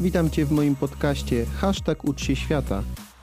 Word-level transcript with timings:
Witam 0.00 0.30
Cię 0.30 0.46
w 0.46 0.52
moim 0.52 0.76
podcaście 0.76 1.46
Hashtag 1.46 2.04
Ucz 2.04 2.22
się 2.22 2.36
świata. 2.36 2.82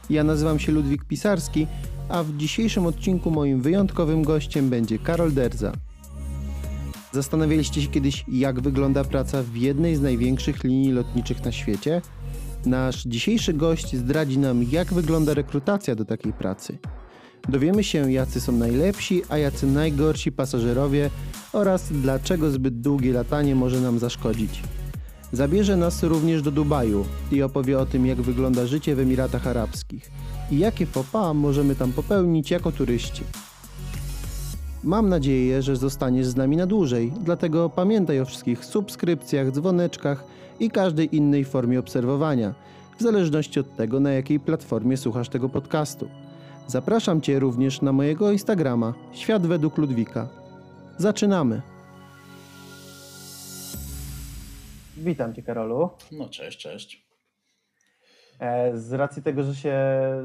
Ja 0.09 0.23
nazywam 0.23 0.59
się 0.59 0.71
Ludwik 0.71 1.03
Pisarski, 1.03 1.67
a 2.09 2.23
w 2.23 2.37
dzisiejszym 2.37 2.85
odcinku 2.85 3.31
moim 3.31 3.61
wyjątkowym 3.61 4.23
gościem 4.23 4.69
będzie 4.69 4.99
Karol 4.99 5.33
Derza. 5.33 5.71
Zastanawialiście 7.11 7.81
się 7.81 7.87
kiedyś, 7.87 8.25
jak 8.27 8.61
wygląda 8.61 9.03
praca 9.03 9.43
w 9.43 9.55
jednej 9.55 9.95
z 9.95 10.01
największych 10.01 10.63
linii 10.63 10.91
lotniczych 10.91 11.45
na 11.45 11.51
świecie? 11.51 12.01
Nasz 12.65 13.03
dzisiejszy 13.03 13.53
gość 13.53 13.95
zdradzi 13.95 14.37
nam, 14.37 14.63
jak 14.63 14.93
wygląda 14.93 15.33
rekrutacja 15.33 15.95
do 15.95 16.05
takiej 16.05 16.33
pracy. 16.33 16.77
Dowiemy 17.49 17.83
się, 17.83 18.11
jacy 18.11 18.41
są 18.41 18.51
najlepsi, 18.51 19.21
a 19.29 19.37
jacy 19.37 19.67
najgorsi 19.67 20.31
pasażerowie 20.31 21.09
oraz 21.53 21.91
dlaczego 21.91 22.51
zbyt 22.51 22.81
długie 22.81 23.13
latanie 23.13 23.55
może 23.55 23.81
nam 23.81 23.99
zaszkodzić. 23.99 24.61
Zabierze 25.31 25.77
nas 25.77 26.03
również 26.03 26.41
do 26.41 26.51
Dubaju 26.51 27.05
i 27.31 27.41
opowie 27.41 27.79
o 27.79 27.85
tym, 27.85 28.05
jak 28.05 28.21
wygląda 28.21 28.65
życie 28.65 28.95
w 28.95 28.99
Emiratach 28.99 29.47
Arabskich 29.47 30.11
i 30.51 30.59
jakie 30.59 30.85
fopa 30.85 31.33
możemy 31.33 31.75
tam 31.75 31.91
popełnić 31.91 32.51
jako 32.51 32.71
turyści. 32.71 33.23
Mam 34.83 35.09
nadzieję, 35.09 35.61
że 35.61 35.75
zostaniesz 35.75 36.27
z 36.27 36.35
nami 36.35 36.57
na 36.57 36.65
dłużej, 36.65 37.13
dlatego 37.23 37.69
pamiętaj 37.69 38.19
o 38.19 38.25
wszystkich 38.25 38.65
subskrypcjach, 38.65 39.51
dzwoneczkach 39.51 40.23
i 40.59 40.71
każdej 40.71 41.15
innej 41.15 41.45
formie 41.45 41.79
obserwowania, 41.79 42.53
w 42.99 43.03
zależności 43.03 43.59
od 43.59 43.75
tego, 43.75 43.99
na 43.99 44.11
jakiej 44.11 44.39
platformie 44.39 44.97
słuchasz 44.97 45.29
tego 45.29 45.49
podcastu. 45.49 46.09
Zapraszam 46.67 47.21
Cię 47.21 47.39
również 47.39 47.81
na 47.81 47.91
mojego 47.91 48.31
Instagrama 48.31 48.93
Świat 49.11 49.47
według 49.47 49.77
Ludwika. 49.77 50.27
Zaczynamy! 50.97 51.76
Witam 54.97 55.33
Cię, 55.33 55.43
Karolu. 55.43 55.89
No 56.11 56.29
cześć, 56.29 56.59
cześć. 56.59 57.07
E, 58.39 58.77
z 58.77 58.93
racji 58.93 59.23
tego, 59.23 59.43
że 59.43 59.55
się 59.55 59.77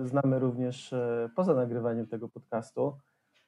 znamy 0.05 0.39
również 0.39 0.93
e, 0.93 1.31
poza 1.37 1.55
nagrywaniem 1.55 2.07
tego 2.07 2.29
podcastu, 2.29 2.99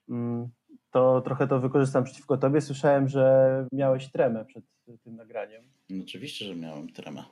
mm, 0.08 0.48
to 0.91 1.20
trochę 1.20 1.47
to 1.47 1.61
wykorzystam 1.61 2.05
przeciwko 2.05 2.36
Tobie. 2.36 2.61
Słyszałem, 2.61 3.08
że 3.08 3.67
miałeś 3.72 4.11
tremę 4.11 4.45
przed 4.45 4.64
tym 5.05 5.17
nagraniem. 5.17 5.62
No 5.91 6.02
oczywiście, 6.02 6.45
że 6.45 6.56
miałem 6.56 6.92
tremę. 6.92 7.25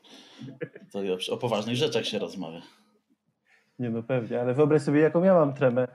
To 0.92 1.34
o 1.34 1.36
poważnych 1.36 1.76
rzeczach 1.76 2.04
się 2.04 2.18
rozmawia. 2.18 2.62
Nie 3.78 3.90
no 3.90 4.02
pewnie, 4.02 4.40
ale 4.40 4.54
wyobraź 4.54 4.82
sobie, 4.82 5.00
jaką 5.00 5.22
ja 5.22 5.34
mam 5.34 5.54
tremę. 5.54 5.88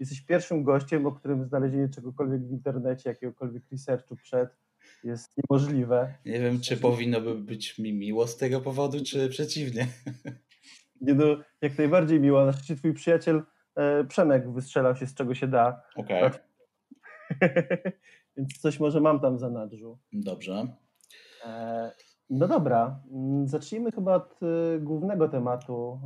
Jesteś 0.00 0.20
pierwszym 0.20 0.64
gościem, 0.64 1.06
o 1.06 1.12
którym 1.12 1.44
znalezienie 1.44 1.88
czegokolwiek 1.88 2.40
w 2.42 2.52
internecie, 2.52 3.10
jakiegokolwiek 3.10 3.62
researchu 3.72 4.16
przed 4.16 4.63
jest 5.04 5.32
niemożliwe. 5.36 6.14
Nie 6.26 6.40
wiem, 6.40 6.60
czy 6.60 6.76
powinno 6.76 7.20
by 7.20 7.34
być 7.34 7.78
mi 7.78 7.92
miło 7.92 8.26
z 8.26 8.36
tego 8.36 8.60
powodu, 8.60 9.04
czy 9.04 9.28
przeciwnie. 9.28 9.86
Nie 11.00 11.14
no, 11.14 11.24
jak 11.60 11.78
najbardziej 11.78 12.20
miło. 12.20 12.44
Na 12.44 12.52
szczęście 12.52 12.76
twój 12.76 12.94
przyjaciel 12.94 13.42
e, 13.74 14.04
Przemek 14.04 14.52
wystrzelał 14.52 14.96
się 14.96 15.06
z 15.06 15.14
czego 15.14 15.34
się 15.34 15.48
da. 15.48 15.82
Okej. 15.96 16.24
Okay. 16.24 16.40
Więc 18.36 18.58
coś 18.58 18.80
może 18.80 19.00
mam 19.00 19.20
tam 19.20 19.38
za 19.38 19.50
nadrzu. 19.50 19.98
Dobrze. 20.12 20.66
E, 21.44 21.92
no 22.30 22.48
dobra, 22.48 23.00
mm, 23.12 23.48
zacznijmy 23.48 23.92
chyba 23.92 24.14
od 24.14 24.40
e, 24.42 24.78
głównego 24.78 25.28
tematu, 25.28 26.00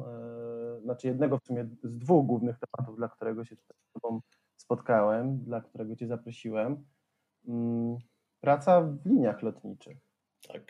znaczy 0.83 1.07
jednego 1.07 1.39
w 1.39 1.45
sumie 1.45 1.69
z 1.83 1.99
dwóch 1.99 2.27
głównych 2.27 2.57
tematów, 2.59 2.97
dla 2.97 3.09
którego 3.09 3.45
się 3.45 3.57
z 3.57 3.93
Tobą 3.93 4.21
spotkałem, 4.57 5.45
dla 5.45 5.61
którego 5.61 5.97
Cię 5.97 6.07
zaprosiłem. 6.07 6.85
Praca 8.41 8.81
w 8.81 9.07
liniach 9.07 9.43
lotniczych. 9.43 9.99
Tak. 10.49 10.63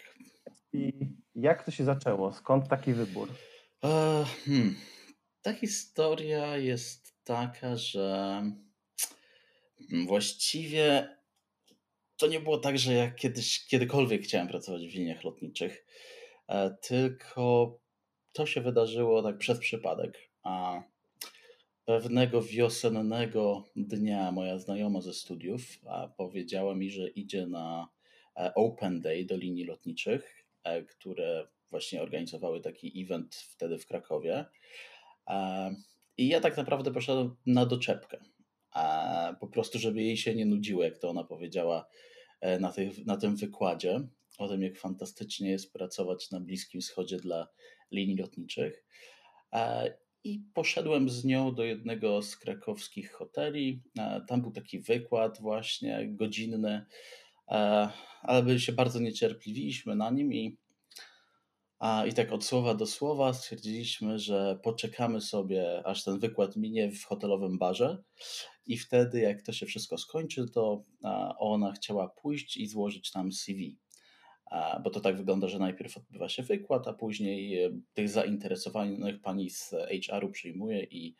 I 0.72 0.92
jak 1.34 1.64
to 1.64 1.70
się 1.70 1.84
zaczęło? 1.84 2.32
Skąd 2.32 2.68
taki 2.68 2.92
wybór? 2.92 3.28
Uh, 3.82 4.28
hmm. 4.44 4.76
Ta 5.42 5.52
historia 5.52 6.56
jest 6.56 7.24
taka, 7.24 7.76
że 7.76 8.42
właściwie 10.06 11.16
to 12.16 12.26
nie 12.26 12.40
było 12.40 12.58
tak, 12.58 12.78
że 12.78 12.92
ja 12.92 13.10
kiedyś, 13.10 13.66
kiedykolwiek 13.66 14.22
chciałem 14.22 14.48
pracować 14.48 14.82
w 14.86 14.94
liniach 14.94 15.24
lotniczych, 15.24 15.86
e, 16.48 16.76
tylko 16.82 17.78
to 18.32 18.46
się 18.46 18.60
wydarzyło 18.60 19.22
tak 19.22 19.38
przez 19.38 19.58
przypadek. 19.58 20.18
A 20.42 20.82
pewnego 21.88 22.42
wiosennego 22.42 23.64
dnia 23.76 24.32
moja 24.32 24.58
znajoma 24.58 25.00
ze 25.00 25.14
studiów 25.14 25.62
powiedziała 26.16 26.74
mi, 26.74 26.90
że 26.90 27.08
idzie 27.08 27.46
na 27.46 27.88
e, 28.36 28.54
Open 28.54 29.00
Day 29.00 29.24
do 29.24 29.36
linii 29.36 29.64
lotniczych, 29.64 30.44
e, 30.64 30.82
które 30.82 31.48
właśnie 31.70 32.02
organizowały 32.02 32.60
taki 32.60 33.02
event 33.02 33.34
wtedy 33.34 33.78
w 33.78 33.86
Krakowie. 33.86 34.44
I 36.16 36.28
ja 36.28 36.40
tak 36.40 36.56
naprawdę 36.56 36.92
poszedłem 36.92 37.36
na 37.46 37.66
doczepkę 37.66 38.18
po 39.40 39.46
prostu, 39.46 39.78
żeby 39.78 40.02
jej 40.02 40.16
się 40.16 40.34
nie 40.34 40.46
nudziło, 40.46 40.84
jak 40.84 40.98
to 40.98 41.10
ona 41.10 41.24
powiedziała 41.24 41.88
e, 42.40 42.58
na, 42.58 42.72
na 43.06 43.16
tym 43.16 43.36
wykładzie, 43.36 44.00
o 44.38 44.48
tym, 44.48 44.62
jak 44.62 44.76
fantastycznie 44.76 45.50
jest 45.50 45.72
pracować 45.72 46.30
na 46.30 46.40
Bliskim 46.40 46.80
Wschodzie 46.80 47.16
dla 47.16 47.48
linii 47.92 48.16
lotniczych. 48.16 48.84
E, 50.28 50.30
I 50.30 50.42
poszedłem 50.54 51.08
z 51.08 51.24
nią 51.24 51.54
do 51.54 51.64
jednego 51.64 52.22
z 52.22 52.36
krakowskich 52.36 53.12
hoteli. 53.12 53.82
E, 53.98 54.20
tam 54.28 54.42
był 54.42 54.50
taki 54.50 54.80
wykład, 54.80 55.40
właśnie 55.40 56.08
godzinny, 56.10 56.86
ale 58.22 58.42
by 58.42 58.60
się 58.60 58.72
bardzo 58.72 59.00
niecierpliwiliśmy 59.00 59.96
na 59.96 60.10
nim 60.10 60.32
i 60.32 60.58
i 62.08 62.12
tak 62.12 62.32
od 62.32 62.44
słowa 62.44 62.74
do 62.74 62.86
słowa 62.86 63.32
stwierdziliśmy, 63.32 64.18
że 64.18 64.58
poczekamy 64.62 65.20
sobie, 65.20 65.86
aż 65.86 66.04
ten 66.04 66.18
wykład 66.18 66.56
minie 66.56 66.92
w 66.92 67.04
hotelowym 67.04 67.58
barze, 67.58 68.02
i 68.66 68.78
wtedy, 68.78 69.20
jak 69.20 69.42
to 69.42 69.52
się 69.52 69.66
wszystko 69.66 69.98
skończy, 69.98 70.46
to 70.54 70.84
ona 71.38 71.72
chciała 71.72 72.08
pójść 72.08 72.56
i 72.56 72.66
złożyć 72.66 73.14
nam 73.14 73.32
CV. 73.32 73.78
Bo 74.84 74.90
to 74.90 75.00
tak 75.00 75.16
wygląda, 75.16 75.48
że 75.48 75.58
najpierw 75.58 75.96
odbywa 75.96 76.28
się 76.28 76.42
wykład, 76.42 76.88
a 76.88 76.92
później 76.92 77.62
e, 77.64 77.70
tych 77.94 78.08
zainteresowanych 78.08 79.20
pani 79.20 79.50
z 79.50 79.74
HR-u 80.06 80.30
przyjmuje 80.30 80.84
i, 80.84 81.14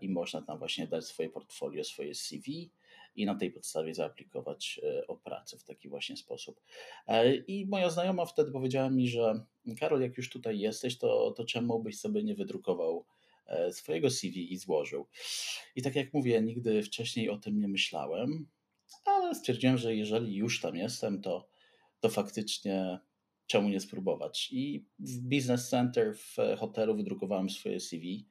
i 0.00 0.08
można 0.08 0.42
tam 0.42 0.58
właśnie 0.58 0.86
dać 0.86 1.04
swoje 1.04 1.28
portfolio, 1.28 1.84
swoje 1.84 2.14
CV 2.14 2.70
i 3.16 3.26
na 3.26 3.34
tej 3.34 3.50
podstawie 3.50 3.94
zaaplikować 3.94 4.80
e, 4.82 5.06
o 5.06 5.16
pracę 5.16 5.58
w 5.58 5.64
taki 5.64 5.88
właśnie 5.88 6.16
sposób. 6.16 6.60
E, 7.06 7.34
I 7.36 7.66
moja 7.66 7.90
znajoma 7.90 8.26
wtedy 8.26 8.52
powiedziała 8.52 8.90
mi, 8.90 9.08
że 9.08 9.44
Karol, 9.80 10.00
jak 10.00 10.16
już 10.16 10.30
tutaj 10.30 10.58
jesteś, 10.58 10.98
to, 10.98 11.30
to 11.36 11.44
czemu 11.44 11.82
byś 11.82 12.00
sobie 12.00 12.24
nie 12.24 12.34
wydrukował 12.34 13.06
e, 13.46 13.72
swojego 13.72 14.10
CV 14.10 14.52
i 14.52 14.58
złożył. 14.58 15.06
I 15.76 15.82
tak 15.82 15.96
jak 15.96 16.14
mówię, 16.14 16.42
nigdy 16.42 16.82
wcześniej 16.82 17.30
o 17.30 17.38
tym 17.38 17.58
nie 17.58 17.68
myślałem, 17.68 18.48
ale 19.04 19.34
stwierdziłem, 19.34 19.78
że 19.78 19.96
jeżeli 19.96 20.34
już 20.34 20.60
tam 20.60 20.76
jestem, 20.76 21.22
to, 21.22 21.48
to 22.04 22.08
faktycznie 22.08 22.98
czemu 23.46 23.68
nie 23.68 23.80
spróbować. 23.80 24.48
I 24.52 24.86
w 24.98 25.20
Business 25.20 25.68
Center 25.68 26.14
w 26.14 26.36
hotelu 26.58 26.96
wydrukowałem 26.96 27.50
swoje 27.50 27.80
CV, 27.80 28.28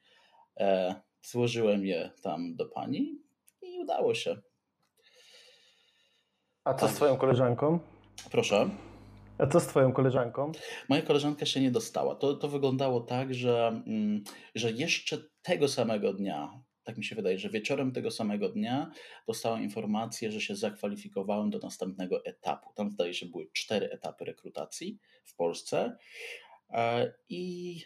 złożyłem 1.22 1.86
je 1.86 2.12
tam 2.24 2.56
do 2.56 2.66
pani 2.66 3.22
i 3.62 3.80
udało 3.80 4.16
się. 4.16 4.42
A 6.64 6.74
co 6.74 6.88
z 6.88 6.94
twoją 6.94 7.18
koleżanką? 7.18 7.80
Proszę. 8.32 8.70
A 9.38 9.48
co 9.48 9.60
z 9.60 9.68
twoją 9.68 9.94
koleżanką? 9.94 10.52
Moja 10.90 11.02
koleżanka 11.02 11.46
się 11.46 11.62
nie 11.62 11.72
dostała. 11.72 12.16
To, 12.16 12.34
to 12.34 12.48
wyglądało 12.48 13.02
tak, 13.02 13.34
że, 13.34 13.68
mm, 13.68 14.24
że 14.56 14.72
jeszcze 14.72 15.18
tego 15.42 15.68
samego 15.68 16.14
dnia, 16.14 16.64
tak 16.84 16.98
mi 16.98 17.04
się 17.04 17.16
wydaje, 17.16 17.40
że 17.40 17.50
wieczorem 17.50 17.92
tego 17.92 18.12
samego 18.12 18.50
dnia 18.50 18.92
dostałam 19.28 19.64
informację, 19.64 20.32
że 20.32 20.42
się 20.42 20.56
zakwalifikowałem 20.56 21.50
do 21.50 21.60
następnego 21.60 22.26
etapu. 22.26 22.70
Tam 22.76 22.92
zdaje 22.92 23.14
się 23.14 23.26
były 23.26 23.48
cztery 23.54 23.90
etapy 23.92 24.26
rekrutacji 24.26 25.00
w 25.26 25.36
Polsce 25.36 25.98
e, 26.70 27.14
i 27.30 27.82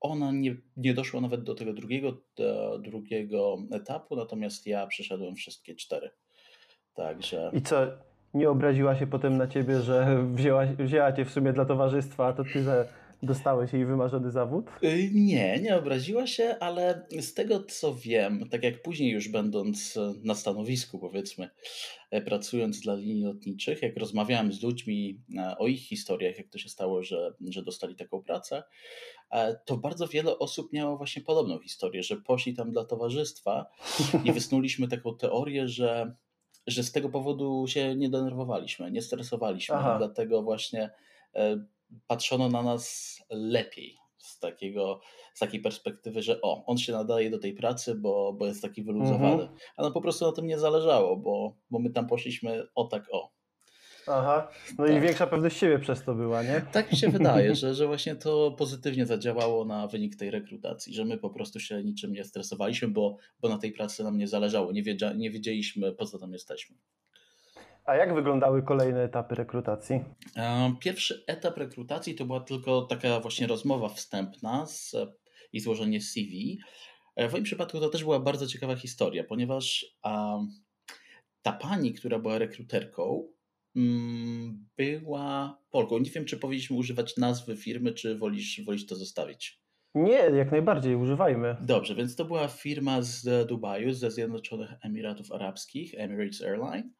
ona 0.00 0.32
nie, 0.32 0.56
nie 0.76 0.94
doszła 0.94 1.20
nawet 1.20 1.42
do 1.42 1.54
tego 1.54 1.72
drugiego, 1.72 2.22
do 2.36 2.78
drugiego 2.78 3.58
etapu, 3.72 4.16
natomiast 4.16 4.66
ja 4.66 4.86
przeszedłem 4.86 5.34
wszystkie 5.34 5.74
cztery. 5.74 6.10
Także... 6.94 7.50
I 7.54 7.62
co, 7.62 7.86
nie 8.34 8.50
obraziła 8.50 8.96
się 8.96 9.06
potem 9.06 9.36
na 9.36 9.46
ciebie, 9.46 9.80
że 9.80 10.24
wzięła, 10.34 10.66
wzięła 10.66 11.12
cię 11.12 11.24
w 11.24 11.30
sumie 11.30 11.52
dla 11.52 11.64
towarzystwa, 11.64 12.26
a 12.26 12.32
to 12.32 12.44
ty 12.44 12.62
za, 12.62 12.84
dostałeś 13.22 13.72
jej 13.72 13.86
wymarzony 13.86 14.30
zawód? 14.30 14.66
Y, 14.84 15.10
nie, 15.14 15.60
nie 15.60 15.76
obraziła 15.76 16.26
się, 16.26 16.56
ale 16.60 17.06
z 17.20 17.34
tego 17.34 17.64
co 17.64 17.94
wiem, 17.94 18.48
tak 18.50 18.62
jak 18.62 18.82
później 18.82 19.10
już 19.10 19.28
będąc 19.28 19.98
na 20.22 20.34
stanowisku, 20.34 20.98
powiedzmy, 20.98 21.50
e, 22.10 22.22
pracując 22.22 22.80
dla 22.80 22.94
linii 22.94 23.24
lotniczych, 23.24 23.82
jak 23.82 23.96
rozmawiałem 23.96 24.52
z 24.52 24.62
ludźmi 24.62 25.22
e, 25.38 25.58
o 25.58 25.66
ich 25.66 25.80
historiach, 25.80 26.38
jak 26.38 26.48
to 26.48 26.58
się 26.58 26.68
stało, 26.68 27.02
że, 27.02 27.34
że 27.48 27.62
dostali 27.62 27.96
taką 27.96 28.22
pracę, 28.22 28.62
e, 29.30 29.56
to 29.66 29.76
bardzo 29.76 30.08
wiele 30.08 30.38
osób 30.38 30.72
miało 30.72 30.96
właśnie 30.96 31.22
podobną 31.22 31.58
historię, 31.58 32.02
że 32.02 32.16
poszli 32.16 32.54
tam 32.54 32.70
dla 32.70 32.84
towarzystwa 32.84 33.66
i 34.24 34.32
wysnuliśmy 34.38 34.88
taką 34.88 35.16
teorię, 35.16 35.68
że 35.68 36.14
że 36.66 36.82
z 36.82 36.92
tego 36.92 37.08
powodu 37.08 37.64
się 37.68 37.96
nie 37.96 38.10
denerwowaliśmy, 38.10 38.90
nie 38.90 39.02
stresowaliśmy. 39.02 39.74
Aha. 39.74 39.94
Dlatego 39.98 40.42
właśnie 40.42 40.90
patrzono 42.06 42.48
na 42.48 42.62
nas 42.62 43.16
lepiej 43.30 43.98
z, 44.18 44.38
takiego, 44.38 45.00
z 45.34 45.38
takiej 45.40 45.60
perspektywy, 45.60 46.22
że 46.22 46.40
o, 46.42 46.64
on 46.66 46.78
się 46.78 46.92
nadaje 46.92 47.30
do 47.30 47.38
tej 47.38 47.54
pracy, 47.54 47.94
bo, 47.94 48.32
bo 48.32 48.46
jest 48.46 48.62
taki 48.62 48.82
wyluzowany. 48.82 49.42
Mhm. 49.42 49.58
A 49.76 49.82
nam 49.82 49.92
po 49.92 50.00
prostu 50.00 50.26
na 50.26 50.32
tym 50.32 50.46
nie 50.46 50.58
zależało, 50.58 51.16
bo, 51.16 51.56
bo 51.70 51.78
my 51.78 51.90
tam 51.90 52.06
poszliśmy 52.06 52.66
o 52.74 52.84
tak 52.84 53.04
o. 53.12 53.38
Aha, 54.10 54.48
no 54.78 54.86
i 54.86 54.90
Tak. 54.90 55.02
większa 55.02 55.26
pewność 55.26 55.56
siebie 55.56 55.78
przez 55.78 56.04
to 56.04 56.14
była, 56.14 56.42
nie? 56.42 56.62
Tak 56.72 56.92
mi 56.92 56.98
się 56.98 57.08
wydaje, 57.08 57.54
że, 57.54 57.74
że 57.74 57.86
właśnie 57.92 58.16
to 58.16 58.50
pozytywnie 58.58 59.06
zadziałało 59.06 59.64
na 59.64 59.86
wynik 59.86 60.16
tej 60.16 60.30
rekrutacji, 60.30 60.94
że 60.94 61.04
my 61.04 61.18
po 61.18 61.30
prostu 61.30 61.60
się 61.60 61.84
niczym 61.84 62.12
nie 62.12 62.24
stresowaliśmy, 62.24 62.88
bo, 62.88 63.16
bo 63.40 63.48
na 63.48 63.58
tej 63.58 63.72
pracy 63.72 64.04
nam 64.04 64.18
nie 64.18 64.28
zależało, 64.28 64.72
nie, 64.72 64.82
wiedzia, 64.82 65.12
nie 65.12 65.30
wiedzieliśmy 65.30 65.92
po 65.92 66.06
co 66.06 66.18
tam 66.18 66.32
jesteśmy. 66.32 66.76
A 67.88 67.96
jak 67.96 68.14
wyglądały 68.14 68.62
kolejne 68.62 69.02
etapy 69.02 69.34
rekrutacji? 69.34 70.00
E, 70.36 70.74
Pierwszy 70.80 71.24
etap 71.26 71.56
rekrutacji 71.58 72.14
to 72.14 72.24
była 72.24 72.40
tylko 72.40 72.82
taka 72.82 73.20
właśnie 73.20 73.46
rozmowa 73.46 73.88
wstępna 73.88 74.66
z, 74.66 74.96
i 75.52 75.60
złożenie 75.60 76.00
CV. 76.00 76.58
E, 77.16 77.28
W 77.28 77.32
moim 77.32 77.44
przypadku 77.44 77.80
to 77.80 77.88
też 77.88 78.04
była 78.04 78.20
bardzo 78.20 78.46
ciekawa 78.46 78.76
historia, 78.76 79.24
ponieważ 79.24 79.86
ta 81.42 81.52
pani, 81.52 81.94
która 81.94 82.18
była 82.18 82.38
rekruterką, 82.38 83.28
mm, 83.76 84.68
była 84.76 85.58
Polką. 85.70 85.98
Nie 85.98 86.10
wiem, 86.10 86.24
czy 86.24 86.36
powinniśmy 86.38 86.76
używać 86.76 87.16
nazwy 87.16 87.56
firmy, 87.56 87.92
czy 87.92 88.18
wolisz, 88.18 88.60
wolisz 88.64 88.86
to 88.86 88.96
zostawić. 88.96 89.60
Nie, 89.94 90.12
jak 90.12 90.50
najbardziej, 90.50 90.94
używajmy. 90.96 91.56
Dobrze, 91.60 91.94
więc 91.94 92.16
to 92.16 92.24
była 92.24 92.48
firma 92.48 93.02
z 93.02 93.48
Dubaju, 93.48 93.92
ze 93.92 94.10
Zjednoczonych 94.10 94.70
Emiratów 94.82 95.32
Arabskich, 95.32 95.94
Emirates 95.94 96.42
Airline. 96.42 96.90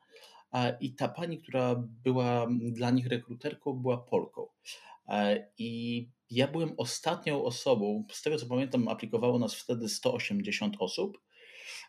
I 0.80 0.94
ta 0.94 1.08
pani, 1.08 1.38
która 1.38 1.84
była 2.04 2.46
dla 2.72 2.90
nich 2.90 3.06
rekruterką, 3.06 3.72
była 3.72 3.98
Polką. 3.98 4.46
E, 5.08 5.48
I 5.58 6.08
ja 6.30 6.48
byłem 6.48 6.74
ostatnią 6.76 7.44
osobą, 7.44 8.04
z 8.12 8.22
tego 8.22 8.36
co 8.36 8.46
pamiętam, 8.46 8.88
aplikowało 8.88 9.38
nas 9.38 9.54
wtedy 9.54 9.88
180 9.88 10.76
osób. 10.78 11.18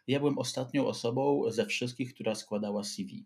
Ja 0.08 0.20
byłem 0.20 0.38
ostatnią 0.38 0.88
osobą 0.88 1.52
ze 1.52 1.66
wszystkich, 1.66 2.14
która 2.14 2.36
składała 2.36 2.84
CV. 2.84 3.26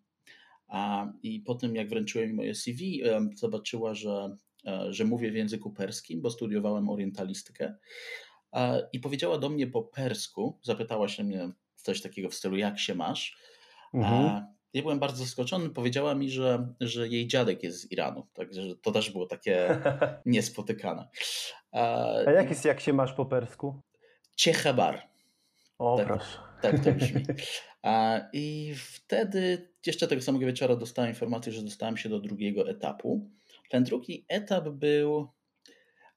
I 1.24 1.40
po 1.40 1.56
tym, 1.56 1.76
jak 1.76 1.90
wręczyłem 1.90 2.28
mi 2.30 2.34
moje 2.34 2.56
CV, 2.56 3.04
em, 3.04 3.30
zobaczyła, 3.38 3.94
że, 3.94 4.36
e, 4.66 4.94
że 4.94 5.06
mówię 5.06 5.32
w 5.32 5.36
języku 5.36 5.72
perskim, 5.72 6.22
bo 6.22 6.30
studiowałem 6.30 6.90
orientalistykę. 6.90 7.76
E, 8.54 8.90
I 8.94 9.00
powiedziała 9.00 9.38
do 9.38 9.50
mnie 9.50 9.68
po 9.68 9.84
persku, 9.84 10.60
zapytała 10.62 11.08
się 11.08 11.24
mnie 11.24 11.50
coś 11.76 12.02
takiego 12.02 12.30
w 12.30 12.34
stylu, 12.36 12.58
jak 12.58 12.80
się 12.80 12.96
masz? 12.96 13.38
Mhm. 13.94 14.46
Ja 14.74 14.82
byłem 14.82 15.00
bardzo 15.00 15.24
zaskoczony. 15.24 15.70
Powiedziała 15.70 16.16
mi, 16.16 16.30
że, 16.30 16.68
że 16.80 17.08
jej 17.08 17.28
dziadek 17.28 17.64
jest 17.64 17.80
z 17.82 17.92
Iranu, 17.92 18.28
także 18.34 18.62
że 18.62 18.76
to 18.76 18.92
też 18.92 19.12
było 19.12 19.26
takie 19.26 19.80
niespotykane. 20.26 21.08
A, 21.72 22.08
jak 22.36 22.50
jest, 22.50 22.66
jak 22.66 22.80
się 22.80 22.94
masz 22.94 23.14
po 23.14 23.26
persku? 23.26 23.82
Ciechebar, 24.36 25.08
O, 25.78 25.98
Tak. 25.98 26.08
proszę. 26.08 26.38
tak 26.62 26.84
to 26.84 26.92
brzmi. 26.92 27.24
I 28.34 28.74
wtedy, 28.76 29.74
jeszcze 29.86 30.08
tego 30.08 30.22
samego 30.22 30.46
wieczora, 30.46 30.76
dostałem 30.76 31.12
informację, 31.12 31.52
że 31.54 31.62
dostałem 31.64 31.98
się 31.98 32.10
do 32.10 32.20
drugiego 32.20 32.70
etapu. 32.70 33.30
Ten 33.70 33.84
drugi 33.84 34.26
etap 34.28 34.70
był. 34.70 35.28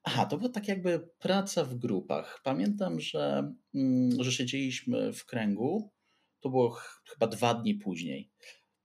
Aha, 0.03 0.25
to 0.25 0.37
była 0.37 0.49
tak 0.49 0.67
jakby 0.67 0.99
praca 1.19 1.63
w 1.63 1.75
grupach. 1.75 2.41
Pamiętam, 2.43 2.99
że, 2.99 3.51
mm, 3.75 4.23
że 4.23 4.31
siedzieliśmy 4.31 5.13
w 5.13 5.25
kręgu. 5.25 5.91
To 6.47 6.51
było 6.51 6.69
ch- 6.69 7.01
chyba 7.05 7.27
dwa 7.27 7.53
dni 7.53 7.75
później. 7.75 8.29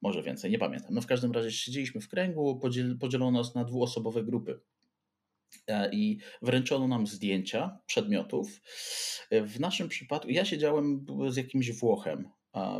Może 0.00 0.22
więcej, 0.22 0.50
nie 0.50 0.58
pamiętam. 0.58 0.94
No 0.94 1.00
w 1.00 1.06
każdym 1.06 1.32
razie 1.32 1.52
siedzieliśmy 1.52 2.00
w 2.00 2.08
kręgu, 2.08 2.58
podziel, 2.58 2.98
podzielono 2.98 3.38
nas 3.38 3.54
na 3.54 3.64
dwuosobowe 3.64 4.24
grupy. 4.24 4.60
E, 5.66 5.90
I 5.94 6.18
wręczono 6.42 6.88
nam 6.88 7.06
zdjęcia 7.06 7.78
przedmiotów. 7.86 8.60
E, 9.30 9.42
W 9.42 9.60
naszym 9.60 9.88
przypadku, 9.88 10.30
ja 10.30 10.44
siedziałem 10.44 11.06
z 11.28 11.36
jakimś 11.36 11.72
Włochem, 11.72 12.28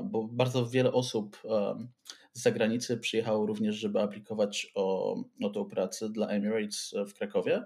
bo 0.04 0.28
bardzo 0.32 0.66
wiele 0.66 0.92
osób 0.92 1.38
em, 1.44 1.88
z 2.32 2.42
zagranicy 2.42 2.96
przyjechało 2.98 3.46
również, 3.46 3.76
żeby 3.76 4.00
aplikować 4.00 4.72
o, 4.74 5.16
o 5.42 5.50
tą 5.50 5.64
pracę 5.64 6.10
dla 6.10 6.28
Emirates 6.28 6.94
w 7.08 7.14
Krakowie, 7.14 7.62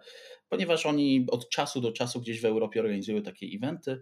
ponieważ 0.48 0.86
oni 0.86 1.26
od 1.30 1.48
czasu 1.50 1.80
do 1.80 1.92
czasu 1.92 2.20
gdzieś 2.20 2.40
w 2.40 2.44
Europie 2.44 2.80
organizują 2.80 3.22
takie 3.22 3.46
eventy 3.46 3.90
e, 3.92 4.00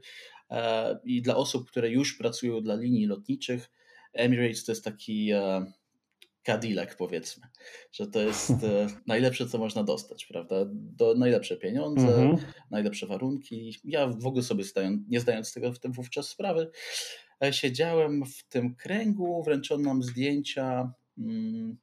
i 1.04 1.22
dla 1.22 1.36
osób, 1.36 1.70
które 1.70 1.90
już 1.90 2.18
pracują 2.18 2.60
dla 2.60 2.74
linii 2.74 3.06
lotniczych, 3.06 3.70
Emirates 4.12 4.64
to 4.64 4.72
jest 4.72 4.84
taki 4.84 5.30
e, 5.32 5.66
Cadillac 6.42 6.94
powiedzmy, 6.96 7.46
że 7.92 8.06
to 8.06 8.20
jest 8.20 8.50
e, 8.50 8.86
najlepsze, 9.06 9.46
co 9.48 9.58
można 9.58 9.84
dostać, 9.84 10.26
prawda? 10.26 10.56
Do 10.72 11.14
najlepsze 11.14 11.56
pieniądze, 11.56 12.06
Mhm. 12.06 12.36
najlepsze 12.70 13.06
warunki. 13.06 13.74
Ja 13.84 14.06
w 14.06 14.26
ogóle 14.26 14.42
sobie 14.42 14.64
zdając, 14.64 15.02
nie 15.08 15.20
zdając 15.20 15.52
tego 15.52 15.72
w 15.72 15.78
tym 15.78 15.92
wówczas 15.92 16.28
sprawy, 16.28 16.70
e, 17.44 17.52
siedziałem 17.52 18.24
w 18.24 18.48
tym 18.48 18.74
kręgu, 18.74 19.42
wręczono 19.42 19.84
nam 19.84 20.02
zdjęcia 20.02 20.92
mm, 21.18 21.76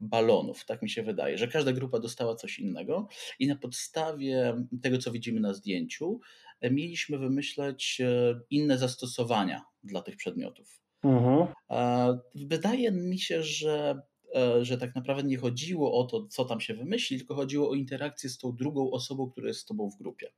balonów, 0.00 0.64
tak 0.64 0.82
mi 0.82 0.90
się 0.90 1.02
wydaje, 1.02 1.38
że 1.38 1.48
każda 1.48 1.72
grupa 1.72 1.98
dostała 1.98 2.34
coś 2.34 2.58
innego 2.58 3.08
i 3.38 3.46
na 3.46 3.56
podstawie 3.56 4.56
tego, 4.82 4.98
co 4.98 5.12
widzimy 5.12 5.40
na 5.40 5.54
zdjęciu, 5.54 6.20
e, 6.20 6.47
mieliśmy 6.62 7.18
wymyśleć 7.18 8.00
e, 8.00 8.40
inne 8.50 8.78
zastosowania 8.78 9.64
dla 9.84 10.02
tych 10.02 10.16
przedmiotów. 10.16 10.80
Mhm. 11.04 11.46
E, 11.70 12.18
Wydaje 12.34 12.92
mi 12.92 13.18
się, 13.18 13.42
że, 13.42 14.02
e, 14.34 14.64
że 14.64 14.78
tak 14.78 14.94
naprawdę 14.94 15.22
nie 15.22 15.38
chodziło 15.38 15.98
o 15.98 16.04
to, 16.04 16.26
co 16.26 16.44
tam 16.44 16.60
się 16.60 16.74
wymyśli, 16.74 17.18
tylko 17.18 17.34
chodziło 17.34 17.70
o 17.70 17.74
interakcję 17.74 18.30
z 18.30 18.38
tą 18.38 18.52
drugą 18.52 18.90
osobą, 18.90 19.30
która 19.30 19.48
jest 19.48 19.60
z 19.60 19.64
tobą 19.64 19.90
w 19.90 19.98
grupie. 19.98 20.32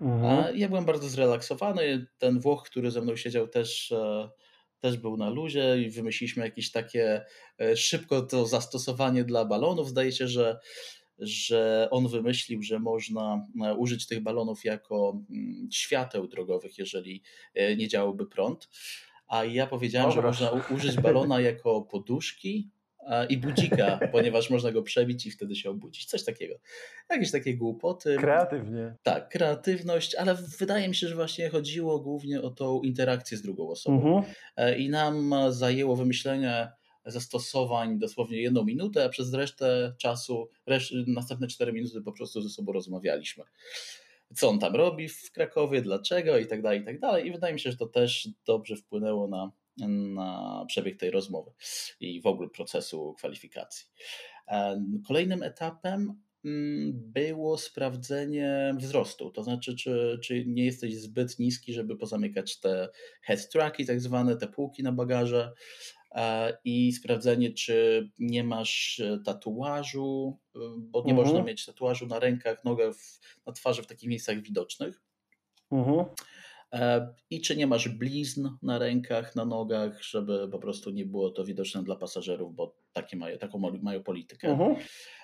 Mhm. 0.00 0.58
ja 0.58 0.68
byłem 0.68 0.84
bardzo 0.84 1.08
zrelaksowany. 1.08 2.06
Ten 2.18 2.40
Włoch, 2.40 2.62
który 2.62 2.90
ze 2.90 3.00
mną 3.00 3.16
siedział, 3.16 3.48
też, 3.48 3.94
też 4.78 4.96
był 4.96 5.16
na 5.16 5.30
luzie 5.30 5.82
i 5.82 5.90
wymyśliliśmy 5.90 6.44
jakieś 6.44 6.70
takie 6.70 7.24
szybko 7.76 8.22
to 8.22 8.46
zastosowanie 8.46 9.24
dla 9.24 9.44
balonów. 9.44 9.88
Zdaje 9.88 10.12
się, 10.12 10.28
że, 10.28 10.58
że 11.22 11.88
on 11.90 12.08
wymyślił, 12.08 12.62
że 12.62 12.78
można 12.78 13.46
e, 13.64 13.74
użyć 13.74 14.06
tych 14.06 14.22
balonów 14.22 14.64
jako 14.64 15.22
mm, 15.30 15.68
świateł 15.72 16.28
drogowych, 16.28 16.78
jeżeli 16.78 17.22
e, 17.54 17.76
nie 17.76 17.88
działałby 17.88 18.26
prąd. 18.26 18.68
A 19.28 19.44
ja 19.44 19.66
powiedziałem, 19.66 20.10
że 20.10 20.22
można 20.22 20.50
użyć 20.76 20.96
balona 20.96 21.40
jako 21.40 21.82
poduszki 21.82 22.70
i 23.28 23.38
budzika, 23.38 24.00
ponieważ 24.12 24.50
można 24.50 24.72
go 24.72 24.82
przebić 24.82 25.26
i 25.26 25.30
wtedy 25.30 25.56
się 25.56 25.70
obudzić. 25.70 26.04
Coś 26.04 26.24
takiego. 26.24 26.54
Jakieś 27.10 27.30
takie 27.30 27.56
głupoty. 27.56 28.16
Kreatywnie. 28.16 28.94
Tak, 29.02 29.28
kreatywność, 29.28 30.14
ale 30.14 30.34
wydaje 30.58 30.88
mi 30.88 30.94
się, 30.94 31.08
że 31.08 31.14
właśnie 31.14 31.48
chodziło 31.48 32.00
głównie 32.00 32.42
o 32.42 32.50
tą 32.50 32.82
interakcję 32.82 33.36
z 33.36 33.42
drugą 33.42 33.68
osobą. 33.68 34.16
Mhm. 34.16 34.34
E, 34.56 34.78
I 34.78 34.88
nam 34.88 35.34
zajęło 35.48 35.96
wymyślenie 35.96 36.68
zastosowań 37.04 37.98
dosłownie 37.98 38.42
jedną 38.42 38.64
minutę, 38.64 39.04
a 39.04 39.08
przez 39.08 39.34
resztę 39.34 39.94
czasu, 39.98 40.48
następne 41.06 41.46
cztery 41.46 41.72
minuty 41.72 42.02
po 42.02 42.12
prostu 42.12 42.40
ze 42.40 42.48
sobą 42.48 42.72
rozmawialiśmy. 42.72 43.44
Co 44.34 44.48
on 44.48 44.58
tam 44.58 44.76
robi 44.76 45.08
w 45.08 45.32
Krakowie, 45.32 45.82
dlaczego 45.82 46.38
i 46.38 46.46
tak 46.46 46.62
dalej, 46.62 46.80
i 46.80 46.84
tak 46.84 47.00
dalej. 47.00 47.26
I 47.26 47.32
wydaje 47.32 47.54
mi 47.54 47.60
się, 47.60 47.70
że 47.70 47.76
to 47.76 47.86
też 47.86 48.28
dobrze 48.46 48.76
wpłynęło 48.76 49.28
na, 49.28 49.52
na 49.88 50.64
przebieg 50.68 50.98
tej 50.98 51.10
rozmowy 51.10 51.50
i 52.00 52.20
w 52.20 52.26
ogóle 52.26 52.48
procesu 52.48 53.14
kwalifikacji. 53.18 53.86
Kolejnym 55.08 55.42
etapem 55.42 56.20
mm, 56.44 56.92
było 56.94 57.58
sprawdzenie 57.58 58.74
wzrostu, 58.78 59.30
to 59.30 59.44
znaczy, 59.44 59.76
czy, 59.76 60.18
czy 60.22 60.44
nie 60.46 60.64
jesteś 60.64 60.96
zbyt 60.96 61.38
niski, 61.38 61.72
żeby 61.72 61.96
pozamykać 61.96 62.60
te 62.60 62.88
head 63.22 63.48
tracki, 63.48 63.86
tak 63.86 64.00
zwane, 64.00 64.36
te 64.36 64.48
półki 64.48 64.82
na 64.82 64.92
bagaże, 64.92 65.52
i 66.64 66.92
sprawdzenie, 66.92 67.52
czy 67.52 68.08
nie 68.18 68.44
masz 68.44 69.00
e, 69.00 69.18
tatuażu, 69.24 70.38
e, 70.56 70.58
bo 70.78 71.02
nie 71.04 71.10
Mhm. 71.12 71.26
można 71.28 71.42
mieć 71.42 71.66
tatuażu 71.66 72.06
na 72.06 72.18
rękach, 72.18 72.64
nogach, 72.64 72.94
na 73.46 73.52
twarzy 73.52 73.82
w 73.82 73.86
takich 73.86 74.08
miejscach 74.08 74.40
widocznych. 74.42 75.02
Mhm. 75.70 76.04
E, 76.72 77.14
I 77.30 77.40
czy 77.40 77.56
nie 77.56 77.66
masz 77.66 77.88
blizn 77.88 78.48
na 78.62 78.78
rękach, 78.78 79.36
na 79.36 79.44
nogach, 79.44 80.02
żeby 80.02 80.48
po 80.48 80.58
prostu 80.58 80.90
nie 80.90 81.06
było 81.06 81.30
to 81.30 81.44
widoczne 81.44 81.82
dla 81.82 81.96
pasażerów, 81.96 82.54
bo 82.54 82.76
takie 82.92 83.16
mają, 83.16 83.38
taką 83.38 83.58
ma- 83.58 83.70
mają 83.82 84.02
politykę. 84.02 84.48
Mhm. 84.48 84.76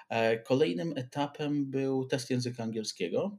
E, 0.09 0.38
Kolejnym 0.38 0.92
etapem 0.97 1.71
był 1.71 2.04
test 2.07 2.30
języka 2.30 2.62
angielskiego. 2.62 3.38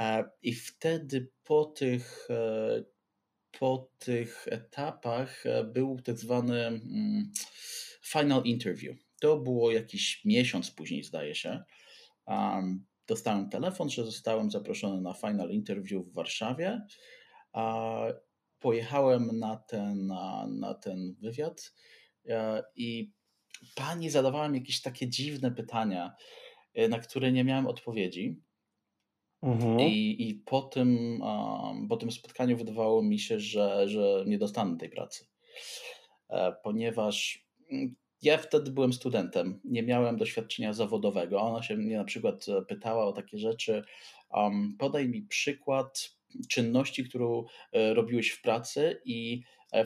E, 0.00 0.24
I 0.42 0.54
wtedy 0.54 1.28
po 1.44 1.64
tych, 1.64 2.28
e, 2.30 2.84
po 3.58 3.90
tych 3.98 4.46
etapach 4.50 5.46
e, 5.46 5.64
był 5.64 6.00
tak 6.00 6.18
zwany 6.18 6.66
mm, 6.66 7.32
final 8.02 8.42
interview. 8.44 8.96
To 9.20 9.36
było 9.36 9.70
jakiś 9.70 10.24
miesiąc 10.24 10.70
później, 10.70 11.04
zdaje 11.04 11.34
się. 11.34 11.64
Dostałem 13.06 13.48
telefon, 13.48 13.90
że 13.90 14.04
zostałem 14.04 14.50
zaproszony 14.50 15.00
na 15.00 15.14
final 15.14 15.50
interview 15.50 16.06
w 16.06 16.12
Warszawie. 16.12 16.86
Pojechałem 18.58 19.38
na 19.38 19.56
ten, 19.56 20.06
na, 20.06 20.46
na 20.50 20.74
ten 20.74 21.14
wywiad 21.20 21.74
e, 22.28 22.62
i 22.76 23.12
pani 23.74 24.10
zadawała 24.10 24.48
mi 24.48 24.58
jakieś 24.58 24.82
takie 24.82 25.08
dziwne 25.08 25.50
pytania. 25.50 26.14
e, 26.74 26.88
na 26.88 26.98
które 26.98 27.32
nie 27.32 27.44
miałem 27.44 27.66
odpowiedzi. 27.66 28.42
Mhm. 29.44 29.80
I, 29.80 30.16
i 30.28 30.34
po, 30.34 30.62
tym, 30.62 31.20
um, 31.22 31.88
po 31.88 31.96
tym 31.96 32.10
spotkaniu 32.10 32.56
wydawało 32.56 33.02
mi 33.02 33.18
się, 33.18 33.40
że, 33.40 33.88
że 33.88 34.24
nie 34.26 34.38
dostanę 34.38 34.76
tej 34.78 34.90
pracy, 34.90 35.26
e, 36.30 36.52
ponieważ 36.64 37.46
mm, 37.72 37.96
ja 38.22 38.38
wtedy 38.38 38.70
byłem 38.70 38.92
studentem, 38.92 39.60
nie 39.64 39.82
miałem 39.82 40.16
doświadczenia 40.16 40.72
zawodowego. 40.72 41.40
Ona 41.40 41.62
się 41.62 41.76
mnie 41.76 41.96
na 41.96 42.04
przykład 42.04 42.46
e, 42.48 42.62
pytała 42.62 43.04
o 43.04 43.12
takie 43.12 43.38
rzeczy. 43.38 43.82
Um, 44.30 44.76
podaj 44.78 45.08
mi 45.08 45.22
przykład 45.22 46.10
czynności, 46.48 47.04
którą 47.04 47.44
e, 47.72 47.94
robiłeś 47.94 48.30
w 48.30 48.42
pracy 48.42 49.00
i 49.04 49.42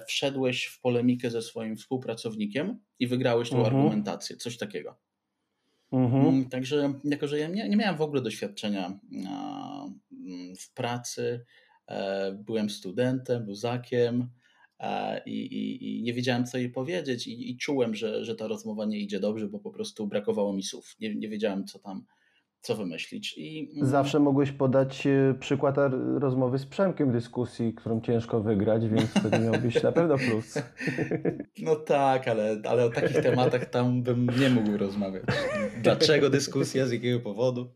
wszedłeś 0.08 0.64
w 0.64 0.80
polemikę 0.80 1.30
ze 1.30 1.42
swoim 1.42 1.76
współpracownikiem 1.76 2.80
i 2.98 3.06
wygrałeś 3.06 3.50
tą 3.50 3.56
Mhm. 3.58 3.76
argumentację, 3.76 4.36
coś 4.36 4.58
takiego. 4.58 5.07
Mhm. 5.92 6.26
Mm, 6.26 6.48
Także, 6.48 6.92
jako 7.04 7.28
że 7.28 7.38
ja 7.38 7.48
nie, 7.48 7.68
nie 7.68 7.76
miałem 7.76 7.96
w 7.96 8.00
ogóle 8.02 8.22
doświadczenia 8.22 9.00
mm, 9.12 10.56
w 10.60 10.74
pracy, 10.74 11.44
e, 11.88 12.32
byłem 12.32 12.70
studentem, 12.70 13.46
luzakiem 13.46 14.28
e, 14.78 15.22
i, 15.26 15.40
i, 15.40 15.98
i 15.98 16.02
nie 16.02 16.12
wiedziałem, 16.12 16.46
co 16.46 16.58
jej 16.58 16.70
powiedzieć, 16.70 17.26
i, 17.26 17.50
i 17.50 17.56
czułem, 17.56 17.94
że, 17.94 18.24
że 18.24 18.34
ta 18.34 18.46
rozmowa 18.48 18.84
nie 18.84 18.98
idzie 18.98 19.20
dobrze, 19.20 19.48
bo 19.48 19.58
po 19.58 19.70
prostu 19.70 20.06
brakowało 20.06 20.52
mi 20.52 20.62
słów. 20.62 20.96
Nie, 21.00 21.14
nie 21.14 21.28
wiedziałem, 21.28 21.66
co 21.66 21.78
tam, 21.78 22.04
co 22.60 22.76
wymyślić. 22.76 23.34
I, 23.38 23.70
mm, 23.74 23.86
Zawsze 23.86 24.20
mogłeś 24.20 24.52
podać 24.52 25.06
e, 25.06 25.34
przykład 25.40 25.76
rozmowy 26.18 26.58
z 26.58 26.66
Przemkiem 26.66 27.12
dyskusji, 27.12 27.74
którą 27.74 28.00
ciężko 28.00 28.40
wygrać, 28.40 28.88
więc 28.88 29.10
wtedy 29.10 29.38
miałbyś 29.38 29.82
na 29.82 29.92
pewno 29.92 30.18
plus. 30.18 30.54
No 31.58 31.76
tak, 31.76 32.28
ale, 32.28 32.62
ale 32.64 32.84
o 32.84 32.90
takich 32.90 33.22
tematach 33.22 33.70
tam 33.70 34.02
bym 34.02 34.26
nie 34.40 34.50
mógł 34.50 34.76
rozmawiać. 34.76 35.22
Dlaczego 35.82 36.30
dyskusja, 36.30 36.86
z 36.86 36.92
jakiego 36.92 37.20
powodu? 37.20 37.72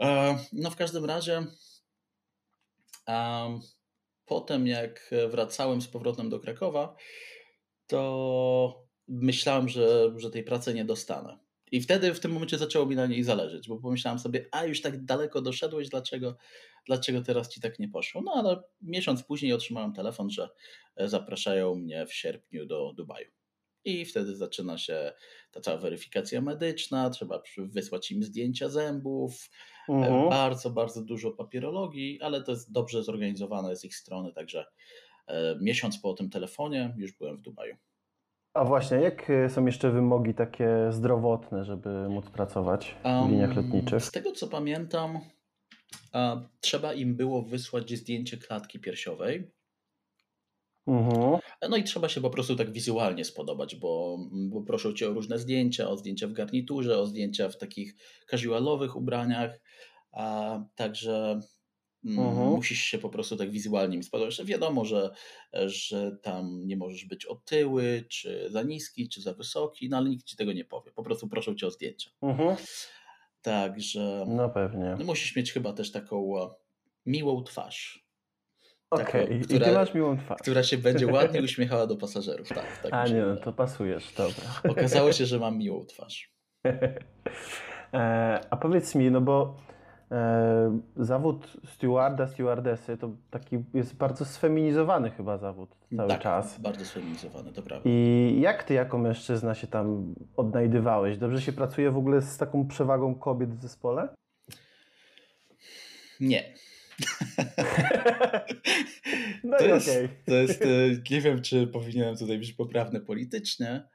E, 0.00 0.38
No 0.52 0.70
w 0.70 0.76
każdym 0.76 1.04
razie 1.04 1.44
em, 3.06 3.60
potem 4.26 4.66
jak 4.66 5.10
wracałem 5.30 5.82
z 5.82 5.88
powrotem 5.88 6.30
do 6.30 6.40
Krakowa, 6.40 6.96
to 7.86 8.84
myślałem, 9.08 9.68
że, 9.68 10.12
że 10.16 10.30
tej 10.30 10.42
pracy 10.42 10.74
nie 10.74 10.84
dostanę. 10.84 11.41
I 11.72 11.80
wtedy 11.80 12.14
w 12.14 12.20
tym 12.20 12.32
momencie 12.32 12.58
zaczęło 12.58 12.86
mi 12.86 12.96
na 12.96 13.06
niej 13.06 13.24
zależeć, 13.24 13.68
bo 13.68 13.76
pomyślałem 13.80 14.18
sobie, 14.18 14.46
a 14.52 14.64
już 14.64 14.80
tak 14.80 15.04
daleko 15.04 15.42
doszedłeś, 15.42 15.88
dlaczego, 15.88 16.36
dlaczego 16.86 17.22
teraz 17.22 17.48
ci 17.48 17.60
tak 17.60 17.78
nie 17.78 17.88
poszło? 17.88 18.22
No 18.22 18.32
ale 18.32 18.62
miesiąc 18.82 19.22
później 19.22 19.52
otrzymałem 19.52 19.92
telefon, 19.92 20.30
że 20.30 20.48
e, 20.96 21.08
zapraszają 21.08 21.74
mnie 21.74 22.06
w 22.06 22.14
sierpniu 22.14 22.66
do 22.66 22.92
Dubaju. 22.96 23.30
I 23.84 24.04
wtedy 24.04 24.36
zaczyna 24.36 24.78
się 24.78 25.12
ta 25.50 25.60
cała 25.60 25.78
weryfikacja 25.78 26.40
medyczna, 26.40 27.10
trzeba 27.10 27.42
wysłać 27.58 28.10
im 28.10 28.22
zdjęcia 28.22 28.68
zębów, 28.68 29.50
e, 29.88 29.92
Mhm. 29.92 30.28
bardzo, 30.28 30.70
bardzo 30.70 31.02
dużo 31.04 31.30
papierologii, 31.30 32.20
ale 32.22 32.42
to 32.42 32.52
jest 32.52 32.72
dobrze 32.72 33.02
zorganizowane 33.02 33.76
z 33.76 33.84
ich 33.84 33.96
strony, 33.96 34.32
także 34.32 34.64
e, 35.26 35.58
miesiąc 35.60 35.98
po 35.98 36.14
tym 36.14 36.30
telefonie 36.30 36.94
już 36.98 37.12
byłem 37.12 37.36
w 37.38 37.40
Dubaju. 37.42 37.76
A 38.54 38.64
właśnie, 38.64 38.96
jak 38.96 39.30
e, 39.30 39.50
są 39.50 39.66
jeszcze 39.66 39.90
wymogi 39.90 40.34
takie 40.34 40.68
zdrowotne, 40.90 41.64
żeby 41.64 42.08
móc 42.08 42.30
pracować 42.30 42.96
w 43.02 43.30
liniach 43.30 43.50
Um, 43.50 43.56
lotniczych? 43.56 44.04
Z 44.04 44.10
tego 44.10 44.32
co 44.32 44.48
pamiętam, 44.48 45.18
trzeba 46.60 46.94
im 46.94 47.16
było 47.16 47.42
wysłać 47.42 47.92
zdjęcie 47.92 48.36
klatki 48.36 48.80
piersiowej. 48.80 49.52
Mhm. 50.86 51.40
No 51.70 51.76
i 51.76 51.84
trzeba 51.84 52.08
się 52.08 52.20
po 52.20 52.30
prostu 52.30 52.56
tak 52.56 52.72
wizualnie 52.72 53.24
spodobać, 53.24 53.76
bo, 53.76 54.18
bo 54.32 54.62
proszą 54.62 54.92
cię 54.92 55.08
o 55.08 55.12
różne 55.12 55.38
zdjęcia, 55.38 55.88
o 55.88 55.96
zdjęcia 55.96 56.28
w 56.28 56.32
garniturze, 56.32 56.98
o 56.98 57.06
zdjęcia 57.06 57.48
w 57.48 57.58
takich 57.58 57.94
casualowych 58.30 58.96
ubraniach, 58.96 59.60
a 60.12 60.58
także 60.74 61.30
mm, 61.30 61.42
Mhm. 62.04 62.48
musisz 62.48 62.78
się 62.78 62.98
po 62.98 63.08
prostu 63.08 63.36
tak 63.36 63.50
wizualnie 63.50 63.96
im 63.96 64.02
spodobać. 64.02 64.44
Wiadomo, 64.44 64.84
że, 64.84 65.10
że 65.52 66.16
tam 66.22 66.66
nie 66.66 66.76
możesz 66.76 67.04
być 67.04 67.26
otyły, 67.26 68.04
czy 68.08 68.46
za 68.50 68.62
niski, 68.62 69.08
czy 69.08 69.22
za 69.22 69.34
wysoki, 69.34 69.88
no 69.88 69.96
ale 69.96 70.10
nikt 70.10 70.24
ci 70.26 70.36
tego 70.36 70.52
nie 70.52 70.64
powie. 70.64 70.92
Po 70.92 71.02
prostu 71.02 71.28
proszą 71.28 71.54
cię 71.54 71.66
o 71.66 71.70
zdjęcia. 71.70 72.10
Mhm. 72.22 72.56
Także 73.42 74.24
No 74.28 74.50
pewnie. 74.50 74.96
no 74.98 75.04
musisz 75.04 75.36
mieć 75.36 75.52
chyba 75.52 75.72
też 75.72 75.92
taką 75.92 76.42
e, 76.44 76.50
miłą 77.06 77.44
twarz, 77.44 78.06
Okej, 78.90 79.40
i 79.40 79.44
ty 79.60 79.72
masz 79.72 79.94
miłą 79.94 80.18
twarz. 80.18 80.38
która 80.42 80.62
się 80.62 80.78
będzie 80.78 81.06
ładnie 81.12 81.42
uśmiechała 81.42 81.86
do 81.86 81.96
pasażerów. 81.96 82.48
Tak, 82.48 82.78
tak 82.82 82.92
A 82.94 83.04
mi 83.04 83.12
nie, 83.14 83.22
no 83.22 83.36
to 83.36 83.52
pasujesz, 83.52 84.12
dobra. 84.12 84.44
Okazało 84.68 85.12
się, 85.12 85.26
że 85.26 85.38
mam 85.38 85.58
miłą 85.58 85.84
twarz. 85.86 86.32
E, 87.94 88.40
A 88.50 88.56
powiedz 88.56 88.94
mi, 88.94 89.10
no 89.10 89.20
bo 89.20 89.56
zawód 90.96 91.56
stewarda, 91.74 92.26
stewardessy 92.26 92.96
to 92.96 93.10
taki 93.30 93.58
jest 93.74 93.96
bardzo 93.96 94.24
sfeminizowany 94.24 95.10
chyba 95.10 95.38
zawód 95.38 95.70
cały 95.96 96.08
tak, 96.08 96.20
czas. 96.20 96.60
bardzo 96.60 96.84
sfeminizowany, 96.84 97.52
to 97.52 97.62
prawda. 97.62 97.90
I 97.90 98.38
jak 98.40 98.64
ty 98.64 98.74
jako 98.74 98.98
mężczyzna 98.98 99.54
się 99.54 99.66
tam 99.66 100.14
odnajdywałeś? 100.36 101.18
Dobrze 101.18 101.40
się 101.42 101.52
pracuje 101.52 101.90
w 101.90 101.96
ogóle 101.96 102.22
z 102.22 102.36
taką 102.38 102.68
przewagą 102.68 103.14
kobiet 103.14 103.50
w 103.54 103.62
zespole? 103.62 104.08
Nie. 106.20 106.44
No 109.44 109.58
To 109.58 109.64
jest, 109.64 109.88
okej. 109.88 110.08
to 110.26 110.34
jest, 110.34 110.62
e, 110.62 110.66
nie 111.10 111.20
wiem, 111.20 111.42
czy 111.42 111.66
powinienem 111.66 112.16
tutaj 112.16 112.38
być 112.38 112.52
poprawny 112.52 113.00
politycznie. 113.00 113.88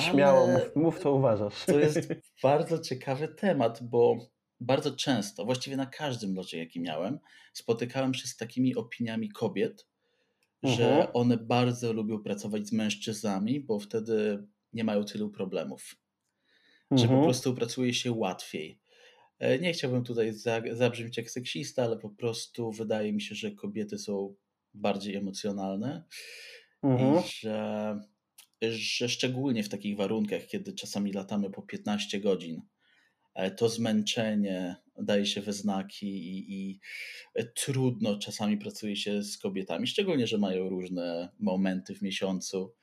Śmiało, 0.00 0.46
mów, 0.46 0.76
mów 0.76 0.98
co 0.98 1.12
uważasz. 1.12 1.64
To 1.64 1.78
jest 1.78 2.14
bardzo 2.42 2.78
ciekawy 2.78 3.28
temat, 3.28 3.82
bo 3.82 4.16
bardzo 4.60 4.96
często, 4.96 5.44
właściwie 5.44 5.76
na 5.76 5.86
każdym 5.86 6.34
locie, 6.34 6.58
jaki 6.58 6.80
miałem, 6.80 7.18
spotykałem 7.52 8.14
się 8.14 8.28
z 8.28 8.36
takimi 8.36 8.74
opiniami 8.76 9.28
kobiet, 9.28 9.86
że 10.62 10.90
Mhm. 10.90 11.10
one 11.14 11.36
bardzo 11.36 11.92
lubią 11.92 12.22
pracować 12.22 12.66
z 12.68 12.72
mężczyznami, 12.72 13.60
bo 13.60 13.80
wtedy 13.80 14.46
nie 14.72 14.84
mają 14.84 15.04
tylu 15.04 15.30
problemów. 15.30 15.96
Że 16.90 17.08
po 17.08 17.14
Mhm. 17.14 17.22
prostu 17.24 17.54
pracuje 17.54 17.94
się 17.94 18.12
łatwiej. 18.12 18.80
E, 19.38 19.58
Nie 19.58 19.72
chciałbym 19.72 20.04
tutaj 20.04 20.32
za- 20.34 20.62
zabrzmieć 20.72 21.16
jak 21.16 21.30
seksista, 21.30 21.84
ale 21.84 21.98
po 21.98 22.10
prostu 22.10 22.72
wydaje 22.72 23.12
mi 23.12 23.20
się, 23.22 23.34
że 23.34 23.50
kobiety 23.50 23.98
są 23.98 24.34
bardziej 24.74 25.16
emocjonalne 25.16 26.04
Mhm. 26.82 27.24
i 27.24 27.28
że, 27.40 28.00
że 28.62 29.08
szczególnie 29.08 29.62
w 29.62 29.68
takich 29.68 29.96
warunkach, 29.96 30.46
kiedy 30.46 30.72
czasami 30.72 31.12
latamy 31.12 31.50
po 31.50 31.62
15 31.62 32.20
godzin, 32.20 32.62
to 33.56 33.68
zmęczenie 33.68 34.76
daje 34.98 35.26
się 35.26 35.40
we 35.40 35.52
znaki 35.52 36.06
i, 36.06 36.54
i 36.54 36.80
e, 37.34 37.44
trudno 37.44 38.18
czasami 38.18 38.58
pracuje 38.58 38.96
się 38.96 39.22
z 39.22 39.38
kobietami, 39.38 39.86
szczególnie, 39.86 40.26
że 40.26 40.38
mają 40.38 40.68
różne 40.68 41.28
momenty 41.38 41.94
w 41.94 42.02
miesiącu, 42.02 42.74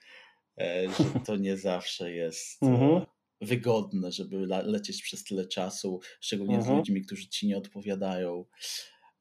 e, 0.57 0.83
że 0.89 1.03
to 1.25 1.36
nie 1.36 1.57
zawsze 1.57 2.12
jest 2.12 2.63
e, 2.63 2.67
Mhm. 2.67 3.05
wygodne, 3.41 4.12
żeby 4.12 4.45
lecieć 4.48 5.01
przez 5.03 5.24
tyle 5.24 5.48
czasu, 5.48 6.00
szczególnie 6.22 6.55
z 6.62 6.65
Mhm. 6.65 6.77
ludźmi, 6.77 7.01
którzy 7.01 7.27
ci 7.27 7.48
nie 7.48 7.57
odpowiadają. 7.57 8.45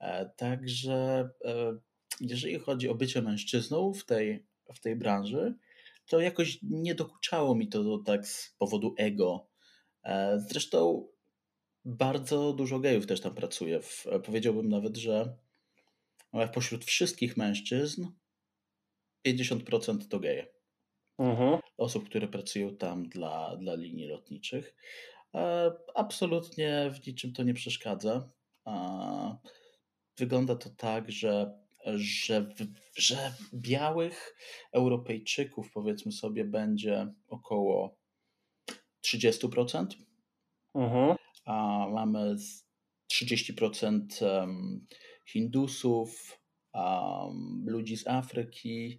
E, 0.01 0.31
Także 0.37 1.29
e, 1.45 1.79
jeżeli 2.21 2.59
chodzi 2.59 2.89
o 2.89 2.95
bycie 2.95 3.23
mężczyzną 3.23 3.93
w 3.95 4.05
tej, 4.05 4.47
w 4.75 4.81
tej 4.81 4.97
branży, 4.97 5.55
to 6.07 6.21
jakoś 6.21 6.59
nie 6.63 6.95
dokuczało 6.95 7.55
mi 7.55 7.69
to 7.69 7.99
tak 7.99 8.27
z 8.27 8.55
powodu 8.59 8.95
ego. 8.99 9.49
E, 10.05 10.41
Zresztą 10.51 11.09
bardzo 11.85 12.53
dużo 12.53 12.79
gejów 12.81 13.07
też 13.07 13.21
tam 13.21 13.35
pracuje. 13.35 13.81
W, 13.83 14.07
powiedziałbym 14.25 14.69
nawet, 14.69 14.97
że 14.97 15.37
e, 16.33 16.49
pośród 16.49 16.85
wszystkich 16.85 17.37
mężczyzn 17.37 18.07
50% 19.29 20.09
to 20.09 20.21
geje 20.21 20.47
Mhm. 21.19 21.59
osób, 21.79 22.09
które 22.09 22.29
pracują 22.29 22.77
tam 22.77 23.09
dla, 23.09 23.57
dla 23.57 23.75
linii 23.75 24.07
lotniczych. 24.09 24.75
E, 25.35 25.73
Absolutnie 25.95 26.91
w 26.95 27.07
niczym 27.07 27.33
to 27.33 27.43
nie 27.43 27.55
przeszkadza. 27.55 28.29
Wygląda 30.19 30.57
to 30.57 30.71
tak, 30.71 31.11
że, 31.11 31.59
że, 31.95 32.43
w- 32.43 33.01
że 33.01 33.33
białych 33.55 34.37
Europejczyków, 34.73 35.71
powiedzmy 35.73 36.13
sobie, 36.13 36.45
będzie 36.45 37.13
około 37.29 37.97
30%, 39.01 39.87
Mhm. 40.75 41.17
a 41.45 41.87
mamy 41.93 42.39
z 42.39 42.67
30% 43.13 44.23
em, 44.23 44.87
Hindusów, 45.27 46.39
ludzi 47.67 47.97
z 47.97 48.07
Afryki 48.09 48.99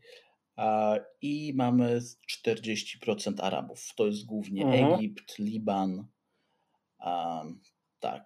i 1.22 1.54
mamy 1.56 2.02
z 2.02 2.20
40% 2.48 3.42
Arabów. 3.42 3.88
To 3.98 4.06
jest 4.06 4.26
głównie 4.26 4.66
Mhm. 4.66 4.94
Egipt, 4.94 5.40
Liban. 5.40 6.08
tak. 8.00 8.26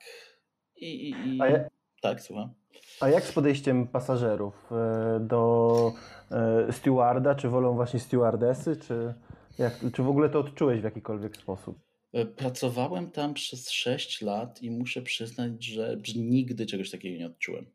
I, 0.75 1.09
i, 1.09 1.35
i 1.35 1.41
A 1.41 1.47
ja- 1.47 1.69
tak, 2.01 2.21
słucham. 2.21 2.53
A 3.01 3.09
jak 3.09 3.23
z 3.23 3.31
podejściem 3.31 3.87
pasażerów 3.87 4.71
e, 4.71 5.19
do 5.19 5.91
e, 6.31 6.73
stewarda? 6.73 7.35
Czy 7.35 7.49
wolą 7.49 7.75
właśnie 7.75 7.99
stewardesy? 7.99 8.75
Czy, 8.77 9.13
jak, 9.57 9.79
czy 9.93 10.03
w 10.03 10.09
ogóle 10.09 10.29
to 10.29 10.39
odczułeś 10.39 10.81
w 10.81 10.83
jakikolwiek 10.83 11.37
sposób? 11.37 11.87
E, 12.13 12.25
pracowałem 12.25 13.11
tam 13.11 13.33
przez 13.33 13.69
6 13.71 14.21
lat 14.21 14.61
i 14.63 14.71
muszę 14.71 15.01
przyznać, 15.01 15.65
że 15.65 15.97
nigdy 16.15 16.65
czegoś 16.65 16.91
takiego 16.91 17.17
nie 17.17 17.25
odczułem. 17.27 17.65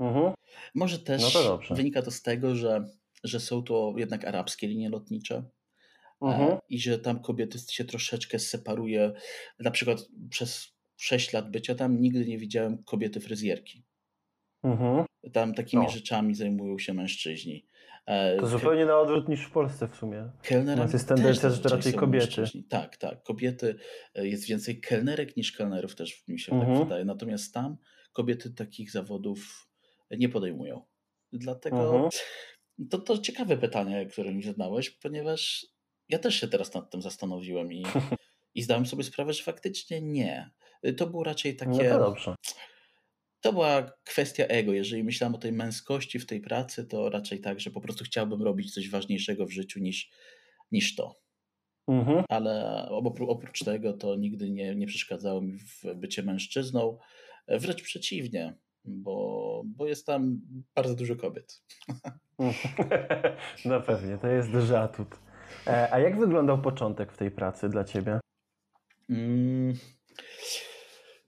Mhm. 0.00 0.34
Może 0.74 0.96
No 0.98 1.02
też 1.04 1.32
to 1.32 1.42
dobrze. 1.44 1.74
wynika 1.74 2.02
to 2.02 2.10
z 2.10 2.22
tego, 2.22 2.54
że 2.56 2.86
że 3.24 3.40
są 3.40 3.62
to 3.62 3.94
jednak 3.96 4.24
arabskie 4.24 4.66
linie 4.68 4.88
lotnicze, 4.88 5.44
Mhm. 6.20 6.50
e, 6.50 6.58
i 6.68 6.80
że 6.80 6.98
tam 6.98 7.20
kobiety 7.22 7.58
się 7.70 7.84
troszeczkę 7.84 8.38
separuje. 8.38 9.12
Na 9.58 9.70
przykład 9.70 9.98
przez 10.30 10.72
6 10.96 11.32
lat 11.32 11.50
bycia 11.50 11.74
tam 11.74 12.00
nigdy 12.00 12.26
nie 12.26 12.38
widziałem 12.38 12.84
kobiety 12.84 13.20
fryzjerki. 13.20 13.84
Mhm. 14.62 15.04
Tam 15.32 15.54
takimi 15.54 15.86
O. 15.86 15.90
rzeczami 15.90 16.34
zajmują 16.34 16.78
się 16.78 16.94
mężczyźni. 16.94 17.66
E, 18.06 18.36
To 18.36 18.46
zupełnie 18.46 18.86
na 18.86 18.98
odwrót 18.98 19.28
niż 19.28 19.44
w 19.46 19.50
Polsce 19.50 19.88
w 19.88 19.96
sumie. 19.96 20.30
Kelnerem 20.42 20.88
jest 20.92 21.08
tendencja, 21.08 21.50
że 21.50 21.58
to 21.58 21.68
raczej 21.68 21.92
kobiety. 21.94 22.44
Tak, 22.68 22.96
tak. 22.96 23.22
Kobiety, 23.22 23.76
e, 24.14 24.26
jest 24.28 24.46
więcej 24.46 24.80
kelnerek 24.80 25.36
niż 25.36 25.52
kelnerów 25.52 25.94
też 25.94 26.24
mi 26.28 26.38
się 26.40 26.52
Mhm. 26.52 26.74
tak 26.78 26.84
wydaje. 26.84 27.04
Natomiast 27.04 27.54
tam 27.54 27.76
kobiety 28.12 28.50
takich 28.54 28.90
zawodów 28.90 29.68
nie 30.10 30.28
podejmują. 30.28 30.82
Dlatego 31.32 31.84
Mhm. 31.94 32.10
to, 32.90 32.98
to 32.98 33.18
ciekawe 33.18 33.56
pytanie, 33.56 34.06
które 34.06 34.34
mi 34.34 34.42
zadałeś, 34.42 34.90
ponieważ 34.90 35.66
ja 36.08 36.18
też 36.18 36.34
się 36.40 36.48
teraz 36.48 36.74
nad 36.74 36.90
tym 36.90 37.02
zastanowiłem 37.02 37.72
i, 37.72 37.82
i 38.54 38.62
zdałem 38.62 38.86
sobie 38.86 39.04
sprawę, 39.04 39.32
że 39.32 39.42
faktycznie 39.42 40.00
nie. 40.02 40.50
To 40.96 41.06
było 41.06 41.24
raczej 41.24 41.56
No 41.66 41.72
takie. 41.78 41.88
dobrze. 41.90 42.34
To 43.42 43.52
była 43.52 43.92
kwestia 44.04 44.44
ego. 44.44 44.72
Jeżeli 44.72 45.04
myślałem 45.04 45.34
o 45.34 45.38
tej 45.38 45.52
męskości 45.52 46.18
w 46.18 46.26
tej 46.26 46.40
pracy, 46.40 46.84
to 46.86 47.10
raczej 47.10 47.40
tak, 47.40 47.60
że 47.60 47.70
po 47.70 47.80
prostu 47.80 48.04
chciałbym 48.04 48.42
robić 48.42 48.74
coś 48.74 48.90
ważniejszego 48.90 49.46
w 49.46 49.50
życiu 49.50 49.80
niż, 49.80 50.10
niż 50.72 50.96
to. 50.96 51.20
Mhm. 51.88 52.24
Ale 52.28 52.86
opró- 52.90 53.28
oprócz 53.28 53.64
tego 53.64 53.92
to 53.92 54.16
nigdy 54.16 54.50
nie, 54.50 54.74
nie 54.76 54.86
przeszkadzało 54.86 55.40
mi 55.40 55.58
w 55.58 55.94
bycie 55.94 56.22
mężczyzną. 56.22 56.98
Wręcz 57.48 57.82
przeciwnie, 57.82 58.54
bo, 58.84 59.62
bo 59.66 59.86
jest 59.86 60.06
tam 60.06 60.40
bardzo 60.74 60.94
dużo 60.94 61.16
kobiet. 61.16 61.62
No 63.64 63.80
pewnie, 63.80 64.18
to 64.18 64.28
jest 64.28 64.50
duży 64.50 64.78
atut. 64.78 65.08
E, 65.66 65.92
A 65.92 65.98
jak 65.98 66.18
wyglądał 66.18 66.62
początek 66.62 67.12
w 67.12 67.16
tej 67.16 67.30
pracy 67.30 67.68
dla 67.68 67.84
ciebie? 67.84 68.20
Mm, 69.10 69.74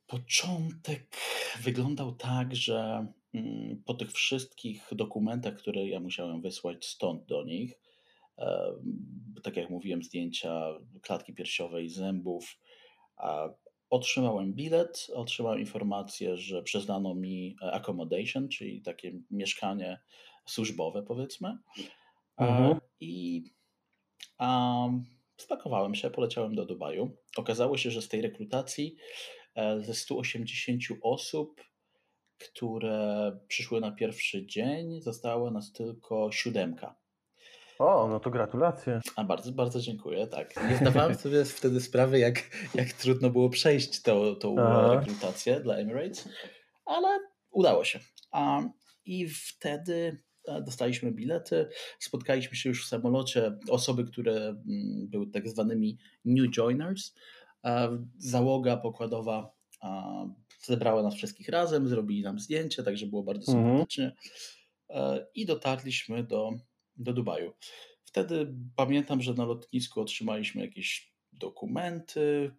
Początek 0.06 1.16
wyglądał 1.62 2.12
tak, 2.12 2.56
że 2.56 3.06
mm, 3.34 3.82
po 3.86 3.94
tych 3.94 4.12
wszystkich 4.12 4.88
dokumentach, 4.92 5.54
które 5.56 5.88
ja 5.88 6.00
musiałem 6.00 6.42
wysłać 6.42 6.86
stąd 6.86 7.26
do 7.26 7.44
nich, 7.44 7.80
em, 8.36 9.34
tak 9.42 9.56
jak 9.56 9.70
mówiłem, 9.70 10.02
zdjęcia 10.02 10.62
klatki 11.02 11.34
piersiowej, 11.34 11.88
zębów, 11.88 12.58
otrzymałem 13.90 14.52
bilet, 14.54 15.06
otrzymałem 15.14 15.60
informację, 15.60 16.36
że 16.36 16.62
przyznano 16.62 17.14
mi 17.14 17.56
e, 17.62 17.72
accommodation, 17.72 18.48
czyli 18.48 18.82
takie 18.82 19.12
mieszkanie 19.30 20.00
służbowe, 20.46 21.02
powiedzmy. 21.02 21.58
A, 22.36 22.46
Mhm. 22.46 22.80
I 23.00 23.42
spakowałem 25.36 25.94
się, 25.94 26.10
poleciałem 26.10 26.54
do 26.54 26.66
Dubaju. 26.66 27.16
Okazało 27.36 27.76
się, 27.76 27.90
że 27.90 28.02
z 28.02 28.08
tej 28.08 28.22
rekrutacji 28.22 28.96
e, 28.96 29.43
ze 29.80 29.94
180 29.94 30.82
osób, 31.02 31.60
które 32.38 33.32
przyszły 33.48 33.80
na 33.80 33.92
pierwszy 33.92 34.46
dzień, 34.46 35.00
została 35.00 35.50
nas 35.50 35.72
tylko 35.72 36.32
siódemka. 36.32 37.04
O, 37.78 38.08
no 38.08 38.20
to 38.20 38.30
gratulacje. 38.30 39.00
A 39.16 39.24
bardzo, 39.24 39.52
bardzo 39.52 39.80
dziękuję. 39.80 40.26
Tak. 40.26 40.70
Nie 40.70 40.76
zdawałem 40.76 41.14
sobie 41.24 41.44
wtedy 41.44 41.80
sprawy, 41.80 42.18
jak, 42.18 42.42
jak 42.74 42.92
trudno 42.92 43.30
było 43.30 43.50
przejść 43.50 44.02
tą, 44.02 44.34
tą 44.36 44.56
Aha. 44.58 44.94
rekrutację 44.94 45.60
dla 45.60 45.76
Emirates, 45.76 46.28
ale 46.86 47.08
udało 47.50 47.84
się. 47.84 48.00
A, 48.32 48.62
I 49.04 49.28
wtedy 49.28 50.22
e, 50.48 50.62
dostaliśmy 50.62 51.12
bilety, 51.12 51.68
spotkaliśmy 51.98 52.56
się 52.56 52.68
już 52.68 52.84
w 52.84 52.88
samolocie. 52.88 53.58
Osoby, 53.70 54.04
które 54.04 54.36
mm, 54.36 55.08
były 55.08 55.26
tak 55.26 55.48
zwanymi 55.48 55.98
new 56.24 56.50
joiners, 56.50 57.14
e, 57.14 57.18
załoga 58.18 58.76
pokładowa 58.76 59.54
zebrała 60.62 61.02
nas 61.02 61.14
wszystkich 61.14 61.48
razem, 61.48 61.88
zrobili 61.88 62.22
nam 62.22 62.38
zdjęcie, 62.38 62.82
także 62.82 63.06
było 63.06 63.22
bardzo 63.22 63.52
Mhm. 63.52 63.68
sympatycznie. 63.68 64.12
E, 64.90 65.26
I 65.34 65.46
dotarliśmy 65.46 66.24
do, 66.24 66.50
do 66.96 67.12
Dubaju. 67.12 67.52
Wtedy 68.04 68.54
pamiętam, 68.76 69.22
że 69.22 69.34
na 69.34 69.44
lotnisku 69.44 70.00
otrzymaliśmy 70.00 70.62
jakieś 70.62 71.14
dokumenty, 71.32 72.54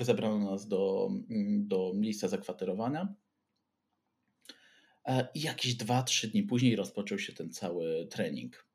zebrano 0.00 0.50
nas 0.50 0.68
do, 0.68 1.10
do 1.58 1.92
miejsca 1.94 2.28
zakwaterowania. 2.28 3.14
E, 5.04 5.28
I 5.34 5.40
jakieś 5.40 5.76
2-3 5.76 6.26
dni 6.28 6.42
później 6.42 6.76
rozpoczął 6.76 7.18
się 7.18 7.32
ten 7.32 7.50
cały 7.50 8.06
trening. 8.10 8.66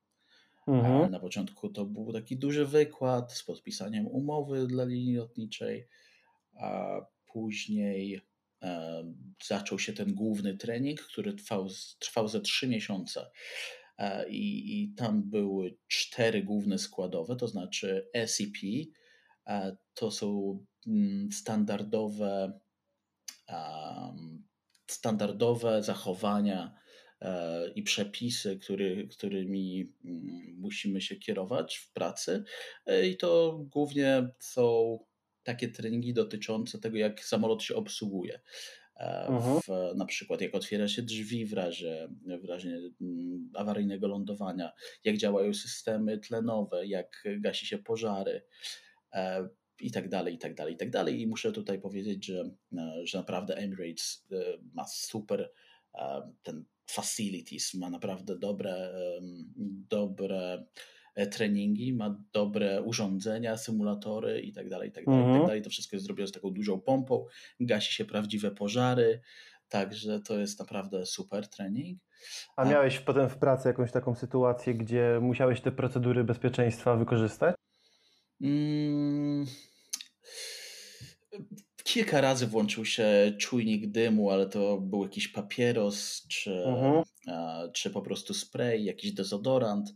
E, 0.67 0.71
Mhm. 0.71 1.11
Na 1.11 1.19
początku 1.19 1.69
to 1.69 1.85
był 1.85 2.13
taki 2.13 2.37
duży 2.37 2.65
wykład 2.65 3.33
z 3.33 3.43
podpisaniem 3.43 4.07
umowy 4.07 4.67
dla 4.67 4.85
linii 4.85 5.15
lotniczej, 5.15 5.87
a 6.59 6.99
później 7.25 8.21
e, 8.63 9.03
zaczął 9.45 9.79
się 9.79 9.93
ten 9.93 10.13
główny 10.13 10.57
trening, 10.57 11.01
który 11.01 11.33
trwał, 11.33 11.67
trwał 11.99 12.27
ze 12.27 12.41
3 12.41 12.67
miesiące. 12.67 13.31
E, 13.97 14.29
I, 14.29 14.81
I 14.83 14.93
tam 14.93 15.23
były 15.23 15.77
cztery 15.87 16.43
główne 16.43 16.77
składowe, 16.77 17.35
to 17.35 17.47
znaczy 17.47 18.09
SEP, 18.25 18.57
to 19.93 20.11
są 20.11 20.59
mm, 20.87 21.31
standardowe, 21.31 22.59
standardowe 24.87 25.83
zachowania 25.83 26.75
i 27.75 27.83
przepisy, 27.83 28.57
który, 28.57 29.07
którymi 29.07 29.93
mm, 30.05 30.55
musimy 30.57 31.01
się 31.01 31.15
kierować 31.15 31.77
w 31.77 31.91
pracy. 31.93 32.43
E, 32.85 33.07
I 33.07 33.17
to 33.17 33.59
głównie 33.71 34.27
są 34.39 34.99
takie 35.43 35.67
treningi 35.67 36.13
dotyczące 36.13 36.79
tego, 36.79 36.97
jak 36.97 37.23
samolot 37.23 37.63
się 37.63 37.75
obsługuje. 37.75 38.39
E, 38.95 39.27
Mhm. 39.27 39.61
W, 39.61 39.95
na 39.95 40.05
przykład, 40.05 40.41
jak 40.41 40.55
otwiera 40.55 40.87
się 40.87 41.01
drzwi 41.01 41.45
w 41.45 41.53
razie, 41.53 42.09
w 42.41 42.45
razie 42.45 42.79
mm, 43.01 43.49
awaryjnego 43.53 44.07
lądowania, 44.07 44.71
jak 45.03 45.17
działają 45.17 45.53
systemy 45.53 46.17
tlenowe, 46.17 46.87
jak 46.87 47.23
gasi 47.39 47.65
się 47.65 47.77
pożary 47.77 48.41
e, 49.13 49.49
i 49.79 49.91
tak 49.91 50.09
dalej, 50.09 50.35
i 50.35 50.37
tak 50.37 50.55
dalej, 50.55 50.73
i 50.73 50.77
tak 50.77 50.89
dalej. 50.89 51.21
I 51.21 51.27
muszę 51.27 51.51
tutaj 51.51 51.81
powiedzieć, 51.81 52.25
że, 52.25 52.49
e, 52.77 53.01
że 53.03 53.17
naprawdę 53.17 53.57
Emirates 53.57 54.27
e, 54.31 54.35
ma 54.73 54.87
super 54.87 55.51
e, 55.95 56.31
ten 56.43 56.65
facilities, 56.87 57.73
ma 57.73 57.89
naprawdę 57.89 58.37
dobre, 58.39 58.91
dobre 59.89 60.65
e, 61.15 61.27
treningi, 61.27 61.93
ma 61.93 62.23
dobre 62.33 62.81
urządzenia, 62.81 63.57
symulatory 63.57 64.41
i 64.41 64.53
tak 64.53 64.69
dalej, 64.69 64.89
i 64.89 64.91
tak 64.91 65.05
dalej, 65.05 65.19
i 65.19 65.23
Mhm. 65.23 65.39
tak 65.39 65.47
dalej. 65.47 65.61
To 65.61 65.69
wszystko 65.69 65.95
jest 65.95 66.05
zrobione 66.05 66.27
z 66.27 66.31
taką 66.31 66.49
dużą 66.51 66.81
pompą, 66.81 67.25
gasi 67.59 67.93
się 67.93 68.05
prawdziwe 68.05 68.51
pożary, 68.51 69.21
także 69.69 70.19
to 70.19 70.39
jest 70.39 70.59
naprawdę 70.59 71.05
super 71.05 71.47
trening. 71.47 71.99
A 72.55 72.65
miałeś 72.65 72.99
potem 72.99 73.29
w 73.29 73.37
pracy 73.37 73.67
jakąś 73.67 73.91
taką 73.91 74.15
sytuację, 74.15 74.73
gdzie 74.75 75.19
musiałeś 75.21 75.61
te 75.61 75.71
procedury 75.71 76.23
bezpieczeństwa 76.23 76.95
wykorzystać? 76.95 77.55
Mm, 78.41 79.45
Kilka 81.87 82.21
razy 82.21 82.47
włączył 82.47 82.85
się 82.85 83.33
czujnik 83.39 83.87
dymu, 83.91 84.29
ale 84.31 84.45
to 84.49 84.77
był 84.81 85.03
jakiś 85.03 85.27
papieros, 85.27 86.27
czy, 86.27 86.63
Mhm. 86.65 87.03
a, 87.27 87.63
czy 87.73 87.89
po 87.89 88.01
prostu 88.01 88.33
spray, 88.33 88.85
jakiś 88.85 89.11
dezodorant. 89.11 89.89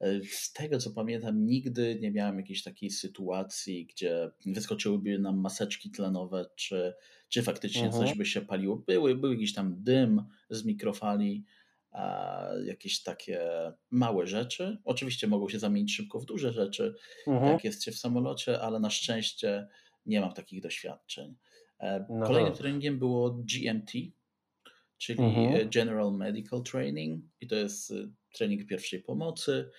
E, 0.00 0.20
Z 0.24 0.52
tego 0.52 0.78
co 0.78 0.90
pamiętam, 0.90 1.46
nigdy 1.46 1.98
nie 2.00 2.10
miałem 2.10 2.36
jakiejś 2.36 2.62
takiej 2.62 2.90
sytuacji, 2.90 3.86
gdzie 3.86 4.30
wyskoczyłyby 4.46 5.18
nam 5.18 5.40
maseczki 5.40 5.90
tlenowe, 5.90 6.46
czy, 6.56 6.94
czy 7.28 7.42
faktycznie 7.42 7.84
Mhm. 7.86 8.06
coś 8.06 8.18
by 8.18 8.26
się 8.26 8.40
paliło. 8.40 8.76
Były, 8.76 9.14
był 9.14 9.32
jakiś 9.32 9.54
tam 9.54 9.74
dym 9.82 10.22
z 10.50 10.64
mikrofali, 10.64 11.44
a, 11.90 12.46
jakieś 12.64 13.02
takie 13.02 13.40
małe 13.90 14.26
rzeczy. 14.26 14.78
Oczywiście 14.84 15.26
mogą 15.26 15.48
się 15.48 15.58
zamienić 15.58 15.94
szybko 15.96 16.20
w 16.20 16.24
duże 16.26 16.52
rzeczy, 16.52 16.94
Mhm. 17.26 17.52
jak 17.52 17.64
jest 17.64 17.84
się 17.84 17.92
w 17.92 17.98
samolocie, 17.98 18.60
ale 18.60 18.80
na 18.80 18.90
szczęście 18.90 19.68
nie 20.06 20.20
mam 20.20 20.32
takich 20.34 20.60
doświadczeń. 20.62 21.36
E, 21.80 22.06
No 22.10 22.26
Kolejnym 22.26 22.54
treningiem 22.54 22.98
było 22.98 23.30
GMT, 23.30 23.92
czyli 24.98 25.18
Mhm. 25.22 25.54
e, 25.54 25.66
General 25.66 26.12
Medical 26.12 26.62
Training 26.62 27.24
i 27.40 27.46
to 27.46 27.54
jest 27.54 27.90
e, 27.90 27.94
trening 28.34 28.66
pierwszej 28.66 29.00
pomocy. 29.02 29.70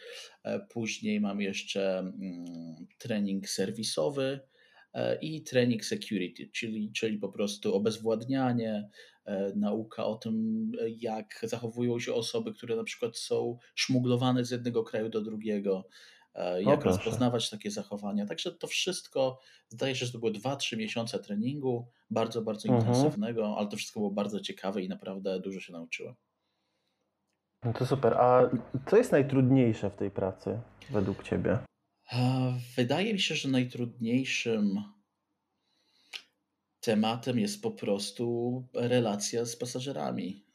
Później 0.69 1.21
mam 1.21 1.41
jeszcze 1.41 1.99
mm, 1.99 2.88
trening 2.97 3.49
serwisowy 3.49 4.39
i 5.21 5.43
trening 5.43 5.86
security, 5.86 6.49
czyli, 6.53 6.91
czyli 6.91 7.17
po 7.17 7.29
prostu 7.29 7.75
obezwładnianie, 7.75 8.89
nauka 9.55 10.05
o 10.05 10.15
tym, 10.15 10.71
jak 10.99 11.39
zachowują 11.43 11.99
się 11.99 12.13
osoby, 12.13 12.53
które 12.53 12.75
na 12.75 12.84
przykład 12.84 13.17
są 13.17 13.57
szmuglowane 13.75 14.45
z 14.45 14.51
jednego 14.51 14.84
kraju 14.84 15.10
do 15.10 15.21
drugiego, 15.21 15.88
e, 16.34 16.63
jak 16.63 16.86
rozpoznawać 16.86 17.50
takie 17.50 17.72
zachowania. 17.72 18.26
Także 18.26 18.52
to 18.52 18.67
wszystko, 18.67 19.39
zdaje 19.70 19.96
się, 19.96 20.06
że 20.06 20.12
to 20.12 20.20
były 20.20 20.32
2-3 20.32 20.78
miesiące 20.78 21.20
treningu, 21.20 21.88
bardzo, 22.10 22.41
bardzo 22.41 22.70
mhm. 22.70 22.88
intensywnego, 22.88 23.56
ale 23.58 23.67
to 23.67 23.78
wszystko 23.78 24.00
było 24.00 24.12
bardzo 24.12 24.39
ciekawe 24.39 24.82
i 24.82 24.89
naprawdę 24.89 25.39
dużo 25.39 25.60
się 25.60 25.74
nauczyłem. 25.74 26.15
No 27.63 27.74
to 27.74 27.86
super. 27.86 28.13
A 28.13 28.50
co 28.86 28.98
jest 28.98 29.12
najtrudniejsze 29.12 29.89
w 29.89 29.96
tej 29.96 30.12
pracy 30.12 30.60
według 30.89 31.24
Ciebie? 31.24 31.60
Wydaje 32.76 33.13
mi 33.13 33.20
się, 33.20 33.36
że 33.36 33.50
najtrudniejszym 33.50 34.84
tematem 36.80 37.39
jest 37.39 37.62
po 37.62 37.72
prostu 37.72 38.67
relacja 38.74 39.46
z 39.46 39.56
pasażerami. 39.56 40.46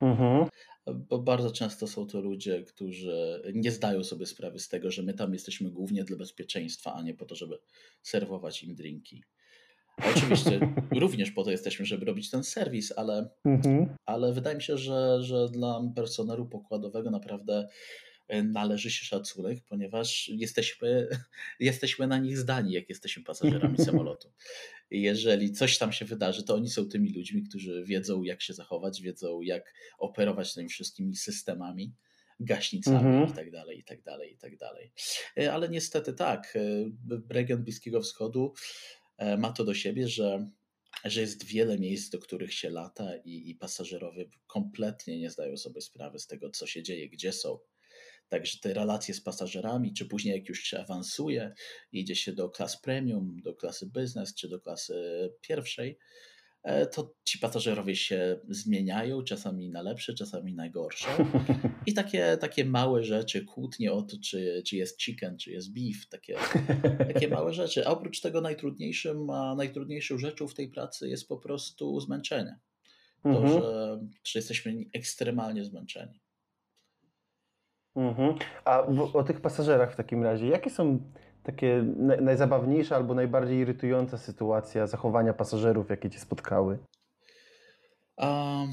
Mhm. 0.00 0.48
Bo 0.94 1.18
bardzo 1.18 1.50
często 1.50 1.86
są 1.86 2.06
to 2.06 2.20
ludzie, 2.20 2.62
którzy 2.62 3.42
nie 3.54 3.70
zdają 3.70 4.04
sobie 4.04 4.26
sprawy 4.26 4.58
z 4.58 4.68
tego, 4.68 4.90
że 4.90 5.02
my 5.02 5.14
tam 5.14 5.32
jesteśmy 5.32 5.70
głównie 5.70 6.04
dla 6.04 6.16
bezpieczeństwa, 6.16 6.94
a 6.94 7.02
nie 7.02 7.14
po 7.14 7.24
to, 7.24 7.34
żeby 7.34 7.58
serwować 8.02 8.62
im 8.62 8.74
drinki. 8.74 9.24
Oczywiście 10.16 10.60
również 11.00 11.30
po 11.30 11.44
to 11.44 11.50
jesteśmy, 11.50 11.86
żeby 11.86 12.04
robić 12.04 12.30
ten 12.30 12.44
serwis, 12.44 12.92
ale, 12.96 13.28
mhm. 13.44 13.96
ale 14.06 14.32
wydaje 14.32 14.56
mi 14.56 14.62
się, 14.62 14.78
że, 14.78 15.22
że 15.22 15.48
dla 15.48 15.82
personelu 15.94 16.46
pokładowego 16.46 17.10
naprawdę 17.10 17.68
e, 18.28 18.42
należy 18.42 18.90
się 18.90 19.04
szacunek, 19.04 19.58
ponieważ 19.68 20.28
jesteśmy, 20.28 21.08
jesteśmy 21.60 22.06
na 22.06 22.18
nich 22.18 22.38
zdani, 22.38 22.72
jak 22.72 22.88
jesteśmy 22.88 23.24
pasażerami 23.24 23.78
samolotu. 23.86 24.32
Jeżeli 24.90 25.52
coś 25.52 25.78
tam 25.78 25.92
się 25.92 26.04
wydarzy, 26.04 26.44
to 26.44 26.54
oni 26.54 26.70
są 26.70 26.86
tymi 26.86 27.12
ludźmi, 27.12 27.42
którzy 27.42 27.84
wiedzą, 27.84 28.22
jak 28.22 28.42
się 28.42 28.54
zachować, 28.54 29.02
wiedzą, 29.02 29.42
jak 29.42 29.74
operować 29.98 30.54
tymi 30.54 30.68
wszystkimi 30.68 31.16
systemami 31.16 31.94
gaśnicami 32.40 32.96
mhm. 32.96 33.30
i 33.30 33.32
tak 33.32 33.50
dalej, 33.50 33.78
i 33.78 33.84
tak 33.84 34.02
dalej, 34.02 34.32
i 34.32 34.36
tak 34.38 34.56
dalej. 34.56 34.92
E, 35.38 35.52
ale 35.52 35.68
niestety 35.68 36.12
tak, 36.12 36.56
e, 36.56 36.60
region 37.30 37.64
Bliskiego 37.64 38.00
Wschodu 38.00 38.54
E, 39.18 39.36
ma 39.36 39.52
to 39.52 39.64
do 39.64 39.74
siebie, 39.74 40.08
że, 40.08 40.50
że 41.04 41.20
jest 41.20 41.44
wiele 41.44 41.78
miejsc, 41.78 42.10
do 42.10 42.18
których 42.18 42.54
się 42.54 42.70
lata 42.70 43.16
i, 43.16 43.50
i 43.50 43.54
pasażerowie 43.54 44.30
kompletnie 44.46 45.18
nie 45.18 45.30
zdają 45.30 45.56
sobie 45.56 45.80
sprawy 45.80 46.18
z 46.18 46.26
tego, 46.26 46.50
co 46.50 46.66
się 46.66 46.82
dzieje, 46.82 47.08
gdzie 47.08 47.32
są. 47.32 47.58
Także 48.28 48.58
te 48.62 48.74
relacje 48.74 49.14
z 49.14 49.20
pasażerami, 49.20 49.94
czy 49.94 50.06
później 50.06 50.34
jak 50.38 50.48
już 50.48 50.60
się 50.62 50.80
awansuje, 50.80 51.52
idzie 51.92 52.16
się 52.16 52.32
do 52.32 52.50
klas 52.50 52.80
premium, 52.80 53.36
do 53.44 53.54
klasy 53.54 53.86
business, 53.86 54.34
czy 54.34 54.48
do 54.48 54.60
klasy 54.60 54.94
pierwszej, 55.40 55.98
E, 56.62 56.86
to 56.86 57.14
ci 57.24 57.38
pasażerowie 57.38 57.96
się 57.96 58.40
zmieniają, 58.48 59.22
czasami 59.22 59.70
na 59.70 59.82
lepsze, 59.82 60.14
czasami 60.14 60.54
na 60.54 60.68
gorsze. 60.68 61.08
I 61.86 61.94
takie, 61.94 62.36
takie 62.40 62.64
małe 62.64 63.04
rzeczy, 63.04 63.44
kłótnie 63.44 63.92
o 63.92 64.02
to, 64.02 64.16
czy, 64.24 64.62
czy 64.66 64.76
jest 64.76 65.02
chicken, 65.02 65.38
czy 65.38 65.50
jest 65.50 65.72
beef, 65.72 66.08
takie, 66.08 66.36
takie 67.12 67.28
małe 67.28 67.52
rzeczy. 67.52 67.86
A 67.86 67.90
oprócz 67.90 68.20
tego 68.20 68.40
najtrudniejszym, 68.40 69.30
a 69.30 69.54
najtrudniejszą 69.54 70.18
rzeczą 70.18 70.48
w 70.48 70.54
tej 70.54 70.68
pracy 70.68 71.08
jest 71.08 71.28
po 71.28 71.36
prostu 71.36 72.00
zmęczenie. 72.00 72.58
To, 73.22 73.28
mhm. 73.28 73.48
że, 73.48 73.98
że 74.24 74.38
jesteśmy 74.38 74.84
ekstremalnie 74.92 75.64
zmęczeni. 75.64 76.20
Mhm. 77.98 78.34
A 78.64 78.86
o 79.14 79.24
tych 79.24 79.40
pasażerach 79.40 79.92
w 79.92 79.96
takim 79.96 80.22
razie, 80.22 80.46
jakie 80.46 80.70
są 80.70 80.98
takie 81.42 81.84
najzabawniejsza 82.20 82.96
albo 82.96 83.14
najbardziej 83.14 83.58
irytująca 83.58 84.18
sytuacja 84.18 84.86
zachowania 84.86 85.34
pasażerów, 85.34 85.90
jakie 85.90 86.10
cię 86.10 86.18
spotkały? 86.18 86.78
Um, 88.16 88.72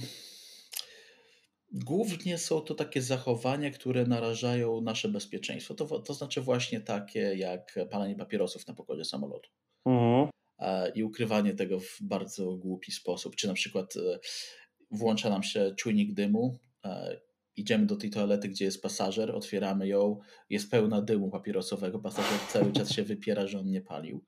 głównie 1.72 2.38
są 2.38 2.62
to 2.62 2.76
takie 2.76 3.02
zachowania, 3.02 3.72
które 3.72 4.06
narażają 4.06 4.82
nasze 4.82 5.10
bezpieczeństwo. 5.10 5.74
To, 5.74 6.00
to 6.00 6.14
znaczy 6.14 6.42
właśnie 6.42 6.82
takie 6.82 7.36
jak 7.36 7.80
palenie 7.92 8.16
papierosów 8.16 8.68
na 8.68 8.74
pokładzie 8.74 9.06
samolotu. 9.06 9.50
Mhm. 9.86 10.30
E, 10.60 10.90
I 10.90 11.04
ukrywanie 11.04 11.54
tego 11.54 11.80
w 11.80 11.98
bardzo 12.02 12.58
głupi 12.58 12.92
sposób. 12.92 13.36
Czy 13.36 13.48
na 13.48 13.54
przykład 13.54 13.94
e, 13.98 14.20
włącza 14.92 15.30
nam 15.30 15.44
się 15.44 15.76
czujnik 15.78 16.14
dymu 16.14 16.58
e, 16.86 17.20
idziemy 17.58 17.86
do 17.86 17.96
tej 17.96 18.10
toalety, 18.10 18.50
gdzie 18.50 18.66
jest 18.66 18.82
pasażer, 18.82 19.36
otwieramy 19.36 19.88
ją, 19.88 20.20
jest 20.50 20.72
pełna 20.72 21.02
dymu 21.02 21.30
papierosowego, 21.30 22.00
pasażer 22.00 22.40
cały 22.50 22.72
czas 22.72 22.92
się 22.92 23.04
wypiera, 23.04 23.48
że 23.48 23.60
on 23.60 23.70
nie 23.70 23.82
palił, 23.82 24.26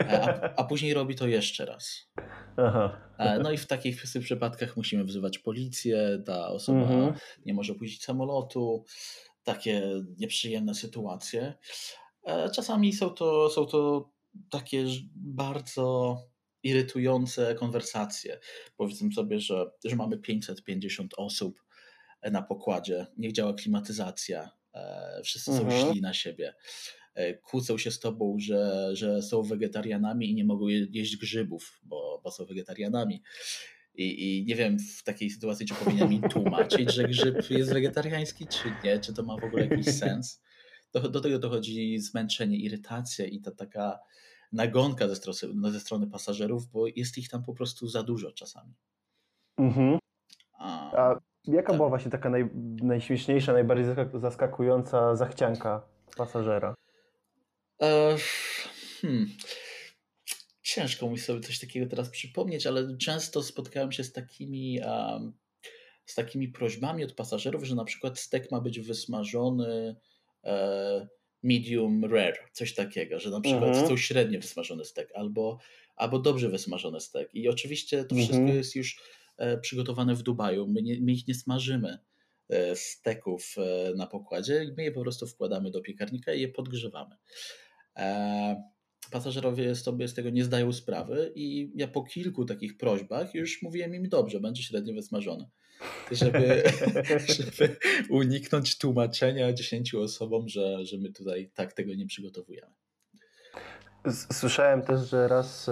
e, 0.00 0.22
a, 0.22 0.54
a 0.56 0.64
później 0.64 0.94
robi 0.94 1.14
to 1.14 1.26
jeszcze 1.26 1.66
raz. 1.66 2.10
Aha. 2.56 3.00
E, 3.18 3.38
no 3.38 3.52
i 3.52 3.56
w 3.56 3.66
takich 3.66 4.02
przypadkach 4.20 4.76
musimy 4.76 5.04
wzywać 5.04 5.38
policję, 5.38 6.22
ta 6.26 6.48
osoba 6.48 6.80
mhm. 6.80 7.14
nie 7.46 7.54
może 7.54 7.72
opuścić 7.72 8.04
samolotu, 8.04 8.84
takie 9.42 9.82
nieprzyjemne 10.18 10.74
sytuacje. 10.74 11.54
E, 12.24 12.50
czasami 12.50 12.92
są 12.92 13.10
to, 13.10 13.50
są 13.50 13.66
to 13.66 14.10
takie 14.50 14.84
bardzo 15.14 16.16
irytujące 16.62 17.54
konwersacje. 17.54 18.40
Powiedzmy 18.76 19.12
sobie, 19.12 19.40
że, 19.40 19.70
że 19.84 19.96
mamy 19.96 20.18
550 20.18 21.14
osób, 21.16 21.63
na 22.30 22.42
pokładzie, 22.42 23.06
nie 23.16 23.32
działa 23.32 23.54
klimatyzacja, 23.54 24.50
e, 24.74 25.20
wszyscy 25.24 25.52
są 25.52 25.62
mhm. 25.62 25.92
źli 25.92 26.00
na 26.00 26.14
siebie. 26.14 26.54
E, 27.14 27.34
kłócą 27.34 27.78
się 27.78 27.90
z 27.90 28.00
tobą, 28.00 28.36
że, 28.38 28.90
że 28.96 29.22
są 29.22 29.42
wegetarianami 29.42 30.30
i 30.30 30.34
nie 30.34 30.44
mogą 30.44 30.68
jeść 30.68 31.16
grzybów, 31.16 31.80
bo, 31.82 32.20
bo 32.24 32.30
są 32.30 32.44
wegetarianami. 32.44 33.22
I, 33.94 34.38
I 34.38 34.44
nie 34.44 34.54
wiem 34.54 34.78
w 34.78 35.02
takiej 35.02 35.30
sytuacji, 35.30 35.66
czy 35.66 35.74
powinien 35.74 36.08
mi 36.08 36.20
tłumaczyć, 36.20 36.94
że 36.94 37.08
grzyb 37.08 37.50
jest 37.50 37.72
wegetariański, 37.72 38.46
czy 38.46 38.72
nie, 38.84 38.98
czy 38.98 39.14
to 39.14 39.22
ma 39.22 39.36
w 39.36 39.44
ogóle 39.44 39.66
jakiś 39.66 39.86
sens. 39.86 40.42
Do, 40.92 41.08
do 41.08 41.20
tego 41.20 41.38
dochodzi 41.38 41.98
zmęczenie, 41.98 42.56
irytacja 42.56 43.26
i 43.26 43.40
ta 43.40 43.50
taka 43.50 43.98
nagonka 44.52 45.08
ze 45.08 45.16
strony, 45.16 45.72
ze 45.72 45.80
strony 45.80 46.06
pasażerów, 46.06 46.66
bo 46.66 46.86
jest 46.86 47.18
ich 47.18 47.28
tam 47.28 47.42
po 47.42 47.54
prostu 47.54 47.88
za 47.88 48.02
dużo 48.02 48.32
czasami. 48.32 48.74
Mhm. 49.58 49.98
A 50.58 51.16
Jaka 51.48 51.68
tak. 51.68 51.76
była 51.76 51.88
właśnie 51.88 52.10
taka 52.10 52.30
naj, 52.30 52.44
najśmieszniejsza, 52.82 53.52
najbardziej 53.52 53.86
zaskakująca 54.14 55.16
zachcianka 55.16 55.82
pasażera? 56.16 56.74
E, 57.82 58.16
hmm. 59.00 59.30
Ciężko 60.62 61.10
mi 61.10 61.18
sobie 61.18 61.40
coś 61.40 61.58
takiego 61.58 61.86
teraz 61.86 62.10
przypomnieć, 62.10 62.66
ale 62.66 62.96
często 62.96 63.42
spotkałem 63.42 63.92
się 63.92 64.04
z 64.04 64.12
takimi, 64.12 64.80
um, 64.86 65.32
z 66.06 66.14
takimi 66.14 66.48
prośbami 66.48 67.04
od 67.04 67.12
pasażerów, 67.12 67.64
że 67.64 67.74
na 67.74 67.84
przykład 67.84 68.18
stek 68.18 68.50
ma 68.50 68.60
być 68.60 68.80
wysmażony 68.80 69.96
e, 70.44 71.08
medium 71.42 72.04
rare, 72.04 72.38
coś 72.52 72.74
takiego, 72.74 73.20
że 73.20 73.30
na 73.30 73.40
przykład 73.40 73.64
mhm. 73.64 73.84
chcą 73.84 73.96
średnio 73.96 74.40
wysmażony 74.40 74.84
stek 74.84 75.12
albo, 75.14 75.58
albo 75.96 76.18
dobrze 76.18 76.48
wysmażony 76.48 77.00
stek. 77.00 77.34
I 77.34 77.48
oczywiście 77.48 78.04
to 78.04 78.14
wszystko 78.14 78.36
mhm. 78.36 78.56
jest 78.56 78.76
już 78.76 79.00
przygotowane 79.60 80.14
w 80.14 80.22
Dubaju. 80.22 80.68
My, 80.68 80.82
nie, 80.82 81.00
my 81.00 81.12
ich 81.12 81.28
nie 81.28 81.34
smażymy 81.34 81.98
e, 82.48 82.76
steków 82.76 83.54
e, 83.58 83.94
na 83.94 84.06
pokładzie, 84.06 84.74
my 84.76 84.82
je 84.84 84.92
po 84.92 85.00
prostu 85.00 85.26
wkładamy 85.26 85.70
do 85.70 85.80
piekarnika 85.80 86.34
i 86.34 86.40
je 86.40 86.48
podgrzewamy. 86.48 87.16
Pasażerowie 89.10 89.74
sobie 89.74 90.08
z 90.08 90.14
tego 90.14 90.30
nie 90.30 90.44
zdają 90.44 90.72
sprawy 90.72 91.32
i 91.34 91.72
ja 91.74 91.88
po 91.88 92.02
kilku 92.02 92.44
takich 92.44 92.76
prośbach 92.76 93.34
już 93.34 93.62
mówiłem 93.62 93.94
im 93.94 94.08
dobrze, 94.08 94.40
będzie 94.40 94.62
średnio 94.62 94.94
wysmażone. 94.94 95.50
Żeby, 96.10 96.62
żeby 97.38 97.76
uniknąć 98.10 98.78
tłumaczenia 98.78 99.52
dziesięciu 99.52 100.00
osobom, 100.00 100.48
że, 100.48 100.84
że 100.86 100.98
my 100.98 101.12
tutaj 101.12 101.50
tak 101.54 101.72
tego 101.72 101.94
nie 101.94 102.06
przygotowujemy. 102.06 102.72
Słyszałem 104.32 104.82
też, 104.82 105.08
że 105.10 105.28
raz 105.28 105.70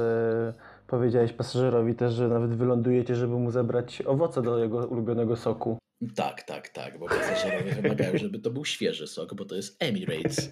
Powiedziałeś 0.92 1.32
pasażerowi 1.32 1.94
też, 1.94 2.14
że 2.14 2.28
nawet 2.28 2.54
wylądujecie, 2.54 3.16
żeby 3.16 3.34
mu 3.34 3.50
zebrać 3.50 4.02
owoce 4.02 4.42
do 4.42 4.58
jego 4.58 4.86
ulubionego 4.86 5.36
soku. 5.36 5.78
Tak, 6.16 6.42
tak, 6.42 6.68
tak, 6.68 6.98
bo 6.98 7.08
pasażerowie 7.08 7.72
wymagają, 7.72 8.18
żeby 8.18 8.38
to 8.38 8.50
był 8.50 8.64
świeży 8.64 9.06
sok, 9.06 9.34
bo 9.34 9.44
to 9.44 9.54
jest 9.54 9.82
Emirates. 9.82 10.50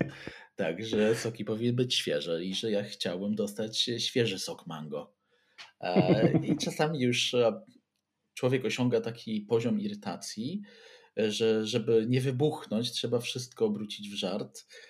Także 0.56 1.14
soki 1.14 1.44
powinny 1.44 1.72
być 1.72 1.94
świeże 1.94 2.44
i 2.44 2.54
że 2.54 2.70
ja 2.70 2.82
chciałbym 2.82 3.34
dostać 3.34 3.90
świeży 3.98 4.38
sok 4.38 4.66
mango. 4.66 5.14
E, 5.80 6.32
I 6.42 6.56
czasami 6.56 7.00
już 7.00 7.34
e, 7.34 7.60
człowiek 8.34 8.64
osiąga 8.64 9.00
taki 9.00 9.40
poziom 9.40 9.80
irytacji, 9.80 10.62
że 11.16 11.66
żeby 11.66 12.06
nie 12.08 12.20
wybuchnąć, 12.20 12.92
trzeba 12.92 13.18
wszystko 13.18 13.66
obrócić 13.66 14.10
w 14.10 14.14
żart 14.14 14.60
E, 14.60 14.89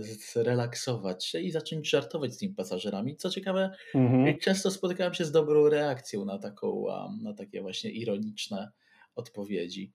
zrelaksować 0.00 1.26
się 1.26 1.40
i 1.40 1.50
zacząć 1.50 1.90
żartować 1.90 2.34
z 2.34 2.38
tymi 2.38 2.54
pasażerami. 2.54 3.16
Co 3.16 3.30
ciekawe, 3.30 3.70
mhm. 3.94 4.38
często 4.38 4.70
spotykałem 4.70 5.14
się 5.14 5.24
z 5.24 5.32
dobrą 5.32 5.68
reakcją 5.68 6.24
na, 6.24 6.38
taką, 6.38 6.84
na 7.22 7.34
takie 7.34 7.62
właśnie 7.62 7.90
ironiczne 7.90 8.70
odpowiedzi. 9.14 9.92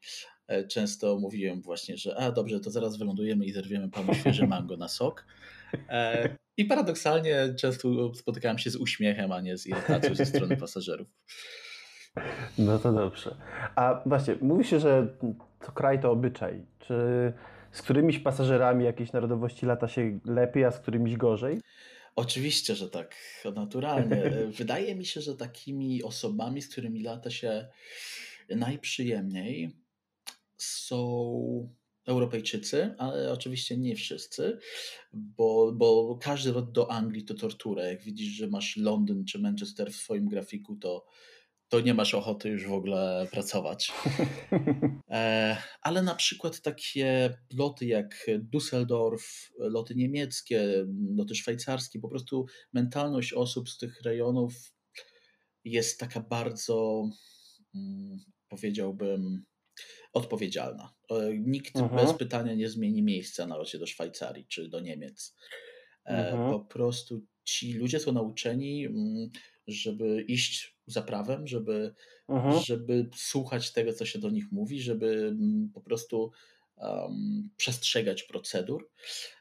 E, 0.47 0.67
często 0.67 1.19
mówiłem 1.19 1.61
właśnie, 1.61 1.97
że 1.97 2.17
a 2.17 2.31
dobrze, 2.31 2.59
to 2.59 2.71
zaraz 2.71 2.97
wylądujemy 2.97 3.45
i 3.45 3.51
zerwiemy 3.51 3.89
panu 3.89 4.13
świeże 4.13 4.47
mango 4.47 4.77
na 4.77 4.87
sok. 4.87 5.25
E, 5.89 6.29
I 6.57 6.65
paradoksalnie 6.65 7.53
często 7.59 8.13
spotykałem 8.15 8.57
się 8.57 8.69
z 8.69 8.75
uśmiechem, 8.75 9.31
a 9.31 9.41
nie 9.41 9.57
z 9.57 9.67
irytacją 9.67 10.15
ze 10.15 10.25
strony 10.25 10.57
pasażerów. 10.57 11.07
No 12.57 12.79
to 12.79 12.93
dobrze. 12.93 13.35
A 13.75 14.01
właśnie, 14.05 14.35
mówi 14.41 14.65
się, 14.65 14.79
że 14.79 15.07
to 15.65 15.71
kraj 15.71 16.01
to 16.01 16.11
obyczaj. 16.11 16.65
Czy 16.79 16.93
z 17.73 17.81
którymiś 17.81 18.19
pasażerami 18.19 18.85
jakiejś 18.85 19.11
narodowości 19.11 19.65
lata 19.65 19.87
się 19.87 20.19
lepiej, 20.25 20.65
a 20.65 20.71
z 20.71 20.79
którymiś 20.79 21.17
gorzej? 21.17 21.61
Oczywiście, 22.15 22.75
że 22.75 22.89
tak, 22.89 23.15
naturalnie. 23.55 24.31
Wydaje 24.59 24.95
mi 24.95 25.05
się, 25.05 25.21
że 25.21 25.35
takimi 25.35 26.03
osobami, 26.03 26.61
z 26.61 26.69
którymi 26.69 27.03
lata 27.03 27.29
się 27.29 27.67
najprzyjemniej, 28.49 29.71
są 30.57 31.69
Europejczycy, 32.05 32.95
ale 32.97 33.31
oczywiście 33.31 33.77
nie 33.77 33.95
wszyscy, 33.95 34.59
bo, 35.13 35.71
bo 35.71 36.17
każdy 36.21 36.51
lot 36.51 36.71
do 36.71 36.91
Anglii 36.91 37.25
to 37.25 37.33
tortura. 37.33 37.83
Jak 37.83 38.01
widzisz, 38.01 38.33
że 38.33 38.47
masz 38.47 38.77
Londyn 38.77 39.25
czy 39.25 39.39
Manchester 39.39 39.91
w 39.91 39.95
swoim 39.95 40.29
grafiku, 40.29 40.75
to, 40.75 41.05
to 41.73 41.81
nie 41.81 41.93
masz 41.93 42.13
ochoty 42.13 42.49
już 42.49 42.67
w 42.67 42.73
ogóle 42.73 43.27
pracować. 43.31 43.91
E, 45.09 45.57
ale 45.81 46.01
na 46.01 46.15
przykład 46.15 46.61
takie 46.61 47.37
loty 47.53 47.85
jak 47.85 48.27
Düsseldorf, 48.53 49.51
loty 49.59 49.95
niemieckie, 49.95 50.85
loty 51.15 51.35
szwajcarskie, 51.35 51.99
po 51.99 52.09
prostu 52.09 52.45
mentalność 52.73 53.33
osób 53.33 53.69
z 53.69 53.77
tych 53.77 54.01
rejonów 54.01 54.53
jest 55.65 55.99
taka 55.99 56.19
bardzo, 56.19 57.09
mm, 57.75 58.17
powiedziałbym, 58.49 59.43
odpowiedzialna. 60.13 60.93
E, 61.11 61.37
nikt 61.37 61.75
Mhm. 61.75 62.05
bez 62.05 62.17
pytania 62.17 62.53
nie 62.53 62.69
zmieni 62.69 63.01
miejsca 63.03 63.47
na 63.47 63.57
locie 63.57 63.79
do 63.79 63.87
Szwajcarii 63.87 64.45
czy 64.47 64.69
do 64.69 64.79
Niemiec. 64.79 65.35
E, 66.05 66.31
Mhm. 66.31 66.51
Po 66.51 66.59
prostu 66.59 67.25
ci 67.43 67.73
ludzie 67.73 67.99
są 67.99 68.11
nauczeni, 68.11 68.85
mm, 68.85 69.29
żeby 69.67 70.21
iść 70.27 70.72
za 70.87 71.01
prawem, 71.01 71.47
żeby, 71.47 71.93
Mhm. 72.27 72.63
żeby 72.63 73.09
słuchać 73.15 73.71
tego, 73.71 73.93
co 73.93 74.05
się 74.05 74.19
do 74.19 74.29
nich 74.29 74.51
mówi, 74.51 74.81
żeby 74.81 75.27
mm, 75.27 75.69
po 75.73 75.81
prostu 75.81 76.31
um, 76.75 77.49
przestrzegać 77.57 78.23
procedur. 78.23 78.89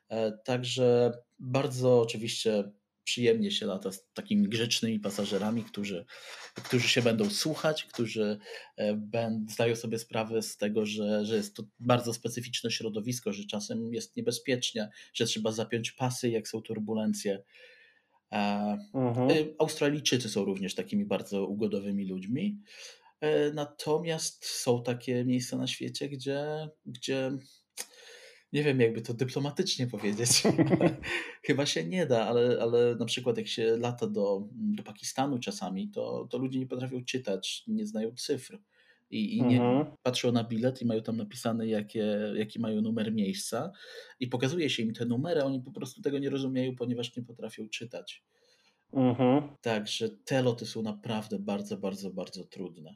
E, 0.08 0.32
Także 0.44 1.12
bardzo 1.38 2.00
oczywiście 2.00 2.64
przyjemnie 3.04 3.50
się 3.50 3.66
lata 3.66 3.92
z 3.92 4.06
takimi 4.14 4.48
grzecznymi 4.48 5.00
pasażerami, 5.00 5.64
którzy, 5.64 6.04
którzy 6.54 6.88
się 6.88 7.02
będą 7.02 7.30
słuchać, 7.30 7.84
którzy 7.84 8.38
e, 8.76 8.94
ben- 8.94 9.46
zdają 9.50 9.76
sobie 9.76 9.98
sprawę 9.98 10.42
z 10.42 10.56
tego, 10.56 10.86
że, 10.86 11.24
że 11.26 11.36
jest 11.36 11.56
to 11.56 11.62
bardzo 11.80 12.14
specyficzne 12.14 12.70
środowisko, 12.70 13.32
że 13.32 13.44
czasem 13.44 13.94
jest 13.94 14.16
niebezpiecznie, 14.16 14.88
że 15.14 15.26
trzeba 15.26 15.52
zapiąć 15.52 15.92
pasy, 15.92 16.30
jak 16.30 16.48
są 16.48 16.62
turbulencje. 16.62 17.42
E, 18.32 18.78
Mhm. 18.94 19.30
y, 19.30 19.54
Australijczycy 19.58 20.28
są 20.28 20.44
również 20.44 20.74
takimi 20.74 21.04
bardzo 21.04 21.46
ugodowymi 21.46 22.08
ludźmi. 22.08 22.60
E, 23.20 23.52
Natomiast 23.52 24.44
są 24.46 24.82
takie 24.82 25.24
miejsca 25.24 25.56
na 25.56 25.66
świecie, 25.66 26.08
gdzie, 26.08 26.68
gdzie 26.86 27.32
nie 28.52 28.62
wiem, 28.64 28.80
jakby 28.80 29.02
to 29.02 29.14
dyplomatycznie 29.14 29.86
powiedzieć. 29.86 30.42
Chyba 31.46 31.66
się 31.66 31.84
nie 31.84 32.06
da, 32.06 32.26
ale, 32.26 32.58
ale 32.62 32.94
na 32.96 33.04
przykład 33.04 33.36
jak 33.36 33.46
się 33.48 33.76
lata 33.76 34.06
do, 34.06 34.48
do 34.52 34.82
Pakistanu 34.82 35.38
czasami, 35.38 35.90
to, 35.90 36.26
to 36.30 36.38
ludzie 36.38 36.58
nie 36.58 36.66
potrafią 36.66 37.04
czytać, 37.04 37.64
nie 37.66 37.86
znają 37.86 38.14
cyfr. 38.16 38.58
I, 39.12 39.38
i 39.38 39.46
nie, 39.46 39.60
Mhm. 39.60 39.96
patrzą 40.02 40.32
na 40.32 40.44
bilet 40.44 40.82
i 40.82 40.86
mają 40.86 41.02
tam 41.02 41.16
napisane, 41.16 41.66
jakie, 41.68 42.32
jaki 42.36 42.60
mają 42.60 42.80
numer 42.82 43.14
miejsca, 43.14 43.72
i 44.20 44.28
pokazuje 44.28 44.70
się 44.70 44.82
im 44.82 44.94
te 44.94 45.06
numery, 45.06 45.40
a 45.42 45.44
oni 45.44 45.60
po 45.62 45.72
prostu 45.72 46.02
tego 46.02 46.18
nie 46.18 46.30
rozumieją, 46.30 46.76
ponieważ 46.76 47.16
nie 47.16 47.22
potrafią 47.24 47.68
czytać. 47.68 48.24
Mhm. 48.92 49.56
Także 49.60 50.08
te 50.24 50.42
loty 50.42 50.66
są 50.66 50.82
naprawdę 50.82 51.38
bardzo, 51.38 51.76
bardzo, 51.78 52.10
bardzo 52.10 52.44
trudne. 52.44 52.94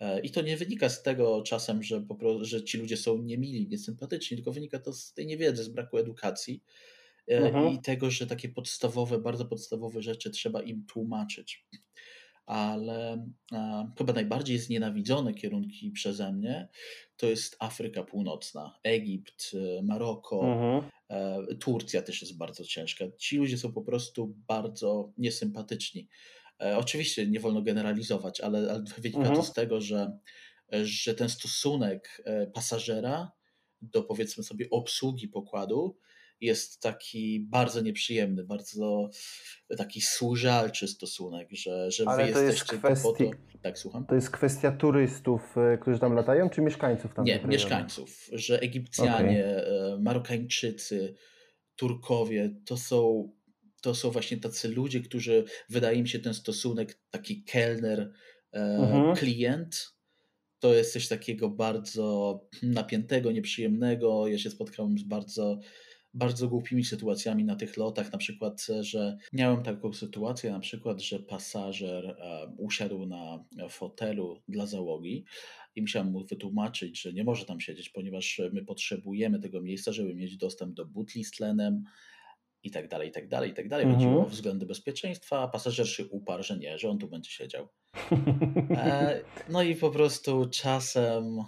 E, 0.00 0.20
I 0.20 0.30
to 0.30 0.42
nie 0.42 0.56
wynika 0.56 0.88
z 0.88 1.02
tego 1.02 1.42
czasem, 1.42 1.82
że, 1.82 2.02
po 2.02 2.44
że 2.44 2.64
ci 2.64 2.78
ludzie 2.78 2.96
są 2.96 3.18
niemili, 3.22 3.68
niesympatyczni, 3.68 4.36
tylko 4.38 4.52
wynika 4.52 4.78
to 4.80 4.92
z 4.94 5.14
tej 5.14 5.26
niewiedzy, 5.26 5.64
z 5.64 5.68
braku 5.68 5.98
edukacji 5.98 6.64
e, 7.28 7.34
Mhm. 7.38 7.64
i 7.64 7.82
tego, 7.82 8.10
że 8.10 8.26
takie 8.26 8.48
podstawowe, 8.48 9.20
bardzo 9.20 9.46
podstawowe 9.46 10.02
rzeczy 10.02 10.30
trzeba 10.30 10.62
im 10.62 10.86
tłumaczyć. 10.86 11.66
Ale 12.46 13.26
e, 13.52 13.90
chyba 13.98 14.12
najbardziej 14.12 14.58
znienawidzone 14.58 15.34
kierunki 15.34 15.90
przeze 15.90 16.32
mnie 16.32 16.68
to 17.16 17.26
jest 17.26 17.56
Afryka 17.58 18.02
Północna, 18.04 18.78
Egipt, 18.82 19.52
e, 19.78 19.82
Maroko, 19.82 20.40
Mhm. 20.52 20.90
E, 21.08 21.54
Turcja 21.56 22.02
też 22.02 22.22
jest 22.22 22.36
bardzo 22.36 22.64
ciężka. 22.64 23.04
Ci 23.18 23.36
ludzie 23.36 23.58
są 23.58 23.72
po 23.72 23.82
prostu 23.82 24.34
bardzo 24.48 25.12
niesympatyczni. 25.18 26.08
E, 26.62 26.78
Oczywiście 26.78 27.26
nie 27.26 27.40
wolno 27.40 27.62
generalizować, 27.62 28.40
ale, 28.40 28.58
ale 28.58 28.84
wynika 28.98 29.18
Mhm. 29.18 29.36
to 29.36 29.42
z 29.42 29.52
tego, 29.52 29.80
że, 29.80 30.18
że 30.82 31.14
ten 31.14 31.28
stosunek 31.28 32.22
pasażera 32.54 33.32
do 33.82 34.02
powiedzmy 34.02 34.44
sobie 34.44 34.70
obsługi 34.70 35.28
pokładu 35.28 35.98
jest 36.42 36.80
taki 36.80 37.40
bardzo 37.40 37.80
nieprzyjemny, 37.80 38.44
bardzo 38.44 39.10
taki 39.76 40.00
służalczy 40.00 40.88
stosunek, 40.88 41.48
że, 41.52 41.90
że 41.90 42.04
wy 42.04 42.10
Ale 42.10 42.32
to 42.32 42.38
jest 42.38 42.42
jesteście 42.42 42.76
tu 42.76 43.02
po 43.02 43.12
to. 43.12 43.30
Tak, 43.62 43.78
słucham? 43.78 44.06
To 44.06 44.14
jest 44.14 44.30
kwestia 44.30 44.72
turystów, 44.72 45.56
y, 45.74 45.78
którzy 45.78 45.98
tam 45.98 46.12
latają, 46.14 46.50
czy 46.50 46.60
mieszkańców 46.60 47.14
tam? 47.14 47.24
Nie, 47.24 47.40
mieszkańców, 47.48 48.28
że 48.32 48.60
Egipcjanie, 48.60 49.44
e, 49.44 49.98
Marokańczycy, 50.00 51.14
Turkowie 51.76 52.54
to 52.66 52.76
są, 52.76 53.30
to 53.82 53.94
są 53.94 54.10
właśnie 54.10 54.36
tacy 54.36 54.68
ludzie, 54.68 55.00
którzy 55.00 55.44
wydaje 55.70 56.02
mi 56.02 56.08
się 56.08 56.18
ten 56.18 56.34
stosunek 56.34 57.00
taki 57.10 57.44
kelner, 57.44 58.12
e, 58.52 58.58
Mhm. 58.60 59.16
klient, 59.16 59.92
to 60.58 60.74
jest 60.74 60.92
coś 60.92 61.08
takiego 61.08 61.50
bardzo 61.50 62.40
napiętego, 62.62 63.32
nieprzyjemnego. 63.32 64.28
Ja 64.28 64.38
się 64.38 64.50
spotkałem 64.50 64.98
z 64.98 65.02
bardzo, 65.02 65.58
bardzo 66.14 66.48
głupimi 66.48 66.84
sytuacjami 66.84 67.44
na 67.44 67.56
tych 67.56 67.76
lotach, 67.76 68.12
na 68.12 68.18
przykład, 68.18 68.66
że 68.80 69.16
miałem 69.32 69.62
taką 69.62 69.92
sytuację, 69.92 70.52
na 70.52 70.60
przykład, 70.60 71.00
że 71.00 71.18
pasażer 71.18 72.16
usiadł 72.58 73.06
na 73.06 73.44
fotelu 73.68 74.42
dla 74.48 74.66
załogi 74.66 75.24
i 75.74 75.80
musiałem 75.80 76.10
mu 76.10 76.24
wytłumaczyć, 76.24 77.00
że 77.00 77.12
nie 77.12 77.24
może 77.24 77.44
tam 77.44 77.60
siedzieć, 77.60 77.88
ponieważ 77.88 78.40
my 78.52 78.64
potrzebujemy 78.64 79.40
tego 79.40 79.62
miejsca, 79.62 79.92
żeby 79.92 80.14
mieć 80.14 80.36
dostęp 80.36 80.74
do 80.74 80.86
butli 80.86 81.24
z 81.24 81.30
tlenem 81.30 81.84
i 82.62 82.70
tak 82.70 82.88
dalej, 82.88 83.08
i 83.08 83.12
tak 83.12 83.28
dalej, 83.28 83.50
i 83.50 83.54
tak 83.54 83.68
dalej. 83.68 83.86
Mhm. 83.86 84.04
Chodziło 84.04 84.26
o 84.26 84.28
względy 84.28 84.66
bezpieczeństwa, 84.66 85.40
a 85.42 85.48
pasażer 85.48 85.88
się 85.88 86.06
uparł, 86.06 86.42
że 86.42 86.58
nie, 86.58 86.78
że 86.78 86.88
on 86.88 86.98
tu 86.98 87.08
będzie 87.08 87.30
siedział. 87.30 87.68
E, 88.70 89.20
No 89.48 89.62
i 89.62 89.76
po 89.76 89.90
prostu 89.90 90.48
czasem 90.50 91.38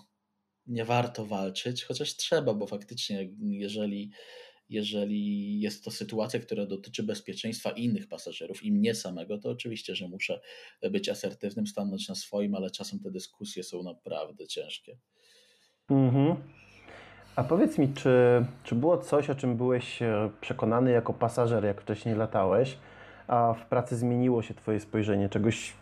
nie 0.66 0.84
warto 0.84 1.26
walczyć, 1.26 1.84
chociaż 1.84 2.16
trzeba, 2.16 2.54
bo 2.54 2.66
faktycznie, 2.66 3.30
jeżeli, 3.40 4.10
jeżeli 4.68 5.60
jest 5.60 5.84
to 5.84 5.90
sytuacja, 5.90 6.40
która 6.40 6.66
dotyczy 6.66 7.02
bezpieczeństwa 7.02 7.70
innych 7.70 8.08
pasażerów 8.08 8.62
i 8.62 8.72
mnie 8.72 8.94
samego, 8.94 9.38
to 9.38 9.50
oczywiście, 9.50 9.94
że 9.94 10.08
muszę 10.08 10.40
być 10.90 11.08
asertywnym, 11.08 11.66
stanąć 11.66 12.08
na 12.08 12.14
swoim, 12.14 12.54
ale 12.54 12.70
czasem 12.70 13.00
te 13.00 13.10
dyskusje 13.10 13.64
są 13.64 13.82
naprawdę 13.82 14.46
ciężkie. 14.46 14.98
Mhm. 15.90 16.36
A 17.36 17.44
powiedz 17.44 17.78
mi, 17.78 17.94
czy, 17.94 18.44
czy 18.64 18.74
było 18.74 18.98
coś, 18.98 19.30
o 19.30 19.34
czym 19.34 19.56
byłeś 19.56 20.02
e, 20.02 20.30
przekonany 20.40 20.90
jako 20.90 21.12
pasażer, 21.12 21.64
jak 21.64 21.80
wcześniej 21.80 22.14
latałeś, 22.14 22.78
a 23.26 23.54
w 23.54 23.66
pracy 23.66 23.96
zmieniło 23.96 24.42
się 24.42 24.54
Twoje 24.54 24.80
spojrzenie? 24.80 25.28
Czegoś 25.28 25.72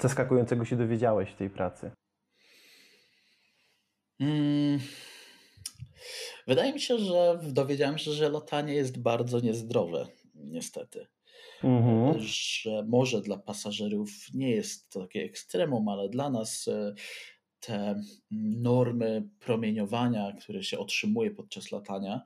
zaskakującego 0.00 0.64
się 0.64 0.76
dowiedziałeś 0.76 1.30
w 1.30 1.36
tej 1.36 1.50
pracy? 1.50 1.90
Mm. 4.20 4.80
Wydaje 6.46 6.72
mi 6.72 6.80
się, 6.80 6.98
że 6.98 7.40
dowiedziałem 7.42 7.98
się, 7.98 8.12
że 8.12 8.28
latanie 8.28 8.74
jest 8.74 8.98
bardzo 8.98 9.40
niezdrowe, 9.40 10.06
niestety. 10.34 11.06
Mhm. 11.64 12.14
Że 12.20 12.82
może 12.88 13.20
dla 13.20 13.36
pasażerów 13.36 14.10
nie 14.34 14.50
jest 14.50 14.90
to 14.90 15.00
takie 15.00 15.22
ekstremum, 15.22 15.88
ale 15.88 16.08
dla 16.08 16.30
nas 16.30 16.68
e, 16.68 16.94
te 17.60 18.02
normy 18.40 19.28
promieniowania, 19.40 20.32
które 20.40 20.62
się 20.62 20.78
otrzymuje 20.78 21.30
podczas 21.30 21.72
latania, 21.72 22.20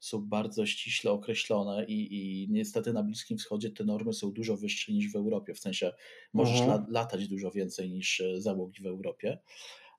są 0.00 0.28
bardzo 0.28 0.66
ściśle 0.66 1.10
określone 1.10 1.84
i, 1.84 2.16
i 2.16 2.48
niestety 2.50 2.92
na 2.92 3.02
Bliskim 3.02 3.38
Wschodzie 3.38 3.70
te 3.70 3.84
normy 3.84 4.12
są 4.12 4.32
dużo 4.32 4.56
wyższe 4.56 4.92
niż 4.92 5.12
w 5.12 5.16
Europie. 5.16 5.54
W 5.54 5.58
sensie 5.58 5.92
możesz 6.32 6.60
Mhm. 6.60 6.80
la, 6.80 6.86
latać 6.90 7.28
dużo 7.28 7.50
więcej 7.50 7.90
niż 7.90 8.20
e, 8.20 8.40
załogi 8.40 8.82
w 8.82 8.86
Europie. 8.86 9.38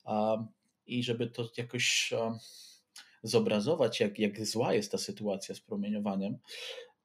A, 0.04 0.44
I 0.88 1.04
żeby 1.04 1.28
to 1.28 1.50
jakoś 1.58 2.14
a, 2.14 2.40
zobrazować, 3.24 4.00
jak, 4.00 4.20
jak 4.20 4.46
zła 4.46 4.74
jest 4.74 4.92
ta 4.92 4.98
sytuacja 4.98 5.56
z 5.56 5.60
promieniowaniem, 5.60 6.38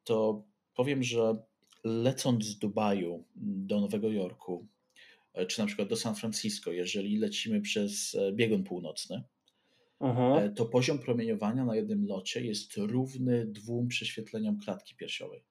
to 0.03 0.43
powiem, 0.75 1.03
że 1.03 1.37
lecąc 1.83 2.45
z 2.45 2.59
Dubaju 2.59 3.23
do 3.35 3.81
Nowego 3.81 4.11
Jorku, 4.11 4.67
e, 5.33 5.45
czy 5.45 5.61
na 5.61 5.65
przykład 5.67 5.87
do 5.87 5.95
San 5.95 6.15
Francisco, 6.15 6.71
jeżeli 6.71 7.17
lecimy 7.17 7.61
przez 7.61 8.15
e, 8.15 8.31
biegun 8.31 8.63
północny, 8.63 9.23
e, 10.37 10.49
to 10.49 10.65
poziom 10.65 10.99
promieniowania 10.99 11.65
na 11.65 11.75
jednym 11.75 12.07
locie 12.07 12.45
jest 12.45 12.77
równy 12.77 13.45
dwóm 13.45 13.87
prześwietleniom 13.87 14.59
klatki 14.59 14.95
piersiowej. 14.95 15.43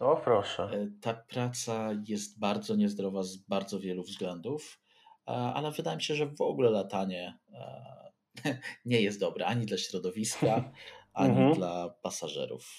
O 0.00 0.16
proszę. 0.16 0.88
Ta 1.00 1.14
praca 1.14 1.90
jest 2.08 2.38
bardzo 2.38 2.76
niezdrowa 2.76 3.22
z 3.22 3.36
bardzo 3.36 3.80
wielu 3.80 4.02
względów, 4.02 4.80
ale 5.26 5.70
wydaje 5.70 5.96
mi 5.96 6.02
się, 6.02 6.14
że 6.14 6.26
w 6.26 6.40
ogóle 6.40 6.70
latanie 6.70 7.38
nie 8.84 9.00
jest 9.00 9.20
dobre 9.20 9.46
ani 9.46 9.66
dla 9.66 9.78
środowiska, 9.78 10.72
ani 11.12 11.30
Mhm. 11.30 11.54
dla 11.54 11.88
pasażerów. 12.02 12.70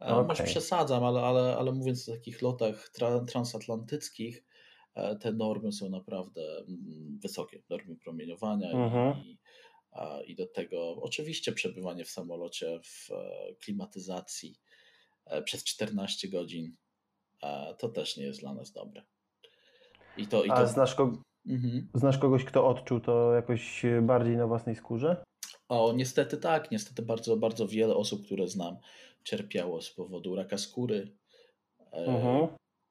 E, 0.00 0.04
Okej. 0.04 0.26
Może 0.28 0.44
przesadzam, 0.44 1.04
ale, 1.04 1.20
ale, 1.20 1.56
ale 1.56 1.72
mówiąc 1.72 2.08
o 2.08 2.12
takich 2.12 2.42
lotach 2.42 2.88
tra, 2.88 3.24
transatlantyckich, 3.24 4.44
e, 4.94 5.16
te 5.16 5.32
normy 5.32 5.72
są 5.72 5.90
naprawdę 5.90 6.58
mm, 6.58 7.18
wysokie. 7.22 7.62
Normy 7.68 7.96
promieniowania 7.96 8.70
Mhm. 8.70 9.24
i, 9.24 9.38
a, 9.92 10.20
i 10.26 10.34
do 10.34 10.46
tego 10.46 10.96
oczywiście 11.02 11.52
przebywanie 11.52 12.04
w 12.04 12.10
samolocie 12.10 12.80
w 12.84 13.10
e, 13.10 13.54
klimatyzacji 13.54 14.56
przez 15.44 15.64
14 15.64 16.28
godzin 16.28 16.76
to 17.78 17.88
też 17.88 18.16
nie 18.16 18.24
jest 18.24 18.40
dla 18.40 18.54
nas 18.54 18.72
dobre. 18.72 19.02
I 20.16 20.26
to, 20.26 20.44
i 20.44 20.50
A 20.50 20.56
to 20.56 20.66
znasz, 20.66 20.94
ko- 20.94 21.22
mhm. 21.48 21.88
znasz 21.94 22.18
kogoś, 22.18 22.44
kto 22.44 22.68
odczuł 22.68 23.00
to 23.00 23.32
jakoś 23.32 23.82
bardziej 24.02 24.36
na 24.36 24.46
własnej 24.46 24.76
skórze? 24.76 25.24
O, 25.68 25.92
niestety 25.92 26.36
tak. 26.36 26.70
Niestety 26.70 27.02
bardzo, 27.02 27.36
bardzo 27.36 27.68
wiele 27.68 27.96
osób, 27.96 28.26
które 28.26 28.48
znam, 28.48 28.76
cierpiało 29.24 29.82
z 29.82 29.90
powodu 29.90 30.34
raka 30.36 30.58
skóry. 30.58 31.12
E, 31.92 32.06
Mhm. 32.06 32.48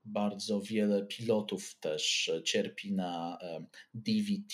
Bardzo 0.08 0.62
wiele 0.62 1.06
pilotów 1.06 1.76
też 1.80 2.30
e, 2.30 2.44
cierpi 2.44 2.94
na 2.94 3.38
em, 3.42 3.68
DVT, 3.94 4.54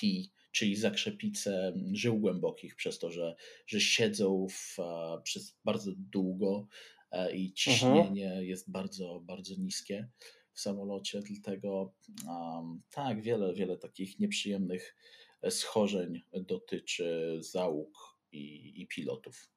czyli 0.51 0.75
zakrzepice 0.75 1.73
żył 1.93 2.19
głębokich, 2.19 2.75
przez 2.75 2.99
to, 2.99 3.11
że, 3.11 3.35
że 3.67 3.81
siedzą 3.81 4.47
w, 4.49 4.79
e, 4.79 5.21
przez 5.23 5.57
bardzo 5.65 5.91
długo 5.97 6.67
e, 7.11 7.35
i 7.35 7.53
ciśnienie 7.53 8.43
jest 8.43 8.71
bardzo, 8.71 9.21
bardzo 9.23 9.55
niskie 9.55 10.09
w 10.53 10.59
samolocie. 10.59 11.19
Dlatego 11.21 11.93
um, 12.27 12.81
tak, 12.91 13.21
wiele, 13.21 13.53
wiele 13.53 13.77
takich 13.77 14.19
nieprzyjemnych 14.19 14.95
e, 15.41 15.51
schorzeń 15.51 16.21
dotyczy 16.33 17.37
załóg 17.39 18.17
i, 18.31 18.73
i 18.81 18.87
pilotów. 18.87 19.49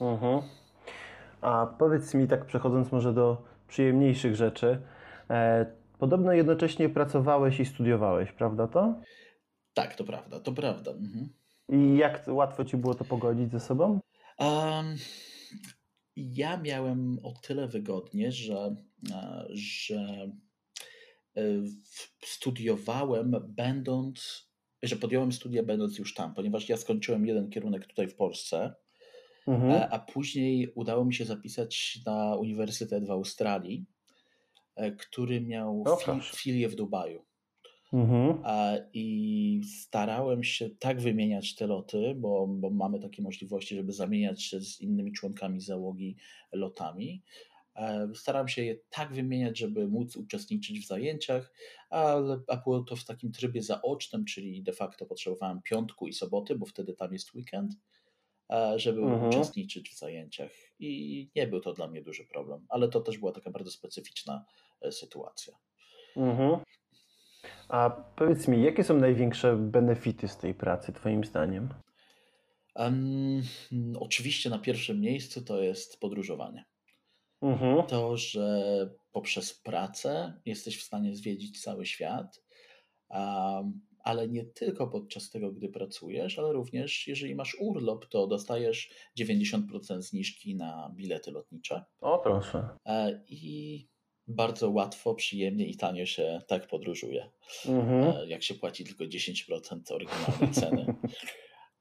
Mhm. 0.00 0.42
A 1.40 1.66
powiedz 1.78 2.14
mi, 2.14 2.28
tak 2.28 2.46
przechodząc 2.46 2.92
może 2.92 3.14
do 3.14 3.42
przyjemniejszych 3.68 4.36
rzeczy, 4.36 4.82
e, 5.30 5.66
podobno 5.98 6.32
jednocześnie 6.32 6.88
pracowałeś 6.88 7.60
i 7.60 7.64
studiowałeś, 7.64 8.32
prawda 8.32 8.68
to? 8.68 9.00
Tak, 9.74 9.94
to 9.94 10.04
prawda, 10.04 10.40
to 10.40 10.52
prawda. 10.52 10.90
Mhm. 10.90 11.28
I 11.68 11.96
jak 11.96 12.24
łatwo 12.28 12.64
ci 12.64 12.76
było 12.76 12.94
to 12.94 13.04
pogodzić 13.04 13.50
ze 13.50 13.60
sobą? 13.60 14.00
Um, 14.38 14.96
ja 16.16 16.56
miałem 16.56 17.18
o 17.22 17.32
tyle 17.32 17.68
wygodnie, 17.68 18.32
że, 18.32 18.74
e, 19.12 19.46
że 19.50 20.30
e, 21.36 21.42
studiowałem 22.24 23.34
będąc, 23.48 24.46
że 24.82 24.96
podjąłem 24.96 25.32
studia 25.32 25.62
będąc 25.62 25.98
już 25.98 26.14
tam, 26.14 26.34
ponieważ 26.34 26.68
ja 26.68 26.76
skończyłem 26.76 27.26
jeden 27.26 27.50
kierunek 27.50 27.86
tutaj 27.86 28.08
w 28.08 28.14
Polsce, 28.14 28.74
Mhm. 29.46 29.72
e, 29.72 29.88
a 29.90 29.98
później 29.98 30.72
udało 30.74 31.04
mi 31.04 31.14
się 31.14 31.24
zapisać 31.24 31.98
na 32.06 32.36
Uniwersytet 32.36 33.06
w 33.06 33.10
Australii, 33.10 33.86
który 34.98 35.40
miał 35.40 35.82
O, 35.86 35.96
fi- 35.96 36.04
proszę. 36.04 36.36
filię 36.36 36.68
w 36.68 36.74
Dubaju. 36.74 37.24
Mhm. 37.92 38.40
A, 38.44 38.72
I 38.92 39.60
starałem 39.80 40.44
się 40.44 40.70
tak 40.70 41.00
wymieniać 41.00 41.54
te 41.54 41.66
loty, 41.66 42.14
bo, 42.16 42.46
bo 42.46 42.70
mamy 42.70 43.00
takie 43.00 43.22
możliwości, 43.22 43.76
żeby 43.76 43.92
zamieniać 43.92 44.42
się 44.42 44.60
z 44.60 44.80
innymi 44.80 45.12
członkami 45.12 45.60
załogi 45.60 46.16
lotami. 46.52 47.22
E, 47.76 48.08
Starałem 48.14 48.48
się 48.48 48.64
je 48.64 48.76
tak 48.90 49.12
wymieniać, 49.14 49.58
żeby 49.58 49.88
móc 49.88 50.16
uczestniczyć 50.16 50.80
w 50.80 50.86
zajęciach, 50.86 51.52
ale 51.90 52.40
a 52.48 52.56
było 52.56 52.80
to 52.84 52.96
w 52.96 53.04
takim 53.04 53.32
trybie 53.32 53.62
zaocznym, 53.62 54.24
czyli 54.24 54.62
de 54.62 54.72
facto 54.72 55.06
potrzebowałem 55.06 55.62
piątku 55.62 56.08
i 56.08 56.12
soboty, 56.12 56.54
bo 56.58 56.66
wtedy 56.66 56.94
tam 56.94 57.12
jest 57.12 57.34
weekend, 57.34 57.72
e, 58.50 58.78
żeby 58.78 59.00
Mhm. 59.00 59.26
uczestniczyć 59.28 59.90
w 59.90 59.98
zajęciach. 59.98 60.50
I 60.78 61.30
nie 61.36 61.46
był 61.46 61.60
to 61.60 61.72
dla 61.72 61.88
mnie 61.88 62.02
duży 62.02 62.24
problem, 62.24 62.66
ale 62.68 62.88
to 62.88 63.00
też 63.00 63.18
była 63.18 63.32
taka 63.32 63.50
bardzo 63.50 63.70
specyficzna 63.70 64.44
e, 64.82 64.92
sytuacja. 64.92 65.54
Mhm. 66.16 66.65
A 67.68 67.90
powiedz 67.90 68.48
mi, 68.48 68.62
jakie 68.62 68.84
są 68.84 68.96
największe 68.96 69.56
benefity 69.56 70.28
z 70.28 70.36
tej 70.36 70.54
pracy, 70.54 70.92
Twoim 70.92 71.24
zdaniem? 71.24 71.68
Em, 72.74 73.42
oczywiście 74.00 74.50
na 74.50 74.58
pierwszym 74.58 75.00
miejscu 75.00 75.44
to 75.44 75.62
jest 75.62 76.00
podróżowanie. 76.00 76.64
Mhm. 77.42 77.86
To, 77.86 78.16
że 78.16 78.60
poprzez 79.12 79.54
pracę 79.54 80.40
jesteś 80.44 80.78
w 80.78 80.82
stanie 80.82 81.14
zwiedzić 81.14 81.62
cały 81.62 81.86
świat, 81.86 82.42
em, 83.10 83.80
ale 84.04 84.28
nie 84.28 84.44
tylko 84.44 84.86
podczas 84.86 85.30
tego, 85.30 85.52
gdy 85.52 85.68
pracujesz, 85.68 86.38
ale 86.38 86.52
również 86.52 87.06
jeżeli 87.06 87.34
masz 87.34 87.56
urlop, 87.60 88.06
to 88.06 88.26
dostajesz 88.26 88.90
90% 89.18 90.02
zniżki 90.02 90.56
na 90.56 90.92
bilety 90.96 91.30
lotnicze 91.30 91.84
O, 92.00 92.18
proszę. 92.18 92.68
E, 92.84 93.24
i 93.28 93.88
bardzo 94.26 94.70
łatwo, 94.70 95.14
przyjemnie 95.14 95.66
i 95.66 95.76
tanio 95.76 96.06
się 96.06 96.40
tak 96.46 96.66
podróżuje. 96.66 97.30
Mhm. 97.66 98.16
E, 98.16 98.26
jak 98.26 98.42
się 98.42 98.54
płaci 98.54 98.84
tylko 98.84 99.04
10% 99.04 99.92
oryginalnej 99.94 100.50
ceny, 100.52 100.94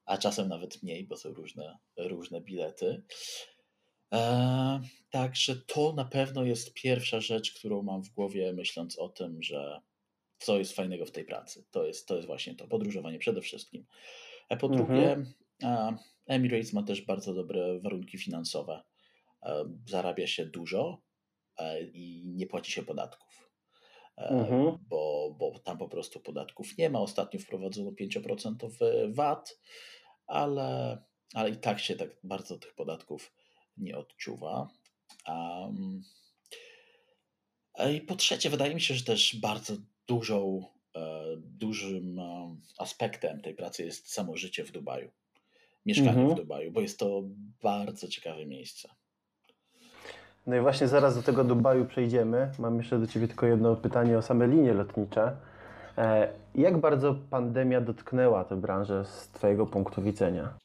a 0.06 0.18
czasem 0.18 0.48
nawet 0.48 0.84
mniej, 0.84 1.04
bo 1.08 1.18
są 1.18 1.34
różne, 1.34 1.78
różne 1.98 2.42
bilety. 2.42 3.04
E, 4.14 4.82
także 5.10 5.56
to 5.56 5.94
na 5.94 6.06
pewno 6.06 6.44
jest 6.44 6.74
pierwsza 6.74 7.20
rzecz, 7.20 7.54
którą 7.54 7.82
mam 7.82 8.04
w 8.04 8.10
głowie, 8.10 8.54
myśląc 8.54 9.00
o 9.00 9.10
tym, 9.10 9.44
że 9.44 9.82
co 10.40 10.58
jest 10.58 10.74
fajnego 10.74 11.06
w 11.06 11.12
tej 11.12 11.26
pracy. 11.26 11.66
To 11.72 11.86
jest, 11.86 12.08
to 12.08 12.16
jest 12.16 12.28
właśnie 12.28 12.56
to, 12.56 12.68
podróżowanie 12.68 13.20
przede 13.20 13.42
wszystkim. 13.42 13.86
A 14.50 14.56
po 14.56 14.68
Mhm. 14.68 14.86
drugie, 14.86 15.26
e, 15.64 15.96
Emirates 16.28 16.74
ma 16.74 16.84
też 16.84 17.02
bardzo 17.02 17.34
dobre 17.34 17.80
warunki 17.80 18.18
finansowe. 18.18 18.84
E, 19.44 19.66
zarabia 19.86 20.28
się 20.28 20.46
dużo 20.46 21.02
e, 21.02 21.05
i 21.94 22.24
nie 22.26 22.48
płaci 22.48 22.72
się 22.72 22.84
podatków. 22.84 23.52
E, 24.18 24.30
Mhm. 24.30 24.78
bo, 24.90 25.36
bo 25.40 25.60
tam 25.60 25.78
po 25.78 25.90
prostu 25.90 26.20
podatków 26.20 26.78
nie 26.78 26.90
ma. 26.90 27.00
Ostatnio 27.00 27.40
wprowadzono 27.40 27.92
5% 27.92 28.70
VAT, 29.14 29.60
ale, 30.28 30.98
ale 31.34 31.50
i 31.50 31.58
tak 31.58 31.80
się 31.80 31.96
tak 31.96 32.10
bardzo 32.24 32.58
tych 32.58 32.74
podatków 32.76 33.34
nie 33.78 33.98
odczuwa. 33.98 34.68
Um, 35.28 36.02
I 37.94 38.02
po 38.02 38.16
trzecie, 38.16 38.50
wydaje 38.50 38.76
mi 38.76 38.82
się, 38.82 38.94
że 38.94 39.04
też 39.04 39.36
bardzo 39.36 39.74
dużą, 40.08 40.66
e, 40.96 41.24
dużym 41.38 42.20
e, 42.20 42.56
aspektem 42.78 43.42
tej 43.42 43.56
pracy 43.56 43.86
jest 43.86 44.14
samo 44.14 44.38
życie 44.38 44.64
w 44.64 44.72
Dubaju. 44.72 45.12
Mieszkanie 45.86 46.10
Mhm. 46.10 46.30
w 46.30 46.36
Dubaju, 46.36 46.72
bo 46.72 46.82
jest 46.82 47.00
to 47.00 47.24
bardzo 47.62 48.08
ciekawe 48.08 48.46
miejsce. 48.46 48.90
No 50.48 50.56
i 50.56 50.60
właśnie 50.60 50.88
zaraz 50.88 51.16
do 51.16 51.24
tego 51.24 51.44
Dubaju 51.44 51.86
przejdziemy. 51.86 52.52
Mam 52.60 52.78
jeszcze 52.78 53.00
do 53.00 53.08
Ciebie 53.08 53.28
tylko 53.28 53.46
jedno 53.46 53.76
pytanie 53.76 54.18
o 54.18 54.22
same 54.22 54.48
linie 54.48 54.74
lotnicze. 54.74 55.38
E, 55.98 56.34
jak 56.56 56.78
bardzo 56.78 57.16
pandemia 57.30 57.82
dotknęła 57.82 58.46
tę 58.46 58.62
branżę 58.62 59.06
z 59.06 59.30
Twojego 59.30 59.66
punktu 59.66 60.02
widzenia? 60.02 60.58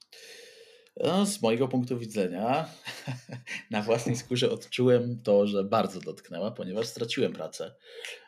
No, 0.97 1.27
z 1.27 1.43
mojego 1.43 1.69
punktu 1.69 1.99
widzenia, 1.99 2.69
na 3.71 3.83
własnej 3.83 4.17
skórze 4.17 4.51
odczułem 4.51 5.23
to, 5.23 5.47
że 5.47 5.65
bardzo 5.65 6.01
dotknęła, 6.01 6.51
ponieważ 6.51 6.87
straciłem 6.87 7.33
pracę 7.33 7.75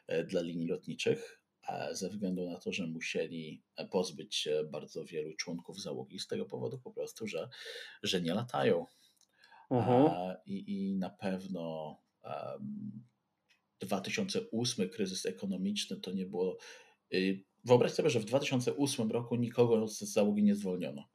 e, 0.06 0.24
dla 0.24 0.40
linii 0.40 0.68
lotniczych 0.68 1.42
ze 1.92 2.08
względu 2.08 2.50
na 2.50 2.58
to, 2.58 2.72
że 2.72 2.86
musieli 2.86 3.62
pozbyć 3.90 4.34
się 4.36 4.64
bardzo 4.70 5.04
wielu 5.04 5.36
członków 5.36 5.80
załogi 5.80 6.18
z 6.18 6.26
tego 6.26 6.46
powodu 6.46 6.78
po 6.78 6.90
prostu, 6.90 7.26
że, 7.26 7.48
że 8.02 8.20
nie 8.20 8.34
latają. 8.34 8.86
Mhm. 9.72 10.06
A, 10.06 10.36
i, 10.46 10.64
I 10.90 10.96
na 10.96 11.10
pewno 11.10 11.96
em, 12.24 13.02
2008 13.80 14.88
kryzys 14.88 15.26
ekonomiczny 15.26 16.00
to 16.00 16.12
nie 16.12 16.26
było. 16.26 16.56
y, 17.14 17.44
Wyobraź 17.64 17.92
sobie, 17.92 18.10
że 18.10 18.20
w 18.20 18.24
2008 18.24 19.10
roku 19.10 19.36
nikogo 19.36 19.88
z 19.88 19.98
załogi 19.98 20.42
nie 20.42 20.54
zwolniono. 20.54 21.08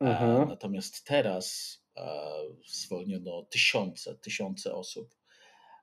A 0.00 0.04
Mhm. 0.04 0.48
Natomiast 0.48 1.04
teraz 1.04 1.78
e, 1.96 2.02
zwolniono 2.66 3.42
tysiące, 3.42 4.14
tysiące 4.14 4.74
osób. 4.74 5.14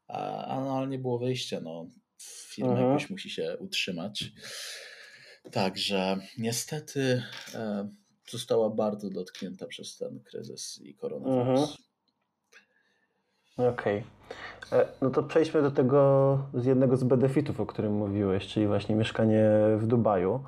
A, 0.08 0.62
no, 0.66 0.78
ale 0.78 0.88
nie 0.88 1.00
było 1.00 1.20
wyjścia. 1.20 1.60
No, 1.62 1.90
firma 2.48 2.72
Mhm. 2.72 2.90
jakoś 2.90 3.10
musi 3.10 3.30
się 3.30 3.58
utrzymać. 3.60 4.24
Także 5.52 6.18
niestety 6.38 7.24
e, 7.54 7.90
została 8.32 8.70
bardzo 8.70 9.10
dotknięta 9.10 9.68
przez 9.68 9.98
ten 9.98 10.20
kryzys 10.20 10.82
i 10.82 10.96
koronawirus. 10.96 11.78
Mhm. 13.58 13.74
Okej. 13.74 14.04
E, 14.72 14.88
No 15.02 15.10
to 15.10 15.24
przejdźmy 15.24 15.62
do 15.62 15.72
tego 15.72 16.40
z 16.54 16.66
jednego 16.66 16.98
z 16.98 17.04
benefitów, 17.04 17.60
o 17.60 17.66
którym 17.66 17.94
mówiłeś, 17.94 18.48
czyli 18.48 18.68
właśnie 18.68 18.96
mieszkanie 18.96 19.50
w 19.78 19.88
Dubaju. 19.88 20.44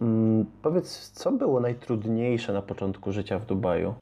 Mm, 0.00 0.46
powiedz, 0.62 1.10
co 1.10 1.32
było 1.32 1.60
najtrudniejsze 1.60 2.52
na 2.52 2.62
początku 2.62 3.12
życia 3.12 3.38
w 3.38 3.46
Dubaju? 3.46 3.94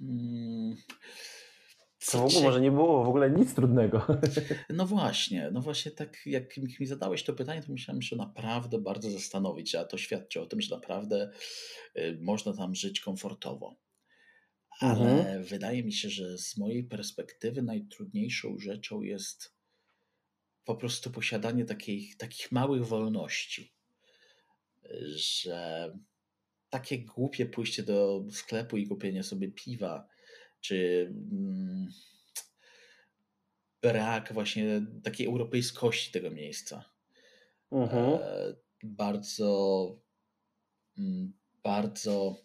Mm, 0.00 0.76
To 2.10 2.18
w 2.18 2.24
ogóle 2.24 2.40
może 2.42 2.60
nie 2.60 2.70
było 2.70 3.04
w 3.04 3.08
ogóle 3.08 3.30
nic 3.30 3.54
trudnego. 3.54 4.06
No 4.70 4.86
właśnie, 4.86 5.50
no 5.52 5.60
właśnie 5.60 5.90
tak 5.90 6.26
jak 6.26 6.56
mi 6.80 6.86
zadałeś 6.86 7.22
to 7.22 7.32
pytanie, 7.32 7.62
to 7.62 7.72
musiałem 7.72 8.02
się 8.02 8.16
naprawdę 8.16 8.78
bardzo 8.78 9.10
zastanowić, 9.10 9.74
a 9.74 9.84
to 9.84 9.98
świadczy 9.98 10.40
o 10.40 10.46
tym, 10.46 10.60
że 10.60 10.74
naprawdę 10.74 11.30
y, 11.96 12.18
można 12.22 12.52
tam 12.52 12.74
żyć 12.74 13.00
komfortowo. 13.00 13.76
Ale 14.80 15.10
Mhm. 15.10 15.44
wydaje 15.44 15.84
mi 15.84 15.92
się, 15.92 16.10
że 16.10 16.38
z 16.38 16.56
mojej 16.56 16.84
perspektywy 16.84 17.62
najtrudniejszą 17.62 18.58
rzeczą 18.58 19.02
jest 19.02 19.54
po 20.64 20.76
prostu 20.76 21.10
posiadanie 21.10 21.64
takich, 21.64 22.16
takich 22.16 22.52
małych 22.52 22.86
wolności, 22.86 23.72
że 25.14 25.92
takie 26.70 26.98
głupie 26.98 27.46
pójście 27.46 27.82
do 27.82 28.24
sklepu 28.30 28.76
i 28.76 28.86
kupienie 28.86 29.22
sobie 29.22 29.48
piwa, 29.48 30.08
czy 30.62 31.08
mm, 31.32 31.88
brak 33.82 34.32
właśnie 34.32 34.86
takiej 35.04 35.26
europejskości 35.26 36.12
tego 36.12 36.30
miejsca. 36.30 36.84
Mhm. 37.72 38.14
E, 38.22 38.54
bardzo, 38.82 40.00
mm, 40.98 41.32
bardzo 41.62 42.36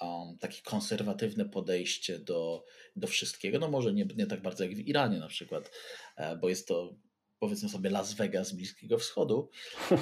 um, 0.00 0.38
takie 0.38 0.62
konserwatywne 0.62 1.44
podejście 1.44 2.18
do, 2.18 2.64
do 2.96 3.06
wszystkiego. 3.06 3.58
No 3.58 3.70
może 3.70 3.92
nie, 3.92 4.04
nie 4.16 4.26
tak 4.26 4.42
bardzo 4.42 4.64
jak 4.64 4.74
w 4.74 4.88
Iranie 4.88 5.18
na 5.18 5.28
przykład, 5.28 5.70
e, 6.16 6.36
bo 6.36 6.48
jest 6.48 6.68
to 6.68 6.96
powiedzmy 7.38 7.68
sobie 7.68 7.90
Las 7.90 8.14
Vegas 8.14 8.52
Bliskiego 8.52 8.98
Wschodu, 8.98 9.50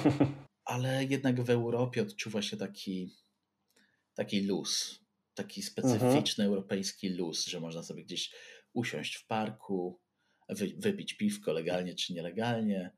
ale 0.65 1.05
jednak 1.05 1.41
w 1.41 1.49
Europie 1.49 2.01
odczuwa 2.01 2.41
się 2.41 2.57
taki, 2.57 3.15
taki 4.13 4.41
luz, 4.41 5.00
taki 5.43 5.61
specyficzny 5.61 6.45
europejski 6.45 7.09
luz, 7.09 7.45
że 7.45 7.59
można 7.59 7.83
sobie 7.83 8.03
gdzieś 8.03 8.31
usiąść 8.73 9.15
w 9.15 9.27
parku, 9.27 9.99
wy, 10.49 10.67
wypić 10.77 11.13
piwko 11.13 11.53
legalnie 11.53 11.95
czy 11.95 12.13
nielegalnie, 12.13 12.91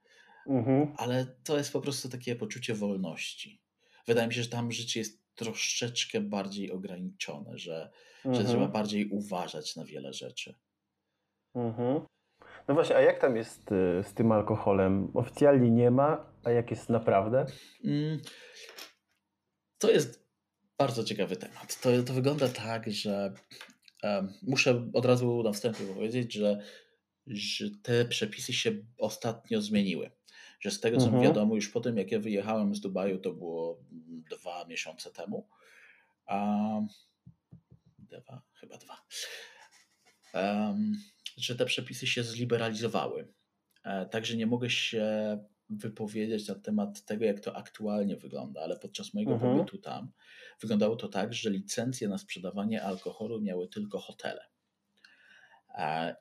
Mhm. 0.47 0.93
ale 0.97 1.25
to 1.43 1.57
jest 1.57 1.73
po 1.73 1.81
prostu 1.81 2.09
takie 2.09 2.35
poczucie 2.35 2.73
wolności. 2.73 3.61
Wydaje 4.07 4.27
mi 4.27 4.33
się, 4.33 4.43
że 4.43 4.49
tam 4.49 4.71
życie 4.71 4.99
jest 4.99 5.23
troszeczkę 5.35 6.21
bardziej 6.21 6.71
ograniczone, 6.71 7.57
że, 7.57 7.91
że 8.25 8.29
Mhm. 8.29 8.47
trzeba 8.47 8.67
bardziej 8.67 9.09
uważać 9.09 9.75
na 9.75 9.85
wiele 9.85 10.13
rzeczy. 10.13 10.55
Mhm. 11.55 12.01
No 12.67 12.73
właśnie, 12.73 12.95
a 12.95 13.01
jak 13.01 13.21
tam 13.21 13.35
jest 13.35 13.71
y, 13.71 14.03
z 14.03 14.13
tym 14.13 14.31
alkoholem? 14.31 15.11
Oficjalnie 15.13 15.71
nie 15.71 15.91
ma, 15.91 16.33
a 16.43 16.51
jak 16.51 16.71
jest 16.71 16.89
naprawdę? 16.89 17.45
Mm, 17.83 18.19
To 19.77 19.91
jest 19.91 20.22
bardzo 20.77 21.03
ciekawy 21.03 21.35
temat. 21.35 21.81
To, 21.81 22.03
to 22.03 22.13
wygląda 22.13 22.49
tak, 22.49 22.91
że 22.91 23.33
em, 24.03 24.33
muszę 24.41 24.89
od 24.93 25.05
razu 25.05 25.43
na 25.43 25.51
wstępie 25.51 25.85
powiedzieć, 25.85 26.33
że, 26.33 26.61
że 27.27 27.65
te 27.83 28.05
przepisy 28.05 28.53
się 28.53 28.71
ostatnio 28.97 29.61
zmieniły. 29.61 30.11
Że 30.59 30.71
z 30.71 30.79
tego 30.79 30.97
co 30.97 31.03
mi 31.05 31.09
Mhm. 31.09 31.23
wiadomo, 31.23 31.55
już 31.55 31.69
po 31.69 31.81
tym 31.81 31.97
jak 31.97 32.11
ja 32.11 32.19
wyjechałem 32.19 32.75
z 32.75 32.81
Dubaju, 32.81 33.17
to 33.19 33.33
było 33.33 33.79
dwa 34.29 34.65
miesiące 34.65 35.11
temu. 35.11 35.47
A, 36.25 36.57
dwa, 37.99 38.41
chyba 38.53 38.77
dwa. 38.77 38.97
Em, 40.33 40.97
że 41.37 41.55
te 41.55 41.65
przepisy 41.65 42.07
się 42.07 42.23
zliberalizowały. 42.23 43.27
E, 43.83 44.05
Także 44.05 44.37
nie 44.37 44.47
mogę 44.47 44.69
się 44.69 45.03
wypowiedzieć 45.69 46.47
na 46.47 46.55
temat 46.55 47.05
tego, 47.05 47.25
jak 47.25 47.39
to 47.39 47.55
aktualnie 47.55 48.17
wygląda, 48.17 48.61
ale 48.61 48.79
podczas 48.79 49.13
mojego 49.13 49.33
Mhm. 49.33 49.57
pobytu 49.57 49.77
tam 49.77 50.11
wyglądało 50.61 50.95
to 50.95 51.07
tak, 51.07 51.33
że 51.33 51.49
licencje 51.49 52.07
na 52.07 52.17
sprzedawanie 52.17 52.83
alkoholu 52.83 53.41
miały 53.41 53.67
tylko 53.67 53.99
hotele. 53.99 54.45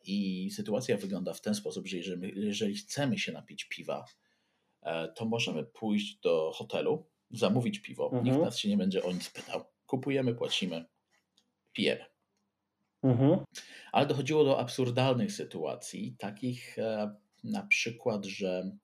I 0.05 0.51
sytuacja 0.51 0.97
wygląda 0.97 1.33
w 1.33 1.41
ten 1.41 1.55
sposób, 1.55 1.87
że 1.87 1.97
jeżeli, 1.97 2.47
jeżeli 2.47 2.75
chcemy 2.75 3.19
się 3.19 3.33
napić 3.33 3.65
piwa, 3.65 4.05
e, 4.83 5.09
to 5.09 5.25
możemy 5.25 5.65
pójść 5.65 6.21
do 6.21 6.53
hotelu, 6.55 7.07
zamówić 7.31 7.79
piwo. 7.79 8.05
Mhm. 8.05 8.25
Nikt 8.25 8.39
nas 8.39 8.59
się 8.59 8.69
nie 8.69 8.77
będzie 8.77 9.03
o 9.03 9.13
nic 9.13 9.31
pytał. 9.31 9.65
Kupujemy, 9.87 10.35
płacimy, 10.35 10.85
pijemy. 11.73 12.05
Mhm. 13.03 13.39
Ale 13.93 14.07
dochodziło 14.07 14.45
do 14.45 14.59
absurdalnych 14.59 15.33
sytuacji, 15.33 16.17
takich 16.19 16.79
e, 16.79 17.15
na 17.45 17.63
przykład, 17.67 18.25
że, 18.25 18.77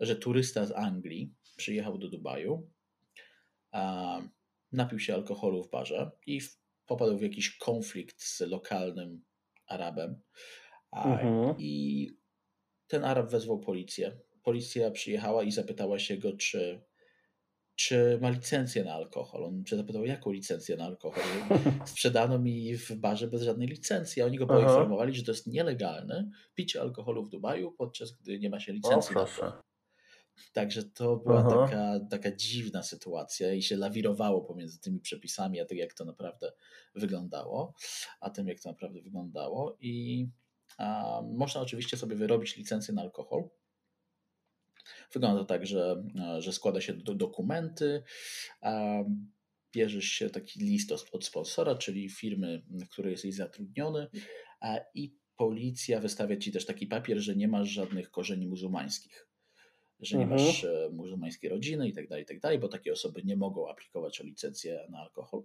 że 0.00 0.16
turysta 0.16 0.66
z 0.66 0.72
Anglii 0.72 1.34
przyjechał 1.56 1.98
do 1.98 2.08
Dubaju, 2.08 2.70
napił 4.72 4.98
się 4.98 5.14
alkoholu 5.14 5.62
w 5.62 5.70
barze 5.70 6.10
i 6.26 6.40
popadł 6.86 7.18
w 7.18 7.22
jakiś 7.22 7.56
konflikt 7.58 8.22
z 8.22 8.40
lokalnym 8.40 9.24
Arabem. 9.66 10.20
Mhm. 10.92 11.54
I 11.58 12.10
ten 12.86 13.04
Arab 13.04 13.30
wezwał 13.30 13.58
policję. 13.58 14.16
Policja 14.42 14.90
przyjechała 14.90 15.42
i 15.42 15.52
zapytała 15.52 15.98
się 15.98 16.16
go, 16.16 16.36
czy, 16.36 16.82
czy 17.74 18.18
ma 18.22 18.30
licencję 18.30 18.84
na 18.84 18.94
alkohol. 18.94 19.44
On 19.44 19.66
się 19.66 19.76
zapytał, 19.76 20.04
jaką 20.04 20.32
licencję 20.32 20.76
na 20.76 20.84
alkohol? 20.84 21.22
sprzedano 21.86 22.38
mi 22.38 22.76
w 22.76 22.92
barze 22.92 23.26
bez 23.28 23.42
żadnej 23.42 23.68
licencji. 23.68 24.22
A 24.22 24.26
oni 24.26 24.38
go 24.38 24.46
Aha. 24.50 24.54
poinformowali, 24.54 25.14
że 25.14 25.22
to 25.22 25.30
jest 25.30 25.46
nielegalne 25.46 26.30
picie 26.54 26.80
alkoholu 26.80 27.24
w 27.24 27.28
Dubaju, 27.28 27.72
podczas 27.72 28.12
gdy 28.12 28.38
nie 28.38 28.50
ma 28.50 28.60
się 28.60 28.72
O, 28.72 28.74
licencji 28.74 29.14
na 29.14 29.24
proszę. 29.24 29.52
Także 30.52 30.84
to 30.84 31.16
była 31.16 31.40
Aha. 31.40 31.66
taka, 31.66 32.00
taka 32.10 32.36
dziwna 32.36 32.82
sytuacja 32.82 33.52
i 33.52 33.62
się 33.62 33.76
lawirowało 33.76 34.40
pomiędzy 34.40 34.80
tymi 34.80 35.00
przepisami, 35.00 35.60
a 35.60 35.64
tym, 35.64 35.78
jak 35.78 35.94
to 35.94 36.04
naprawdę 36.04 36.52
wyglądało, 36.94 37.74
a 38.20 38.30
tym, 38.30 38.48
jak 38.48 38.60
to 38.60 38.68
naprawdę 38.68 39.00
wyglądało. 39.02 39.76
I 39.80 40.26
a, 40.78 41.20
można 41.32 41.60
oczywiście 41.60 41.96
sobie 41.96 42.16
wyrobić 42.16 42.56
licencję 42.56 42.94
na 42.94 43.02
alkohol. 43.02 43.48
Wygląda 45.12 45.44
tak, 45.44 45.66
że, 45.66 46.04
e, 46.20 46.42
że 46.42 46.52
składa 46.52 46.80
się 46.80 46.92
do 46.92 47.14
dokumenty, 47.14 48.02
a 48.60 48.98
bierzesz 49.72 50.04
się 50.04 50.30
taki 50.30 50.60
list 50.60 50.92
od, 50.92 51.08
od 51.12 51.24
sponsora, 51.24 51.74
czyli 51.74 52.08
firmy, 52.08 52.62
w 52.70 52.88
której 52.88 53.12
jesteś 53.12 53.34
zatrudniony, 53.34 54.08
a, 54.60 54.78
i 54.94 55.16
policja 55.36 56.00
wystawia 56.00 56.36
ci 56.36 56.52
też 56.52 56.66
taki 56.66 56.86
papier, 56.86 57.18
że 57.18 57.36
nie 57.36 57.48
masz 57.48 57.68
żadnych 57.68 58.10
korzeni 58.10 58.46
muzułmańskich, 58.46 59.28
że 60.04 60.18
nie 60.18 60.24
Mhm. 60.24 60.46
masz 60.46 60.64
e, 60.64 60.88
muzułmańskiej 60.92 61.50
rodziny 61.50 61.88
i 61.88 61.92
tak 61.92 62.08
dalej, 62.08 62.24
i 62.24 62.40
tak 62.40 62.60
bo 62.60 62.68
takie 62.68 62.92
osoby 62.92 63.22
nie 63.24 63.36
mogą 63.36 63.68
aplikować 63.68 64.20
o 64.20 64.24
licencję 64.24 64.86
na 64.90 64.98
alkohol. 64.98 65.42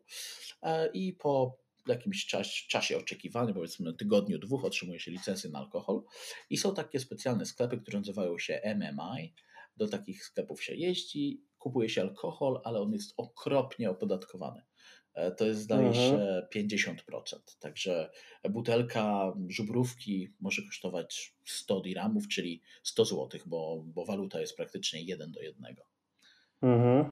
E, 0.61 0.89
I 0.91 1.13
po 1.13 1.57
jakimś 1.87 2.25
czas, 2.25 2.47
czasie 2.47 2.97
oczekiwania, 2.97 3.53
powiedzmy 3.53 3.93
tygodniu, 3.93 4.39
dwóch, 4.39 4.65
otrzymuje 4.65 4.99
się 4.99 5.11
licencję 5.11 5.49
na 5.49 5.59
alkohol. 5.59 6.01
I 6.49 6.57
są 6.57 6.73
takie 6.75 6.99
specjalne 6.99 7.45
sklepy, 7.45 7.77
które 7.77 7.99
nazywają 7.99 8.37
się 8.37 8.61
MMI. 8.75 9.33
Do 9.77 9.87
takich 9.87 10.23
sklepów 10.25 10.63
się 10.63 10.75
jeździ, 10.75 11.43
kupuje 11.59 11.89
się 11.89 12.01
alkohol, 12.01 12.61
ale 12.63 12.79
on 12.81 12.93
jest 12.93 13.13
okropnie 13.17 13.89
opodatkowany. 13.89 14.61
E, 15.19 15.31
To 15.31 15.45
jest, 15.45 15.61
zdaje 15.61 15.87
Mhm. 15.87 16.09
się, 16.09 16.47
50%. 16.55 17.57
Także 17.59 18.09
butelka 18.49 19.33
żubrówki 19.47 20.27
może 20.39 20.61
kosztować 20.61 21.33
100 21.45 21.81
dirhamów, 21.81 22.27
czyli 22.27 22.61
100 22.83 23.05
zł, 23.05 23.29
bo, 23.45 23.83
bo 23.85 24.05
waluta 24.05 24.39
jest 24.41 24.55
praktycznie 24.57 25.01
1 25.03 25.31
do 25.31 25.41
1. 25.41 25.75
Mhm. 26.61 27.05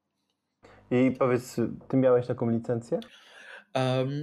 I 0.92 1.12
powiedz, 1.12 1.56
ty 1.90 1.98
miałeś 1.98 2.28
taką 2.28 2.50
licencję? 2.50 3.00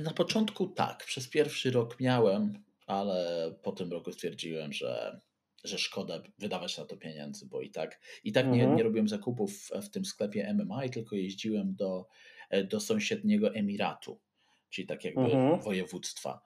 Na 0.05 0.11
początku 0.12 0.66
tak, 0.68 1.05
przez 1.05 1.28
pierwszy 1.28 1.70
rok 1.70 2.01
miałem, 2.01 2.62
ale 2.87 3.51
po 3.62 3.72
tym 3.72 3.93
roku 3.93 4.12
stwierdziłem, 4.12 4.72
że, 4.72 5.20
że 5.64 5.78
szkoda 5.78 6.22
wydawać 6.39 6.78
na 6.78 6.85
to 6.85 6.97
pieniędzy, 6.97 7.47
bo 7.47 7.61
i 7.61 7.70
tak, 7.70 8.01
i 8.24 8.32
tak 8.32 8.47
nie, 8.47 8.53
Mhm. 8.53 8.76
nie 8.76 8.82
robiłem 8.82 9.09
zakupów 9.09 9.53
w- 9.82 9.91
tym 9.91 10.05
sklepie 10.05 10.55
MMA, 10.55 10.89
tylko 10.89 11.16
jeździłem 11.16 11.74
do, 11.74 12.07
do 12.68 12.80
sąsiedniego 12.80 13.55
Emiratu, 13.55 14.20
czyli 14.70 14.86
tak 14.86 15.05
jakby 15.05 15.30
Mhm. 15.34 15.61
województwa, 15.64 16.40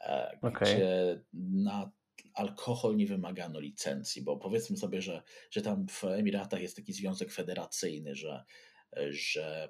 e, 0.00 0.38
Okej. 0.42 0.60
gdzie 0.62 1.24
na 1.32 1.92
alkohol 2.34 2.96
nie 2.96 3.06
wymagano 3.06 3.60
licencji, 3.60 4.22
bo 4.22 4.36
powiedzmy 4.36 4.76
sobie, 4.76 5.02
że, 5.02 5.22
że 5.50 5.62
tam 5.62 5.86
w 5.88 6.04
Emiratach 6.04 6.62
jest 6.62 6.76
taki 6.76 6.92
związek 6.92 7.32
federacyjny, 7.32 8.14
że, 8.14 8.44
że 9.10 9.68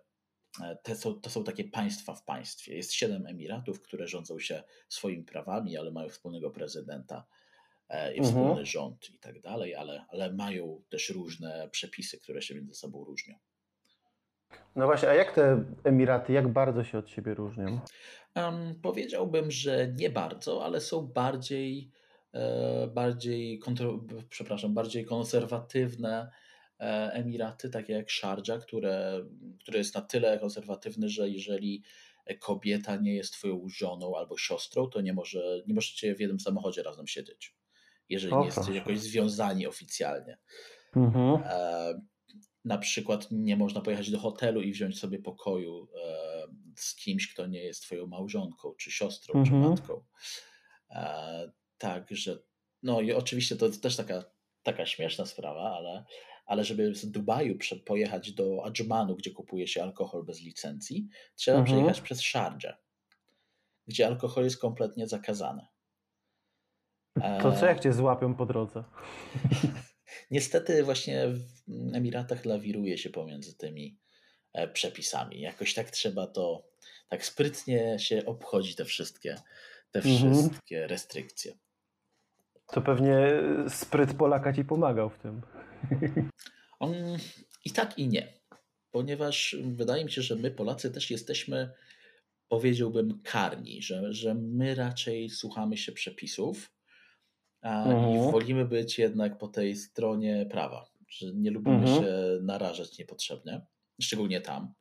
E, 0.61 0.77
te 0.83 0.97
są, 0.97 1.21
to 1.21 1.31
są 1.31 1.45
takie 1.45 1.65
państwa 1.65 2.15
w 2.15 2.25
państwie. 2.25 2.77
Jest 2.77 2.93
siedem 2.93 3.27
emiratów, 3.27 3.81
które 3.83 4.09
rządzą 4.09 4.39
się 4.39 4.63
swoimi 4.89 5.25
prawami, 5.25 5.77
ale 5.77 5.91
mają 5.91 6.09
wspólnego 6.09 6.51
prezydenta 6.51 7.27
e, 7.89 8.17
i 8.17 8.21
Mhm. 8.21 8.23
wspólny 8.23 8.67
rząd 8.67 9.11
i 9.11 9.19
tak 9.19 9.41
dalej, 9.41 9.75
ale, 9.75 10.07
ale 10.09 10.33
mają 10.33 10.83
też 10.89 11.11
różne 11.11 11.69
przepisy, 11.71 12.19
które 12.19 12.43
się 12.43 12.55
między 12.55 12.75
sobą 12.75 13.05
różnią. 13.05 13.39
No 14.77 14.87
właśnie, 14.87 15.09
a 15.09 15.15
jak 15.15 15.35
te 15.35 15.65
Emiraty, 15.85 16.33
jak 16.33 16.49
bardzo 16.49 16.85
się 16.85 16.99
od 16.99 17.11
siebie 17.11 17.35
różnią? 17.35 17.81
Em, 18.35 18.75
powiedziałbym, 18.83 19.51
że 19.51 19.89
nie 19.97 20.11
bardzo, 20.11 20.65
ale 20.65 20.81
są 20.81 21.07
bardziej, 21.07 21.91
e, 22.33 22.87
bardziej, 22.87 23.59
kontro, 23.59 24.01
przepraszam, 24.31 24.75
bardziej 24.75 25.05
konserwatywne 25.05 26.31
e, 26.81 27.13
Emiraty, 27.13 27.71
takie 27.71 27.93
jak 27.93 28.11
Sharjah, 28.11 28.63
które, 28.63 29.25
które 29.61 29.79
jest 29.79 29.95
na 29.95 30.01
tyle 30.01 30.39
konserwatywne, 30.39 31.09
że 31.09 31.29
jeżeli 31.29 31.83
kobieta 32.41 32.97
nie 32.97 33.15
jest 33.15 33.33
twoją 33.33 33.69
żoną 33.69 34.17
albo 34.17 34.39
siostrą, 34.39 34.87
to 34.87 35.01
nie, 35.01 35.13
może, 35.13 35.63
nie 35.67 35.75
możecie 35.75 36.15
w 36.15 36.21
jednym 36.21 36.41
samochodzie 36.41 36.83
razem 36.83 37.07
siedzieć, 37.07 37.57
jeżeli 38.09 38.33
O, 38.33 38.41
nie 38.41 38.47
jesteście 38.47 38.75
jakoś 38.75 38.99
związani 38.99 39.67
oficjalnie. 39.67 40.39
Mhm. 40.97 41.43
E, 41.45 42.01
na 42.65 42.79
przykład 42.79 43.29
nie 43.31 43.57
można 43.57 43.81
pojechać 43.81 44.11
do 44.11 44.19
hotelu 44.19 44.63
i 44.63 44.73
wziąć 44.73 44.99
sobie 44.99 45.19
pokoju 45.19 45.89
e, 46.05 46.47
z 46.77 46.95
kimś, 46.95 47.33
kto 47.35 47.47
nie 47.47 47.65
jest 47.65 47.83
twoją 47.83 48.07
małżonką, 48.07 48.75
czy 48.75 48.91
siostrą, 48.91 49.41
Mhm. 49.41 49.63
czy 49.63 49.69
matką. 49.71 50.05
E, 50.91 51.53
Także, 51.79 52.39
no 52.83 53.01
i 53.01 53.13
oczywiście 53.13 53.57
to 53.57 53.67
jest 53.67 53.83
też 53.83 53.97
taka, 53.97 54.25
taka 54.63 54.87
śmieszna 54.87 55.27
sprawa, 55.27 55.77
ale, 55.77 56.05
ale 56.47 56.65
żeby 56.65 56.95
z 56.95 57.11
Dubaju 57.11 57.59
pojechać 57.87 58.33
do 58.33 58.65
Adżmanu, 58.65 59.17
gdzie 59.17 59.31
kupuje 59.31 59.69
się 59.69 59.83
alkohol 59.83 60.25
bez 60.25 60.41
licencji, 60.41 61.09
trzeba 61.37 61.59
Mhm. 61.59 61.77
przejechać 61.77 62.01
przez 62.01 62.21
Sharjah, 62.21 62.77
gdzie 63.87 64.07
alkohol 64.07 64.45
jest 64.45 64.61
kompletnie 64.61 65.07
zakazany. 65.09 65.67
To 67.15 67.53
co 67.53 67.67
E, 67.67 67.69
jak 67.69 67.81
cię 67.81 67.93
złapią 67.93 68.35
po 68.35 68.47
drodze? 68.47 68.85
Niestety 70.33 70.83
właśnie 70.83 71.29
w 71.29 71.95
Emiratach 71.95 72.45
lawiruje 72.45 72.99
się 72.99 73.11
pomiędzy 73.11 73.57
tymi 73.57 73.99
e, 74.53 74.69
przepisami. 74.69 75.41
Jakoś 75.41 75.75
tak 75.75 75.91
trzeba 75.91 76.27
to, 76.27 76.69
tak 77.09 77.25
sprytnie 77.25 77.99
się 77.99 78.27
obchodzi 78.27 78.75
te 78.75 78.85
wszystkie, 78.85 79.37
te 79.91 79.99
Mhm. 79.99 80.35
wszystkie 80.35 80.87
restrykcje. 80.87 81.53
To 82.67 82.83
pewnie 82.83 83.17
spryt 83.69 84.15
Polaka 84.15 84.53
ci 84.53 84.65
pomagał 84.65 85.11
w 85.11 85.19
tym. 85.19 85.43
On 86.81 86.95
i 87.65 87.71
tak 87.71 87.99
i 87.99 88.09
nie, 88.09 88.33
ponieważ 88.91 89.57
wydaje 89.63 90.05
mi 90.05 90.11
się, 90.13 90.23
że 90.23 90.37
my 90.37 90.51
Polacy 90.51 90.91
też 90.91 91.11
jesteśmy, 91.11 91.71
powiedziałbym, 92.49 93.21
karni, 93.25 93.83
że, 93.83 94.13
że 94.13 94.35
my 94.35 94.75
raczej 94.75 95.31
słuchamy 95.31 95.77
się 95.77 95.93
przepisów 95.93 96.71
Mhm. 97.63 98.29
i 98.29 98.33
wolimy 98.33 98.65
być 98.65 98.99
jednak 98.99 99.39
po 99.39 99.49
tej 99.49 99.77
stronie 99.77 100.47
prawa, 100.51 100.91
że 101.09 101.27
nie 101.35 101.51
lubimy 101.51 101.77
Mhm. 101.77 102.03
się 102.03 102.13
narażać 102.43 102.99
niepotrzebnie, 102.99 103.61
szczególnie 104.03 104.41
tam. 104.41 104.75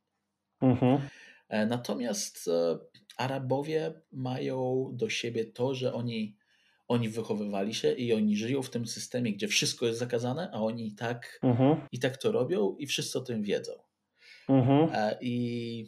Mhm. 0.61 1.01
E, 1.49 1.65
Natomiast 1.65 2.47
e, 2.47 2.77
Arabowie 3.17 3.93
mają 4.11 4.89
do 4.93 5.09
siebie 5.09 5.45
to, 5.45 5.75
że 5.75 5.93
oni, 5.93 6.37
oni 6.87 7.09
wychowywali 7.09 7.73
się 7.73 7.91
i 7.91 8.13
oni 8.13 8.35
żyją 8.35 8.61
w 8.61 8.69
tym 8.69 8.87
systemie, 8.87 9.33
gdzie 9.33 9.47
wszystko 9.47 9.85
jest 9.85 9.99
zakazane, 9.99 10.49
a 10.53 10.61
oni 10.61 10.87
i 10.87 10.95
tak, 10.95 11.39
Mhm. 11.43 11.87
i 11.91 11.99
tak 11.99 12.17
to 12.17 12.31
robią 12.31 12.75
i 12.79 12.87
wszyscy 12.87 13.17
o 13.19 13.21
tym 13.21 13.43
wiedzą. 13.43 13.71
Mhm. 14.49 14.89
E, 14.93 15.17
I 15.21 15.85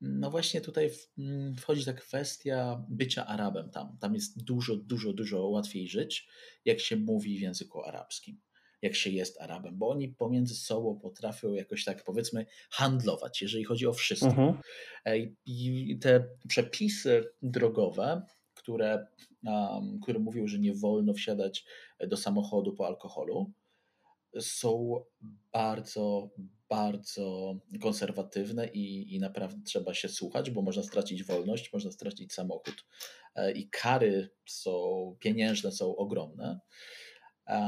no 0.00 0.30
właśnie 0.30 0.60
tutaj 0.60 0.90
mm, 1.18 1.56
wchodzi 1.56 1.84
ta 1.84 1.92
kwestia 1.92 2.84
bycia 2.88 3.26
Arabem 3.26 3.70
tam. 3.70 3.96
Tam 4.00 4.14
jest 4.14 4.44
dużo, 4.44 4.76
dużo, 4.76 5.12
dużo 5.12 5.48
łatwiej 5.48 5.88
żyć, 5.88 6.28
jak 6.64 6.80
się 6.80 6.96
mówi 6.96 7.38
w 7.38 7.40
języku 7.40 7.82
arabskim, 7.82 8.40
jak 8.82 8.94
się 8.94 9.10
jest 9.10 9.40
Arabem, 9.40 9.78
bo 9.78 9.88
oni 9.88 10.08
pomiędzy 10.08 10.54
sobą 10.54 10.98
potrafią 10.98 11.52
jakoś 11.52 11.84
tak 11.84 12.04
powiedzmy 12.04 12.46
handlować, 12.70 13.42
jeżeli 13.42 13.64
chodzi 13.64 13.86
o 13.86 13.92
wszystko. 13.92 14.26
Mhm. 14.26 15.34
I 15.46 15.98
te 16.02 16.28
przepisy 16.48 17.24
drogowe, 17.42 18.22
które, 18.54 19.06
um, 19.44 20.00
które 20.02 20.18
mówią, 20.18 20.46
że 20.46 20.58
nie 20.58 20.74
wolno 20.74 21.14
wsiadać 21.14 21.64
do 22.08 22.16
samochodu 22.16 22.72
po 22.72 22.86
alkoholu, 22.86 23.52
są 24.40 25.04
bardzo, 25.52 26.30
bardzo 26.68 27.56
konserwatywne 27.82 28.68
i, 28.68 29.14
i 29.14 29.20
naprawdę 29.20 29.56
trzeba 29.64 29.94
się 29.94 30.08
słuchać, 30.08 30.50
bo 30.50 30.62
można 30.62 30.82
stracić 30.82 31.24
wolność, 31.24 31.72
można 31.72 31.90
stracić 31.90 32.32
samochód. 32.32 32.84
E, 33.34 33.52
I 33.52 33.68
kary 33.68 34.30
są 34.46 34.70
pieniężne, 35.20 35.72
są 35.72 35.96
ogromne. 35.96 36.60
E, 37.46 37.58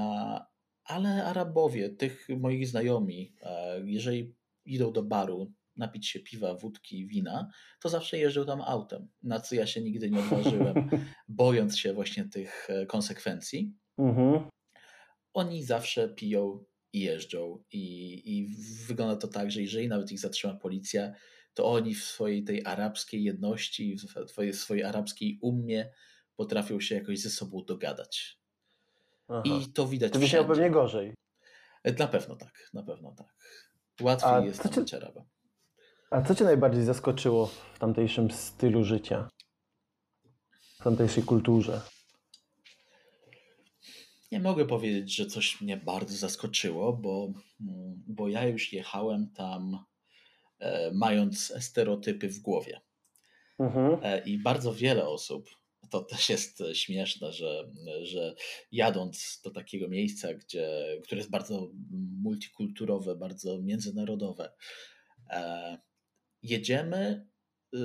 Ale 0.85 1.25
Arabowie, 1.25 1.91
tych 1.91 2.29
moich 2.29 2.69
znajomi, 2.69 3.35
e, 3.43 3.81
jeżeli 3.85 4.35
idą 4.65 4.93
do 4.93 5.03
baru 5.03 5.53
napić 5.77 6.09
się 6.09 6.21
piwa, 6.21 6.55
wódki, 6.55 7.07
wina, 7.07 7.51
to 7.81 7.89
zawsze 7.89 8.19
jeżdżą 8.19 8.47
tam 8.47 8.61
autem, 8.61 9.09
na 9.23 9.41
co 9.41 9.55
ja 9.55 9.67
się 9.67 9.81
nigdy 9.81 10.11
nie 10.11 10.19
odważyłem, 10.19 10.91
bojąc 11.29 11.79
się 11.79 11.93
właśnie 11.93 12.25
tych 12.25 12.69
konsekwencji 12.89 13.75
Mhm. 13.99 14.49
Oni 15.39 15.65
zawsze 15.65 16.09
piją 16.09 16.65
i 16.93 17.01
jeżdżą. 17.01 17.65
I, 17.73 17.83
I 18.39 18.47
wygląda 18.87 19.17
to 19.17 19.29
tak, 19.29 19.51
że 19.51 19.63
jeżeli 19.63 19.89
nawet 19.89 20.13
ich 20.13 20.19
zatrzyma 20.21 20.55
policja, 20.55 21.13
to 21.55 21.65
oni 21.73 21.95
w 21.95 22.05
swojej 22.05 22.45
tej 22.45 22.65
arabskiej 22.65 23.25
jedności, 23.25 23.97
w 23.97 24.31
swojej, 24.31 24.55
swojej 24.55 24.85
arabskiej 24.85 25.39
ummie 25.43 25.91
potrafią 26.37 26.81
się 26.81 26.95
jakoś 26.95 27.21
ze 27.21 27.31
sobą 27.31 27.65
dogadać. 27.65 28.39
Aha. 29.29 29.43
I 29.45 29.73
to 29.73 29.87
widać 29.87 30.13
To 30.13 30.19
wszędzie. 30.19 30.49
pewnie 30.49 30.71
gorzej. 30.71 31.15
Na 31.99 32.09
pewno 32.09 32.37
tak, 32.37 32.71
na 32.75 32.83
pewno 32.83 33.13
tak. 33.13 33.35
Łatwiej 34.01 34.31
A 34.31 34.41
jest 34.41 34.63
cię- 34.75 34.81
być 34.81 34.95
Arabem. 34.95 35.25
A 36.11 36.23
co 36.23 36.35
cię 36.35 36.45
najbardziej 36.45 36.85
zaskoczyło 36.85 37.47
w 37.47 37.79
tamtejszym 37.79 38.31
stylu 38.31 38.85
życia? 38.85 39.29
W 40.79 40.85
tamtejszej 40.85 41.23
kulturze? 41.23 41.81
Nie 44.33 44.41
mogę 44.41 44.67
powiedzieć, 44.67 45.17
że 45.17 45.27
coś 45.27 45.61
mnie 45.61 45.77
bardzo 45.77 46.17
zaskoczyło, 46.17 46.93
bo, 46.93 47.33
mm, 47.61 48.03
bo 48.07 48.29
ja 48.29 48.47
już 48.47 48.73
jechałem 48.73 49.31
tam 49.37 49.85
e, 50.59 50.91
mając 50.95 51.53
stereotypy 51.65 52.29
w 52.29 52.39
głowie. 52.39 52.81
Mhm. 53.59 53.99
E, 54.03 54.25
I 54.25 54.39
bardzo 54.39 54.75
wiele 54.75 55.09
osób, 55.09 55.51
to 55.91 56.01
też 56.01 56.29
jest 56.29 56.63
śmieszne, 56.73 57.33
że, 57.33 57.71
że 58.03 58.35
jadąc 58.73 59.41
do 59.45 59.51
takiego 59.51 59.89
miejsca, 59.89 60.35
gdzie, 60.35 60.69
które 61.05 61.19
jest 61.19 61.31
bardzo 61.31 61.71
multikulturowe, 62.23 63.17
bardzo 63.17 63.63
międzynarodowe, 63.63 64.53
e, 65.31 65.79
jedziemy 66.43 67.27
y, 67.75 67.79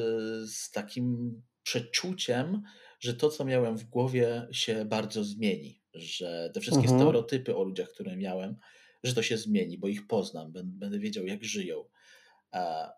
z 0.47 0.71
takim 0.71 1.41
przeczuciem, 1.63 2.61
że 3.03 3.13
to, 3.13 3.29
co 3.29 3.45
miałem 3.45 3.77
w 3.77 3.83
głowie, 3.83 4.47
się 4.51 4.85
bardzo 4.85 5.23
zmieni. 5.23 5.81
Że 5.93 6.51
te 6.53 6.61
wszystkie 6.61 6.87
Mhm. 6.87 6.97
stereotypy 6.99 7.55
o 7.55 7.63
ludziach, 7.63 7.89
które 7.89 8.17
miałem, 8.17 8.55
że 9.03 9.13
to 9.13 9.23
się 9.23 9.37
zmieni, 9.37 9.77
bo 9.77 9.87
ich 9.87 10.07
poznam, 10.07 10.51
będę, 10.51 10.99
wiedział, 10.99 11.25
jak 11.25 11.43
żyją. 11.43 11.85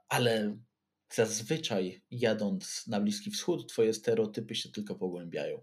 Ale 0.09 0.57
zazwyczaj 1.13 2.01
jadąc 2.11 2.87
na 2.87 2.99
Bliski 3.01 3.31
Wschód, 3.31 3.69
twoje 3.69 3.93
stereotypy 3.93 4.55
się 4.55 4.69
tylko 4.71 4.95
pogłębiają. 4.95 5.61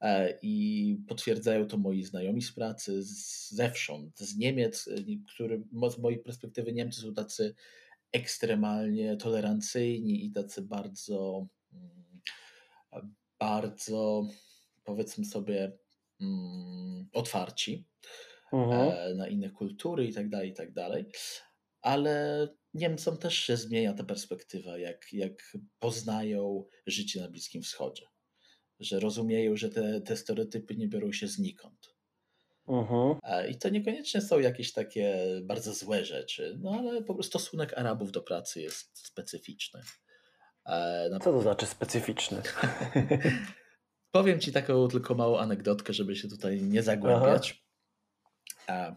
E, 0.00 0.38
I 0.42 0.96
potwierdzają 1.08 1.66
to 1.66 1.78
moi 1.78 2.02
znajomi 2.04 2.42
z 2.42 2.52
pracy, 2.52 3.02
z- 3.02 3.50
zewsząd, 3.50 4.18
z 4.18 4.36
Niemiec, 4.36 4.88
e, 4.88 4.94
który 5.34 5.62
z 5.90 5.98
mojej 5.98 6.18
perspektywy 6.18 6.72
Niemcy 6.72 7.00
są 7.00 7.14
tacy 7.14 7.54
ekstremalnie 8.12 9.16
tolerancyjni 9.16 10.26
i 10.26 10.32
tacy 10.32 10.62
bardzo, 10.62 11.46
mm, 11.72 12.20
bardzo 13.40 14.26
powiedzmy 14.84 15.24
sobie 15.24 15.78
mm, 16.20 17.08
otwarci 17.12 17.88
Mhm. 18.52 18.90
e, 18.90 19.14
na 19.14 19.28
inne 19.28 19.50
kultury 19.50 20.06
i 20.06 20.14
tak 20.14 20.28
dalej, 20.28 20.50
i 20.50 20.54
tak 20.54 20.72
dalej. 20.72 21.06
Ale 21.80 22.48
Niemcom 22.74 23.16
też 23.18 23.34
się 23.34 23.56
zmienia 23.56 23.94
ta 23.94 24.04
perspektywa, 24.04 24.78
jak, 24.78 25.12
jak 25.12 25.56
poznają 25.78 26.64
życie 26.86 27.20
na 27.20 27.28
Bliskim 27.28 27.62
Wschodzie. 27.62 28.06
Że 28.80 29.00
rozumieją, 29.00 29.56
że 29.56 29.68
te, 29.68 30.00
te 30.00 30.16
stereotypy 30.16 30.76
nie 30.76 30.88
biorą 30.88 31.12
się 31.12 31.28
znikąd. 31.28 31.94
E, 33.22 33.50
I 33.50 33.58
to 33.58 33.68
niekoniecznie 33.68 34.20
są 34.20 34.38
jakieś 34.38 34.72
takie 34.72 35.24
bardzo 35.42 35.74
złe 35.74 36.04
rzeczy, 36.04 36.58
no 36.60 36.70
ale 36.70 37.02
po 37.02 37.14
prostu 37.14 37.38
stosunek 37.38 37.78
Arabów 37.78 38.12
do 38.12 38.22
pracy 38.22 38.60
jest 38.60 39.06
specyficzny. 39.06 39.80
E, 40.68 41.08
Na 41.10 41.18
Co 41.18 41.32
to 41.32 41.40
znaczy 41.40 41.66
specyficzny? 41.66 42.42
Powiem 44.10 44.40
ci 44.40 44.52
taką 44.52 44.88
tylko 44.88 45.14
małą 45.14 45.38
anegdotkę, 45.38 45.92
żeby 45.92 46.16
się 46.16 46.28
tutaj 46.28 46.62
nie 46.62 46.82
zagłębiać. 46.82 47.64
A 48.66 48.96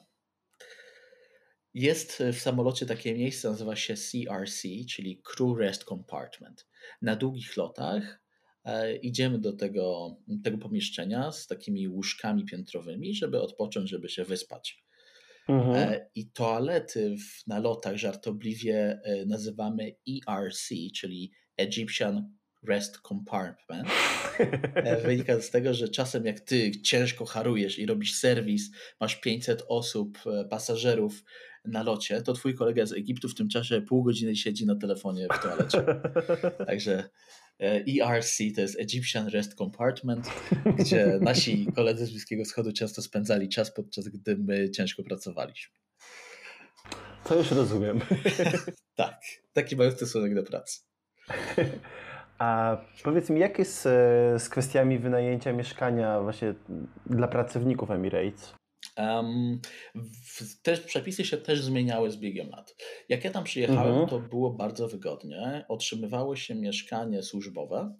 Jest 1.73 2.23
w 2.33 2.39
samolocie 2.39 2.85
takie 2.85 3.15
miejsce, 3.15 3.49
nazywa 3.49 3.75
się 3.75 3.93
CRC, 3.93 4.61
czyli 4.89 5.21
Crew 5.23 5.57
Rest 5.57 5.83
Compartment. 5.83 6.67
Na 7.01 7.15
długich 7.15 7.57
lotach 7.57 8.23
e, 8.63 8.95
idziemy 8.95 9.39
do 9.39 9.53
tego, 9.53 10.15
tego 10.43 10.57
pomieszczenia 10.57 11.31
z 11.31 11.47
takimi 11.47 11.87
łóżkami 11.87 12.45
piętrowymi, 12.45 13.15
żeby 13.15 13.41
odpocząć, 13.41 13.89
żeby 13.89 14.09
się 14.09 14.23
wyspać. 14.23 14.83
Mhm. 15.47 15.75
E, 15.75 16.09
I 16.15 16.31
toalety 16.31 17.15
w, 17.17 17.47
na 17.47 17.59
lotach 17.59 17.97
żartobliwie 17.97 19.01
e, 19.03 19.25
nazywamy 19.25 19.95
ERC, 20.27 20.69
czyli 20.95 21.31
Egyptian 21.61 22.31
Rest 22.63 22.97
Compartment. 22.97 23.87
E, 24.75 25.01
Wynika 25.01 25.41
z 25.41 25.49
tego, 25.49 25.73
że 25.73 25.89
czasem 25.89 26.25
jak 26.25 26.39
ty 26.39 26.71
ciężko 26.81 27.25
harujesz 27.25 27.79
i 27.79 27.85
robisz 27.85 28.13
serwis, 28.13 28.71
masz 28.99 29.15
500 29.15 29.63
osób, 29.67 30.17
e, 30.25 30.45
pasażerów 30.45 31.23
na 31.65 31.83
locie, 31.83 32.21
to 32.21 32.33
twój 32.33 32.55
kolega 32.55 32.85
z 32.85 32.93
Egiptu 32.93 33.29
w 33.29 33.35
tym 33.35 33.49
czasie 33.49 33.81
pół 33.81 34.03
godziny 34.03 34.35
siedzi 34.35 34.65
na 34.65 34.75
telefonie 34.75 35.27
w 35.33 35.43
toalecie. 35.43 35.83
Także 36.67 37.09
ERC 37.61 38.37
to 38.55 38.61
jest 38.61 38.79
Egyptian 38.79 39.27
Rest 39.27 39.53
Compartment, 39.53 40.27
gdzie 40.79 41.17
nasi 41.21 41.67
koledzy 41.75 42.05
z 42.05 42.11
Bliskiego 42.11 42.43
Wschodu 42.43 42.73
często 42.73 43.01
spędzali 43.01 43.49
czas, 43.49 43.73
podczas 43.73 44.07
gdy 44.07 44.37
my 44.37 44.69
ciężko 44.69 45.03
pracowaliśmy. 45.03 45.75
To 47.23 47.35
już 47.35 47.51
rozumiem. 47.51 47.99
tak, 48.95 49.19
taki 49.53 49.75
mały 49.75 49.91
stosunek 49.91 50.35
do 50.35 50.43
pracy. 50.43 50.90
A 52.37 52.77
powiedz 53.03 53.29
mi, 53.29 53.39
jak 53.39 53.59
jest 53.59 53.85
e, 53.85 53.89
z 54.39 54.49
kwestiami 54.49 54.99
wynajęcia 54.99 55.53
mieszkania 55.53 56.21
właśnie 56.21 56.53
dla 57.05 57.27
pracowników 57.27 57.91
Emirates? 57.91 58.55
Um, 58.97 59.59
te 60.63 60.77
przepisy 60.77 61.25
się 61.25 61.37
też 61.37 61.63
zmieniały 61.63 62.11
z 62.11 62.17
biegiem 62.17 62.49
lat. 62.49 62.75
Jak 63.09 63.23
ja 63.23 63.31
tam 63.31 63.43
przyjechałem, 63.43 63.91
mhm. 63.91 64.07
to 64.07 64.19
było 64.19 64.49
bardzo 64.49 64.87
wygodnie. 64.87 65.65
Otrzymywało 65.67 66.35
się 66.35 66.55
mieszkanie 66.55 67.23
służbowe 67.23 67.95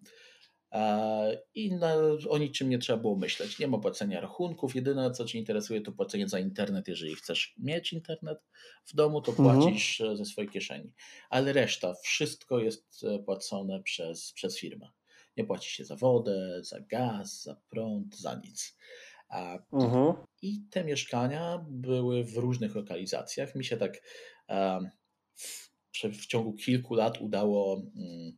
i 1.55 1.71
na, 1.71 1.95
o 2.29 2.37
niczym 2.37 2.69
nie 2.69 2.77
trzeba 2.77 2.99
było 2.99 3.15
myśleć. 3.15 3.59
Nie 3.59 3.67
ma 3.67 3.77
płacenia 3.77 4.21
rachunków. 4.21 4.75
Jedyne, 4.75 5.11
co 5.11 5.25
Cię 5.25 5.39
interesuje, 5.39 5.81
to 5.81 5.91
płacenie 5.91 6.27
za 6.27 6.39
internet. 6.39 6.87
Jeżeli 6.87 7.15
chcesz 7.15 7.55
mieć 7.57 7.93
internet 7.93 8.39
w 8.85 8.95
domu, 8.95 9.21
to 9.21 9.31
mhm. 9.31 9.59
płacisz 9.59 10.01
mhm. 10.01 10.17
ze 10.17 10.25
swojej 10.25 10.49
kieszeni. 10.49 10.93
Ale 11.29 11.53
reszta, 11.53 11.93
wszystko 11.93 12.59
jest 12.59 13.03
e, 13.03 13.19
płacone 13.19 13.83
przez, 13.83 14.33
przez 14.33 14.59
firmę. 14.59 14.89
Nie 15.37 15.43
płaci 15.43 15.71
się 15.71 15.85
za 15.85 15.95
wodę, 15.95 16.63
za 16.63 16.79
gaz, 16.79 17.43
za 17.43 17.55
prąd, 17.69 18.17
za 18.17 18.35
nic. 18.35 18.77
Mhm. 19.73 20.13
I 20.41 20.61
te 20.69 20.83
mieszkania 20.83 21.65
były 21.69 22.23
w 22.23 22.37
różnych 22.37 22.75
lokalizacjach. 22.75 23.55
Mi 23.55 23.65
się 23.65 23.77
tak 23.77 24.01
w, 25.35 25.71
w 26.03 26.25
ciągu 26.25 26.53
kilku 26.53 26.95
lat 26.95 27.21
udało, 27.21 27.81
mm, 27.95 28.37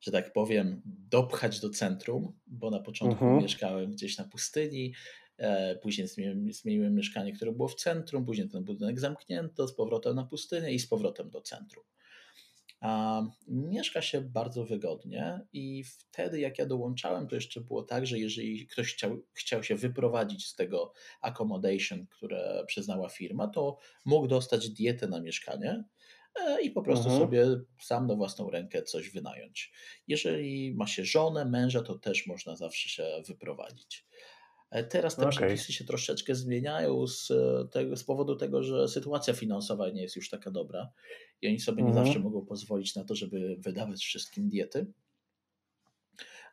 że 0.00 0.10
tak 0.10 0.32
powiem, 0.32 0.82
dopchać 0.84 1.60
do 1.60 1.70
centrum, 1.70 2.32
bo 2.46 2.70
na 2.70 2.80
początku 2.80 3.24
mhm. 3.24 3.42
mieszkałem 3.42 3.90
gdzieś 3.90 4.18
na 4.18 4.24
pustyni, 4.24 4.94
e, 5.36 5.76
Później 5.76 6.08
zmieniłem, 6.08 6.52
zmieniłem, 6.52 6.94
mieszkanie, 6.94 7.32
które 7.32 7.52
było 7.52 7.68
w 7.68 7.74
centrum, 7.74 8.24
później 8.24 8.48
ten 8.48 8.64
budynek 8.64 9.00
zamknięto, 9.00 9.68
z 9.68 9.74
powrotem 9.74 10.16
na 10.16 10.24
pustynię 10.24 10.72
i 10.72 10.78
z 10.78 10.86
powrotem 10.86 11.30
do 11.30 11.40
centrum 11.40 11.84
a 12.80 13.22
mieszka 13.48 14.02
się 14.02 14.20
bardzo 14.20 14.64
wygodnie 14.64 15.40
i 15.52 15.84
wtedy 15.84 16.40
jak 16.40 16.58
ja 16.58 16.66
dołączałem, 16.66 17.28
to 17.28 17.34
jeszcze 17.34 17.60
było 17.60 17.82
tak, 17.82 18.06
że 18.06 18.18
jeżeli 18.18 18.66
ktoś 18.66 18.94
chciał, 18.94 19.22
chciał 19.32 19.62
się 19.62 19.76
wyprowadzić 19.76 20.46
z 20.46 20.54
tego 20.54 20.92
accommodation, 21.20 22.06
które 22.06 22.64
przyznała 22.66 23.08
firma, 23.08 23.48
to 23.48 23.78
mógł 24.04 24.26
dostać 24.26 24.70
dietę 24.70 25.08
na 25.08 25.20
mieszkanie 25.20 25.84
i 26.62 26.70
po 26.70 26.82
prostu 26.82 27.04
mhm. 27.04 27.22
sobie 27.22 27.46
sam 27.80 28.06
na 28.06 28.14
własną 28.14 28.50
rękę 28.50 28.82
coś 28.82 29.10
wynająć. 29.10 29.72
Jeżeli 30.08 30.74
ma 30.74 30.86
się 30.86 31.04
żonę, 31.04 31.44
męża, 31.44 31.82
to 31.82 31.98
też 31.98 32.26
można 32.26 32.56
zawsze 32.56 32.88
się 32.88 33.22
wyprowadzić. 33.26 34.06
E, 34.70 34.84
teraz 34.84 35.16
te 35.16 35.22
okay. 35.22 35.32
przepisy 35.32 35.72
się 35.72 35.84
troszeczkę 35.84 36.34
zmieniają 36.34 37.06
z, 37.06 37.30
e, 37.30 37.68
tego, 37.72 37.96
z 37.96 38.04
powodu 38.04 38.36
tego, 38.36 38.62
że 38.62 38.88
sytuacja 38.88 39.34
finansowa 39.34 39.90
nie 39.90 40.02
jest 40.02 40.16
już 40.16 40.30
taka 40.30 40.50
dobra 40.50 40.92
i 41.42 41.48
oni 41.48 41.60
sobie 41.60 41.82
mhm. 41.82 41.98
nie 41.98 42.04
zawsze 42.04 42.20
mogą 42.20 42.46
pozwolić 42.46 42.94
na 42.94 43.04
to, 43.04 43.14
żeby 43.14 43.56
wydawać 43.58 44.00
wszystkim 44.00 44.48
diety. 44.48 44.86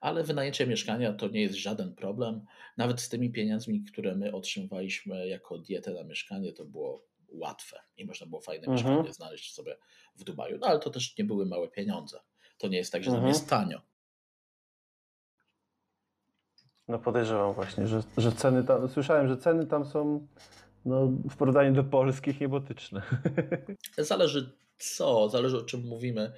Ale 0.02 0.24
wynajęcie 0.24 0.68
mieszkania 0.68 1.14
to 1.14 1.28
nie 1.28 1.42
jest 1.42 1.56
żaden 1.56 1.96
problem. 1.96 2.46
Nawet 2.78 3.02
z 3.02 3.10
tymi 3.10 3.32
pieniędzmi, 3.32 3.84
które 3.84 4.16
my 4.16 4.34
otrzymywaliśmy 4.34 5.28
jako 5.28 5.58
dietę 5.58 5.94
na 5.94 6.04
mieszkanie, 6.04 6.54
to 6.54 6.66
było 6.66 7.08
łatwe 7.30 7.80
i 7.98 8.06
można 8.06 8.28
było 8.28 8.42
fajne 8.42 8.68
mhm. 8.68 8.76
mieszkanie 8.76 9.14
znaleźć 9.14 9.54
sobie 9.54 9.78
w 10.16 10.24
Dubaju. 10.24 10.58
No 10.58 10.68
ale 10.68 10.80
to 10.80 10.90
też 10.90 11.18
nie 11.18 11.24
były 11.24 11.46
małe 11.46 11.68
pieniądze. 11.68 12.20
To 12.58 12.68
nie 12.68 12.78
jest 12.78 12.92
tak, 12.92 13.04
że 13.04 13.10
mhm. 13.10 13.24
tam 13.24 13.30
jest 13.30 13.50
tanio. 13.50 13.82
No 16.88 17.00
podejrzewam 17.00 17.54
właśnie, 17.54 17.88
że, 17.88 18.04
że 18.18 18.32
ceny 18.32 18.64
tam, 18.64 18.90
słyszałem, 18.90 19.28
że 19.28 19.38
ceny 19.38 19.66
tam 19.66 19.86
są 19.86 20.28
no, 20.86 21.08
w 21.30 21.36
porównaniu 21.38 21.74
do 21.74 21.84
polskich 21.84 22.42
niebotyczne. 22.42 23.02
Zależy 23.98 24.58
co, 24.78 25.30
zależy 25.30 25.58
o 25.58 25.64
czym 25.64 25.82
mówimy, 25.82 26.34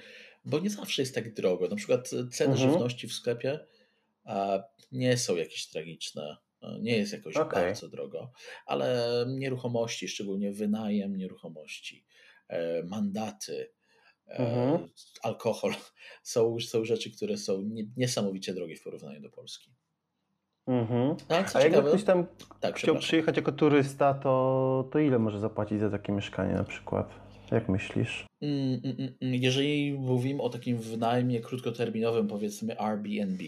bo 0.45 0.59
nie 0.59 0.69
zawsze 0.69 1.01
jest 1.01 1.15
tak 1.15 1.33
drogo. 1.33 1.67
Na 1.67 1.75
przykład 1.75 2.09
ceny 2.09 2.53
mhm. 2.53 2.57
żywności 2.57 3.07
w 3.07 3.13
sklepie 3.13 3.59
nie 4.91 5.17
są 5.17 5.35
jakieś 5.35 5.67
tragiczne, 5.67 6.37
nie 6.81 6.97
jest 6.97 7.13
jakoś 7.13 7.35
okay. 7.35 7.63
bardzo 7.63 7.89
drogo, 7.89 8.31
ale 8.65 9.05
nieruchomości, 9.27 10.07
szczególnie 10.07 10.51
wynajem 10.51 11.17
nieruchomości, 11.17 12.05
e, 12.47 12.83
mandaty, 12.83 13.71
e, 14.27 14.37
mhm. 14.37 14.89
alkohol 15.23 15.73
są, 16.23 16.59
są 16.59 16.85
rzeczy, 16.85 17.11
które 17.11 17.37
są 17.37 17.69
niesamowicie 17.97 18.53
drogie 18.53 18.75
w 18.75 18.83
porównaniu 18.83 19.21
do 19.21 19.29
Polski. 19.29 19.71
Mhm. 20.67 21.15
No, 21.29 21.35
A 21.53 21.61
jakby 21.61 21.89
ktoś 21.89 22.03
tam 22.03 22.25
tak, 22.59 22.75
chciał 22.75 22.95
przyjechać 22.95 23.37
jako 23.37 23.51
turysta, 23.51 24.13
to, 24.13 24.89
to 24.91 24.99
ile 24.99 25.19
może 25.19 25.39
zapłacić 25.39 25.79
za 25.79 25.89
takie 25.89 26.13
mieszkanie 26.13 26.53
na 26.53 26.63
przykład? 26.63 27.29
Jak 27.51 27.69
myślisz? 27.69 28.27
Mm, 28.41 28.81
mm, 28.83 29.15
mm. 29.21 29.35
Jeżeli 29.35 29.93
mówimy 29.93 30.41
o 30.41 30.49
takim 30.49 30.77
wynajmie 30.77 31.39
krótkoterminowym, 31.39 32.27
powiedzmy 32.27 32.79
Airbnb, 32.79 33.43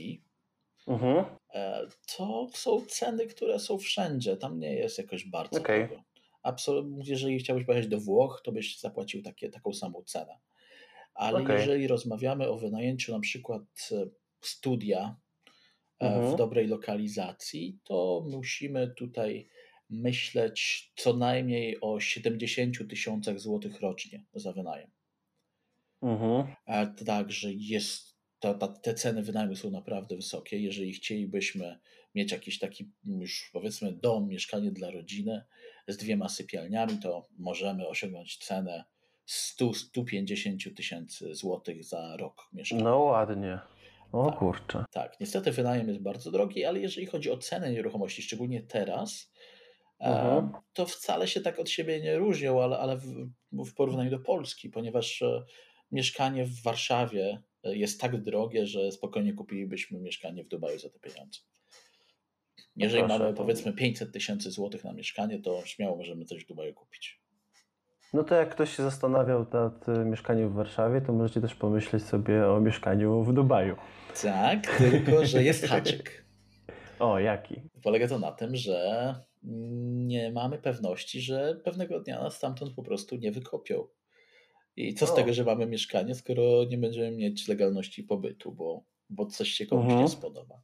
mhm. 0.88 1.26
E, 1.54 1.88
to 2.18 2.50
są 2.54 2.86
ceny, 2.86 3.28
które 3.28 3.60
są 3.60 3.78
wszędzie. 3.78 4.38
Tam 4.38 4.60
nie 4.60 4.74
jest 4.74 4.98
jakoś 4.98 5.26
bardzo 5.26 5.60
okay. 5.60 5.90
Absolutnie, 6.44 7.04
jeżeli 7.06 7.40
chciałbyś 7.40 7.66
pojechać 7.66 7.90
do 7.90 8.00
Włoch, 8.00 8.42
to 8.46 8.52
byś 8.52 8.80
zapłacił 8.80 9.22
takie, 9.22 9.50
taką 9.50 9.74
samą 9.74 10.04
cenę. 10.04 10.40
Ale 11.14 11.42
okay. 11.42 11.58
jeżeli 11.58 11.88
rozmawiamy 11.88 12.50
o 12.50 12.58
wynajęciu 12.58 13.12
na 13.12 13.20
przykład 13.20 13.64
e, 13.92 14.06
studia 14.42 15.16
E, 16.02 16.08
mhm. 16.08 16.34
w 16.34 16.38
dobrej 16.38 16.68
lokalizacji, 16.68 17.80
to 17.84 18.26
musimy 18.32 18.94
tutaj 18.98 19.50
myśleć 19.90 20.92
co 20.96 21.14
najmniej 21.14 21.78
o 21.82 22.00
70 22.00 22.90
tysiącach 22.90 23.40
złotych 23.40 23.82
rocznie 23.82 24.26
za 24.34 24.54
wynajem. 24.54 24.92
Mhm. 26.02 26.56
Także 27.06 27.50
jest, 27.54 28.11
ta, 28.42 28.54
ta, 28.54 28.68
te 28.68 28.94
ceny 28.94 29.24
wynajmu 29.24 29.56
są 29.56 29.72
naprawdę 29.72 30.16
wysokie. 30.16 30.60
Jeżeli 30.60 30.94
chcielibyśmy 30.94 31.80
mieć 32.16 32.32
jakiś 32.32 32.60
taki 32.60 32.92
już 33.06 33.50
powiedzmy 33.54 33.92
dom, 33.92 34.28
mieszkanie 34.28 34.72
dla 34.72 34.92
rodziny 34.92 35.44
z 35.88 35.98
dwiema 35.98 36.30
sypialniami, 36.30 37.00
to 37.00 37.28
możemy 37.38 37.88
osiągnąć 37.88 38.38
cenę 38.38 38.84
100-150 39.28 40.76
tysięcy 40.76 41.36
złotych 41.36 41.84
za 41.84 42.18
rok 42.18 42.50
mieszkania. 42.54 42.84
No 42.84 43.00
ładnie. 43.00 43.60
O 44.12 44.30
tak, 44.30 44.40
kurczę. 44.40 44.86
Tak, 44.92 45.20
niestety 45.20 45.52
wynajem 45.52 45.88
jest 45.88 46.02
bardzo 46.02 46.32
drogi, 46.32 46.66
ale 46.66 46.80
jeżeli 46.80 47.08
chodzi 47.08 47.32
o 47.32 47.38
cenę 47.38 47.72
nieruchomości, 47.72 48.22
szczególnie 48.22 48.62
teraz, 48.64 49.32
mhm. 50.00 50.52
to 50.74 50.86
wcale 50.86 51.28
się 51.28 51.42
tak 51.42 51.60
od 51.60 51.70
siebie 51.70 52.02
nie 52.02 52.18
różnią, 52.18 52.64
ale, 52.64 52.78
ale 52.78 52.98
w, 52.98 53.30
w 53.52 53.74
porównaniu 53.74 54.12
do 54.12 54.20
Polski, 54.20 54.70
ponieważ 54.70 55.22
e, 55.22 55.44
mieszkanie 55.92 56.46
w 56.46 56.64
Warszawie 56.64 57.30
e, 57.30 57.51
jest 57.64 58.02
tak 58.02 58.24
drogie, 58.24 58.66
że 58.66 58.92
spokojnie 58.92 59.34
kupilibyśmy 59.34 60.00
mieszkanie 60.00 60.44
w 60.44 60.48
Dubaju 60.48 60.80
za 60.80 60.90
te 60.90 61.00
pieniądze. 61.00 61.40
Jeżeli 62.76 63.04
Proszę, 63.04 63.20
mamy 63.20 63.34
powiedzmy 63.34 63.74
500 63.74 64.12
tysięcy 64.12 64.52
złotych 64.52 64.84
na 64.84 64.94
mieszkanie, 64.94 65.40
to 65.40 65.62
śmiało 65.66 65.98
możemy 65.98 66.26
coś 66.26 66.44
w 66.44 66.48
Dubaju 66.48 66.74
kupić. 66.74 67.22
No 68.14 68.24
to 68.24 68.36
jak 68.36 68.50
ktoś 68.50 68.76
się 68.76 68.84
zastanawiał 68.84 69.46
nad 69.54 69.90
e, 69.90 70.06
mieszkaniem 70.06 70.50
w 70.50 70.54
Warszawie, 70.54 71.02
to 71.02 71.14
możecie 71.14 71.42
też 71.42 71.56
pomyśleć 71.56 72.04
sobie 72.04 72.48
o 72.48 72.62
mieszkaniu 72.62 73.24
w 73.24 73.34
Dubaju. 73.34 73.76
Tak, 74.22 74.78
tylko 74.78 75.26
że 75.26 75.44
jest 75.44 75.66
haczyk. 75.66 76.12
O, 77.00 77.20
jaki? 77.20 77.62
Polega 77.84 78.08
to 78.08 78.20
na 78.20 78.32
tym, 78.32 78.56
że 78.56 79.16
nie 79.44 80.32
mamy 80.32 80.58
pewności, 80.58 81.22
że 81.22 81.56
pewnego 81.64 82.00
dnia 82.00 82.24
nas 82.24 82.38
stamtąd 82.38 82.74
po 82.74 82.84
prostu 82.84 83.16
nie 83.16 83.32
wykopią. 83.32 83.88
I 84.76 84.94
co 84.94 85.06
o. 85.06 85.08
z 85.08 85.16
tego, 85.16 85.34
że 85.34 85.44
mamy 85.44 85.66
mieszkanie, 85.66 86.16
skoro 86.16 86.64
nie 86.64 86.78
będziemy 86.78 87.12
mieć 87.12 87.48
legalności 87.48 88.04
pobytu, 88.04 88.52
bo, 88.52 88.84
bo 89.10 89.26
coś 89.26 89.50
się 89.50 89.66
komuś 89.66 89.84
mhm. 89.84 90.02
nie 90.02 90.10
spodoba. 90.10 90.62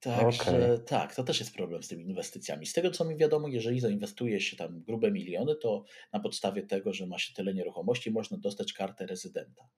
Także 0.00 0.74
okay. 0.74 0.78
tak, 0.78 1.14
to 1.14 1.24
też 1.24 1.40
jest 1.40 1.54
problem 1.54 1.82
z 1.82 1.88
tymi 1.88 2.04
inwestycjami. 2.04 2.66
Z 2.66 2.72
tego 2.72 2.90
co 2.90 3.04
mi 3.04 3.16
wiadomo, 3.16 3.48
jeżeli 3.48 3.80
zainwestuje 3.80 4.40
się 4.40 4.56
tam 4.56 4.82
grube 4.82 5.10
miliony, 5.10 5.56
to 5.56 5.84
na 6.12 6.20
podstawie 6.20 6.62
tego, 6.62 6.92
że 6.92 7.06
ma 7.06 7.18
się 7.18 7.34
tyle 7.34 7.54
nieruchomości, 7.54 8.10
można 8.10 8.38
dostać 8.38 8.72
kartę 8.72 9.06
rezydenta. 9.06 9.68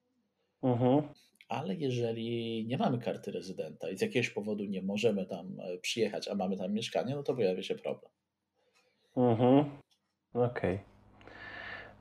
Mhm. 0.62 1.02
Ale 1.48 1.74
jeżeli 1.74 2.66
nie 2.66 2.78
mamy 2.78 2.98
karty 2.98 3.32
rezydenta 3.32 3.90
i 3.90 3.98
z 3.98 4.00
jakiegoś 4.00 4.30
powodu 4.30 4.64
nie 4.64 4.82
możemy 4.82 5.26
tam 5.26 5.60
e, 5.60 5.78
przyjechać, 5.78 6.28
a 6.28 6.34
mamy 6.34 6.56
tam 6.56 6.72
mieszkanie, 6.72 7.14
no 7.14 7.22
to 7.22 7.34
pojawia 7.34 7.62
się 7.62 7.74
problem. 7.74 8.12
Mhm. 9.16 9.70
Okej. 10.34 10.74
Okay. 10.74 10.89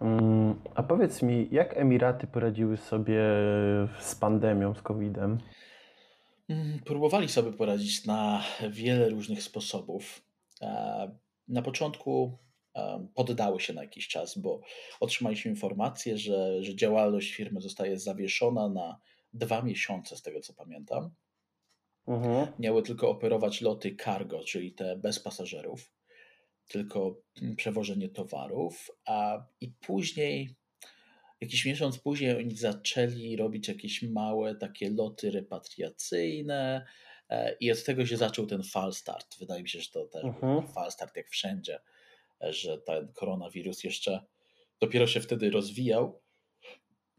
Mm, 0.02 0.62
a 0.76 0.84
powiedz 0.84 1.22
mi, 1.22 1.48
jak 1.52 1.78
Emiraty 1.78 2.28
poradziły 2.28 2.78
sobie 2.78 3.22
z 4.00 4.16
pandemią, 4.16 4.74
z 4.76 4.82
COVID-em? 4.82 5.38
Mm, 6.50 6.80
próbowali 6.80 7.30
sobie 7.30 7.54
poradzić 7.54 8.06
na 8.06 8.44
wiele 8.70 9.10
różnych 9.10 9.44
sposobów. 9.44 10.22
E, 10.62 11.12
na 11.48 11.62
początku 11.62 12.38
poddały 13.16 13.60
się 13.60 13.74
na 13.74 13.82
jakiś 13.82 14.08
czas, 14.08 14.38
bo 14.38 14.62
otrzymaliśmy 15.00 15.52
informację, 15.52 16.18
że, 16.18 16.64
że 16.64 16.76
działalność 16.76 17.34
firmy 17.34 17.62
zostaje 17.62 18.00
zawieszona 18.00 18.70
na 18.70 19.00
dwa 19.34 19.62
miesiące, 19.62 20.18
z 20.18 20.22
tego 20.22 20.40
co 20.40 20.54
pamiętam. 20.54 21.12
Mhm. 22.08 22.48
Miały 22.60 22.84
tylko 22.84 23.10
operować 23.10 23.62
loty 23.62 23.96
cargo, 24.04 24.44
czyli 24.44 24.72
te 24.72 24.96
bez 24.96 25.20
pasażerów, 25.20 25.92
tylko 26.70 27.22
przewożenie 27.58 28.10
towarów, 28.10 28.92
a 29.06 29.46
i 29.62 29.72
później, 29.82 30.56
jakiś 31.42 31.66
miesiąc 31.66 32.00
później, 32.00 32.38
oni 32.38 32.56
zaczęli 32.56 33.36
robić 33.36 33.68
jakieś 33.68 34.04
małe 34.04 34.56
takie 34.56 34.90
loty 34.90 35.32
repatriacyjne. 35.32 36.86
E, 37.30 37.56
I 37.60 37.72
od 37.72 37.84
tego 37.84 38.06
się 38.06 38.18
zaczął 38.18 38.48
ten 38.48 38.64
fal 38.64 38.94
start. 38.94 39.40
Wydaje 39.40 39.64
mi 39.64 39.70
się, 39.70 39.82
że 39.82 39.90
to 39.90 40.06
też 40.06 40.24
mhm. 40.24 40.68
fal 40.68 40.92
start 40.92 41.16
jak 41.16 41.30
wszędzie, 41.30 41.80
że 42.42 42.78
ten 42.78 43.14
koronawirus 43.14 43.84
jeszcze 43.84 44.26
dopiero 44.80 45.08
się 45.08 45.22
wtedy 45.22 45.50
rozwijał. 45.50 46.22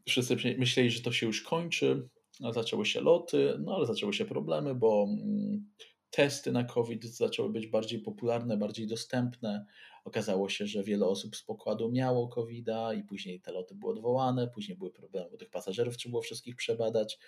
Wszyscy 0.09 0.37
myśleli, 0.59 0.91
że 0.91 1.03
to 1.03 1.13
się 1.13 1.27
już 1.27 1.43
kończy, 1.43 2.09
no, 2.41 2.53
zaczęły 2.53 2.87
się 2.87 3.01
loty, 3.01 3.57
no 3.59 3.77
ale 3.77 3.87
zaczęły 3.87 4.13
się 4.13 4.25
problemy, 4.25 4.75
bo 4.75 5.07
mm, 5.09 5.71
testy 6.11 6.53
na 6.53 6.65
COVID 6.65 7.05
zaczęły 7.05 7.53
być 7.53 7.67
bardziej 7.67 8.01
popularne, 8.01 8.57
bardziej 8.57 8.87
dostępne. 8.87 9.67
Okazało 10.05 10.49
się, 10.49 10.67
że 10.67 10.83
wiele 10.83 11.07
osób 11.07 11.37
z 11.37 11.43
pokładu 11.43 11.93
miało 11.93 12.29
covid 12.29 12.67
i 12.97 13.03
później 13.03 13.41
te 13.41 13.53
loty 13.53 13.75
były 13.75 13.93
odwołane, 13.93 14.49
później 14.49 14.79
były 14.79 14.93
problemy, 14.93 15.31
bo 15.31 15.37
tych 15.37 15.51
pasażerów 15.51 15.97
trzeba 15.97 16.11
było 16.11 16.23
wszystkich 16.23 16.57
przebadać. 16.57 17.19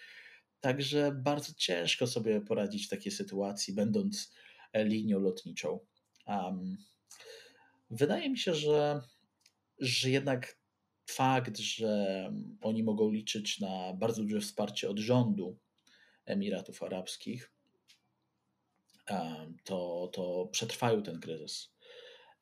Także 0.60 1.12
bardzo 1.12 1.52
ciężko 1.56 2.06
sobie 2.06 2.40
poradzić 2.40 2.86
w 2.86 2.90
takiej 2.90 3.12
sytuacji, 3.12 3.74
będąc 3.74 4.32
e, 4.72 4.84
linią 4.84 5.20
lotniczą. 5.20 5.80
Um, 6.26 6.76
wydaje 7.90 8.30
mi 8.30 8.38
się, 8.38 8.54
że, 8.54 9.00
że 9.78 10.10
jednak 10.10 10.58
fakt, 11.06 11.58
że 11.58 12.32
oni 12.60 12.82
mogą 12.82 13.10
liczyć 13.10 13.60
na 13.60 13.94
bardzo 13.94 14.22
duże 14.22 14.40
wsparcie 14.40 14.90
od 14.90 14.98
rządu 14.98 15.58
Emiratów 16.24 16.82
Arabskich, 16.82 17.52
to, 19.64 20.10
to 20.12 20.48
przetrwają 20.52 21.02
ten 21.02 21.20
kryzys. 21.20 21.74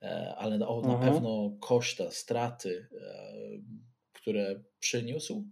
E, 0.02 0.34
ale 0.38 0.58
na, 0.58 0.66
na 0.66 0.94
mhm. 0.94 1.00
pewno 1.00 1.50
koszta, 1.60 2.10
straty, 2.10 2.88
e, 2.92 3.32
które 4.12 4.62
przyniósł, 4.78 5.44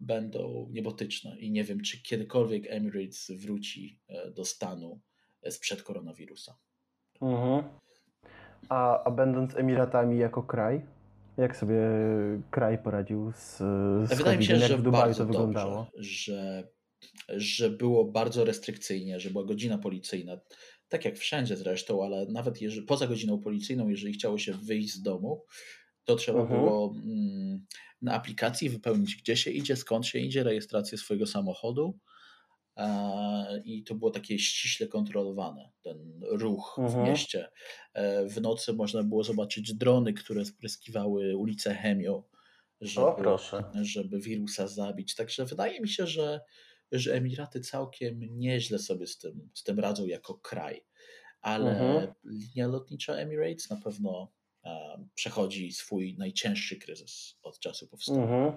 będą 0.00 0.68
niebotyczne. 0.70 1.38
I 1.38 1.50
nie 1.50 1.64
wiem, 1.64 1.80
czy 1.80 2.02
kiedykolwiek 2.02 2.64
Emirates 2.68 3.30
wróci 3.30 4.00
e, 4.08 4.30
do 4.30 4.44
stanu 4.44 5.00
sprzed 5.50 5.82
koronawirusa. 5.82 6.56
Mhm. 7.22 7.62
A, 8.68 9.04
a 9.04 9.10
będąc 9.10 9.56
Emiratami 9.56 10.18
jako 10.18 10.42
kraj, 10.42 10.86
jak 11.36 11.56
sobie 11.56 11.80
kraj 12.50 12.78
poradził 12.78 13.32
z, 13.32 13.56
z 14.08 14.14
Wydaje 14.18 14.38
mi 14.38 14.44
się, 14.44 14.56
że 14.56 14.76
w 14.76 14.82
Dubaju 14.82 15.14
to 15.14 15.26
wyglądało? 15.26 15.86
Dobrze, 15.94 16.02
że, 16.02 16.68
że 17.28 17.70
było 17.70 18.04
bardzo 18.04 18.44
restrykcyjnie, 18.44 19.20
że 19.20 19.30
była 19.30 19.44
godzina 19.44 19.78
policyjna, 19.78 20.40
tak 20.88 21.04
jak 21.04 21.18
wszędzie 21.18 21.56
zresztą, 21.56 22.04
ale 22.04 22.26
nawet 22.26 22.62
jeżeli, 22.62 22.86
poza 22.86 23.06
godziną 23.06 23.40
policyjną, 23.40 23.88
jeżeli 23.88 24.12
chciało 24.12 24.38
się 24.38 24.52
wyjść 24.52 24.94
z 24.94 25.02
domu, 25.02 25.44
to 26.04 26.16
trzeba 26.16 26.40
mhm. 26.40 26.60
było 26.60 26.94
mm, 27.04 27.66
na 28.02 28.14
aplikacji 28.14 28.70
wypełnić, 28.70 29.16
gdzie 29.16 29.36
się 29.36 29.50
idzie, 29.50 29.76
skąd 29.76 30.06
się 30.06 30.18
idzie, 30.18 30.42
rejestrację 30.42 30.98
swojego 30.98 31.26
samochodu, 31.26 31.98
i 33.64 33.84
to 33.84 33.94
było 33.94 34.10
takie 34.10 34.38
ściśle 34.38 34.86
kontrolowane, 34.86 35.70
ten 35.82 36.20
ruch 36.22 36.74
w 36.78 36.84
mhm. 36.84 37.04
mieście. 37.04 37.48
E, 37.94 38.26
w 38.26 38.40
nocy 38.40 38.72
można 38.72 39.02
było 39.02 39.24
zobaczyć 39.24 39.74
drony, 39.74 40.12
które 40.12 40.44
spryskiwały 40.44 41.36
ulicę 41.36 41.74
chemią, 41.74 42.22
żeby, 42.80 43.22
żeby 43.82 44.20
wirusa 44.20 44.66
zabić. 44.66 45.14
Także 45.14 45.44
wydaje 45.44 45.80
mi 45.80 45.88
się, 45.88 46.06
że, 46.06 46.40
że 46.92 47.14
Emiraty 47.14 47.60
całkiem 47.60 48.38
nieźle 48.38 48.78
sobie 48.78 49.06
z 49.06 49.18
tym, 49.18 49.50
z 49.54 49.62
tym 49.62 49.78
radzą 49.80 50.06
jako 50.06 50.34
kraj. 50.34 50.84
Ale 51.40 51.70
mhm. 51.70 52.14
linia 52.24 52.66
lotnicza 52.66 53.14
Emirates 53.14 53.70
na 53.70 53.76
pewno 53.76 54.32
przechodzi 55.14 55.72
swój 55.72 56.16
najcięższy 56.18 56.76
kryzys 56.76 57.38
od 57.42 57.58
czasu 57.58 57.88
powstania. 57.88 58.22
Mhm. 58.22 58.52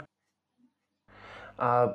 A 1.57 1.93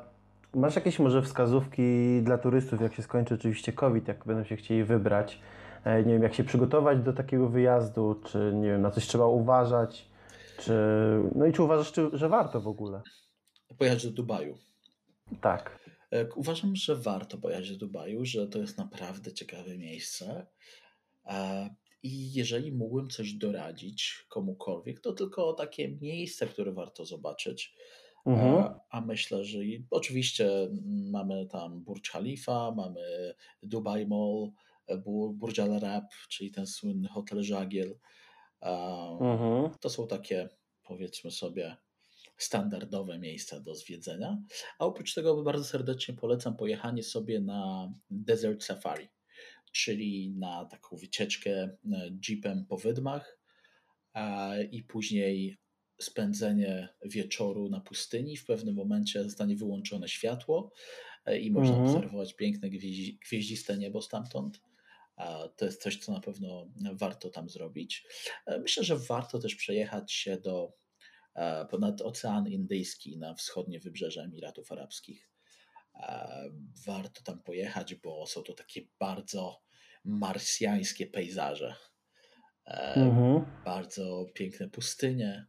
Masz 0.56 0.76
jakieś 0.76 0.98
może 0.98 1.22
wskazówki 1.22 2.22
dla 2.22 2.38
turystów, 2.38 2.80
jak 2.80 2.94
się 2.94 3.02
skończy 3.02 3.34
oczywiście 3.34 3.72
COVID, 3.72 4.08
jak 4.08 4.24
będą 4.24 4.44
się 4.44 4.56
chcieli 4.56 4.84
wybrać? 4.84 5.40
E, 5.84 6.02
nie 6.02 6.12
wiem, 6.12 6.22
jak 6.22 6.34
się 6.34 6.44
przygotować 6.44 6.98
do 6.98 7.12
takiego 7.12 7.48
wyjazdu, 7.48 8.20
czy 8.24 8.52
nie 8.54 8.68
wiem, 8.68 8.82
na 8.82 8.90
coś 8.90 9.06
trzeba 9.06 9.26
uważać, 9.26 10.08
czy... 10.58 10.74
No 11.34 11.46
i 11.46 11.52
czy 11.52 11.62
uważasz, 11.62 11.92
że 12.12 12.28
warto 12.28 12.60
w 12.60 12.68
ogóle? 12.68 13.02
Pojechać 13.78 14.06
do 14.06 14.10
Dubaju. 14.10 14.58
Tak. 15.40 15.78
E, 16.12 16.28
uważam, 16.34 16.76
że 16.76 16.96
warto 16.96 17.38
pojechać 17.38 17.70
do 17.70 17.76
Dubaju, 17.76 18.24
że 18.24 18.48
to 18.48 18.58
jest 18.58 18.78
naprawdę 18.78 19.32
ciekawe 19.32 19.78
miejsce. 19.78 20.46
E, 21.24 21.70
I 22.02 22.32
jeżeli 22.32 22.72
mógłbym 22.72 23.10
coś 23.10 23.32
doradzić 23.32 24.26
komukolwiek, 24.28 25.00
to 25.00 25.12
tylko 25.12 25.52
takie 25.52 25.88
miejsce, 25.88 26.46
które 26.46 26.72
warto 26.72 27.04
zobaczyć. 27.04 27.74
Mhm. 28.26 28.54
A, 28.54 28.80
a, 28.90 29.00
myślę, 29.00 29.44
że 29.44 29.64
i, 29.64 29.86
oczywiście 29.90 30.68
mamy 31.10 31.46
tam 31.46 31.84
Burj 31.84 32.00
Khalifa, 32.12 32.70
mamy 32.76 33.34
Dubai 33.62 34.06
Mall, 34.06 34.50
Burj 35.32 35.60
Al 35.60 35.74
Arab, 35.74 36.04
czyli 36.28 36.50
ten 36.50 36.66
słynny 36.66 37.08
hotel 37.08 37.42
Żagiel. 37.42 37.98
Mhm. 39.20 39.70
To 39.80 39.90
są 39.90 40.06
takie, 40.06 40.48
powiedzmy 40.82 41.30
sobie, 41.30 41.76
standardowe 42.36 43.18
miejsca 43.18 43.60
do 43.60 43.74
zwiedzenia. 43.74 44.42
A 44.78 44.86
oprócz 44.86 45.14
tego 45.14 45.42
bardzo 45.42 45.64
serdecznie 45.64 46.14
polecam 46.14 46.56
pojechanie 46.56 47.02
sobie 47.02 47.40
na 47.40 47.92
Desert 48.10 48.64
Safari, 48.64 49.08
czyli 49.72 50.34
na 50.38 50.64
taką 50.64 50.96
wycieczkę 50.96 51.50
e, 51.50 51.76
jeepem 52.28 52.66
po 52.66 52.76
wydmach 52.76 53.38
i 54.72 54.82
później 54.82 55.58
spędzenie 56.00 56.88
wieczoru 57.04 57.68
na 57.68 57.80
pustyni. 57.80 58.36
W 58.36 58.44
pewnym 58.44 58.74
momencie 58.74 59.24
zostanie 59.24 59.56
wyłączone 59.56 60.08
światło 60.08 60.72
e, 61.24 61.38
i 61.38 61.50
można 61.50 61.76
mhm. 61.76 61.96
obserwować 61.96 62.34
piękne 62.34 62.70
gwieździste 63.28 63.78
niebo 63.78 64.02
stamtąd. 64.02 64.60
To 65.56 65.64
jest 65.64 65.82
coś, 65.82 65.96
co 65.96 66.12
na 66.12 66.20
pewno 66.20 66.70
warto 66.92 67.30
tam 67.30 67.48
zrobić. 67.48 68.06
E, 68.46 68.58
myślę, 68.58 68.84
że 68.84 68.96
warto 68.96 69.38
też 69.38 69.54
przejechać 69.54 70.12
się 70.12 70.36
do 70.36 70.72
ponad 71.70 72.00
Ocean 72.00 72.48
Indyjski 72.48 73.18
na 73.18 73.34
wschodnie 73.34 73.80
wybrzeże 73.80 74.22
Emiratów 74.22 74.72
Arabskich. 74.72 75.30
Warto 76.86 77.22
tam 77.22 77.42
pojechać, 77.42 77.94
bo 77.94 78.26
są 78.26 78.42
to 78.42 78.52
takie 78.52 78.80
bardzo 78.98 79.62
marsjańskie 80.04 81.06
pejzaże. 81.06 81.74
Mhm. 82.96 83.62
Bardzo 83.64 84.26
piękne 84.34 84.68
pustynie, 84.68 85.46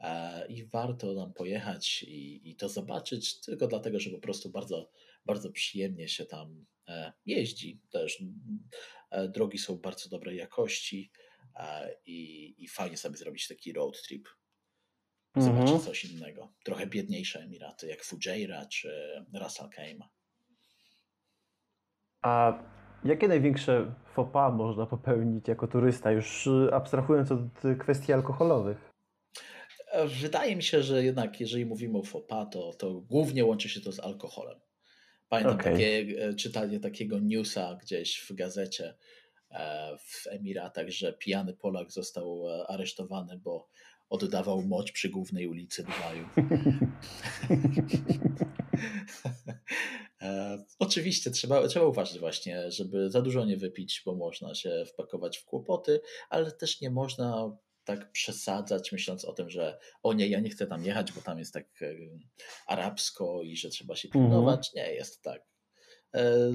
E, 0.00 0.46
i 0.46 0.64
warto 0.64 1.14
nam 1.14 1.32
pojechać 1.32 2.02
i, 2.02 2.50
i 2.50 2.56
to 2.56 2.68
zobaczyć, 2.68 3.40
tylko 3.40 3.66
dlatego, 3.66 4.00
że 4.00 4.10
po 4.10 4.18
prostu 4.18 4.50
bardzo, 4.50 4.90
bardzo 5.26 5.50
przyjemnie 5.50 6.08
się 6.08 6.26
tam 6.26 6.66
e, 6.88 7.12
jeździ. 7.26 7.80
Też 7.90 8.22
e, 9.10 9.28
drogi 9.28 9.58
są 9.58 9.76
bardzo 9.76 10.08
dobrej 10.08 10.36
jakości 10.36 11.10
i, 12.06 12.54
i 12.58 12.68
fajnie 12.68 12.96
sobie 12.96 13.16
zrobić 13.16 13.48
taki 13.48 13.72
road 13.72 14.02
trip. 14.02 14.28
Zobaczyć 15.42 15.70
mhm. 15.70 15.80
coś 15.80 16.04
innego. 16.04 16.52
Trochę 16.64 16.86
biedniejsze 16.86 17.40
Emiraty, 17.40 17.86
jak 17.86 18.04
Fujairah 18.04 18.68
czy 18.68 18.90
Ras 19.34 19.60
Al 19.60 19.70
Khaimah. 19.70 20.08
A 22.22 22.62
jakie 23.04 23.28
największe 23.28 23.94
faux 24.14 24.32
pas 24.32 24.54
można 24.54 24.86
popełnić 24.86 25.48
jako 25.48 25.68
turysta, 25.68 26.12
już 26.12 26.48
abstrahując 26.72 27.32
od 27.32 27.40
kwestii 27.78 28.12
alkoholowych? 28.12 28.90
Wydaje 30.22 30.56
mi 30.56 30.62
się, 30.62 30.82
że 30.82 31.04
jednak 31.04 31.40
jeżeli 31.40 31.66
mówimy 31.66 31.98
o 31.98 32.02
FOPA, 32.02 32.46
to, 32.46 32.72
to 32.74 32.94
głównie 32.94 33.44
łączy 33.44 33.68
się 33.68 33.80
to 33.80 33.92
z 33.92 34.00
alkoholem. 34.00 34.60
Pamiętam 35.28 35.54
okay. 35.54 35.72
takie, 35.72 36.04
e, 36.18 36.34
czytanie 36.34 36.80
takiego 36.80 37.18
newsa 37.18 37.78
gdzieś 37.82 38.18
w 38.18 38.34
gazecie 38.34 38.94
e, 39.50 39.96
w 39.98 40.26
Emiratach, 40.26 40.88
że 40.88 41.12
pijany 41.12 41.54
Polak 41.54 41.92
został 41.92 42.48
e, 42.48 42.66
aresztowany, 42.66 43.38
bo 43.38 43.68
oddawał 44.08 44.62
moc 44.62 44.92
przy 44.92 45.08
głównej 45.08 45.46
ulicy 45.46 45.84
Dubaju. 45.84 46.28
Oczywiście 50.78 51.30
trzeba, 51.30 51.68
trzeba 51.68 51.86
uważać 51.86 52.18
właśnie, 52.18 52.70
żeby 52.70 53.10
za 53.10 53.22
dużo 53.22 53.44
nie 53.44 53.56
wypić, 53.56 54.02
bo 54.06 54.14
można 54.14 54.54
się 54.54 54.84
wpakować 54.86 55.38
w 55.38 55.44
kłopoty, 55.44 56.00
ale 56.28 56.52
też 56.52 56.80
nie 56.80 56.90
można 56.90 57.56
tak 57.84 58.12
przesadzać, 58.12 58.92
myśląc 58.92 59.24
o 59.24 59.32
tym, 59.32 59.50
że 59.50 59.78
o 60.02 60.12
nie, 60.12 60.28
ja 60.28 60.40
nie 60.40 60.50
chcę 60.50 60.66
tam 60.66 60.84
jechać, 60.84 61.12
bo 61.12 61.20
tam 61.20 61.38
jest 61.38 61.54
tak 61.54 61.66
arabsko 62.66 63.42
i 63.42 63.56
że 63.56 63.68
trzeba 63.68 63.96
się 63.96 64.08
pilnować. 64.08 64.70
Mhm. 64.74 64.88
Nie 64.90 64.94
jest 64.94 65.22
tak. 65.22 65.42
E, 66.14 66.50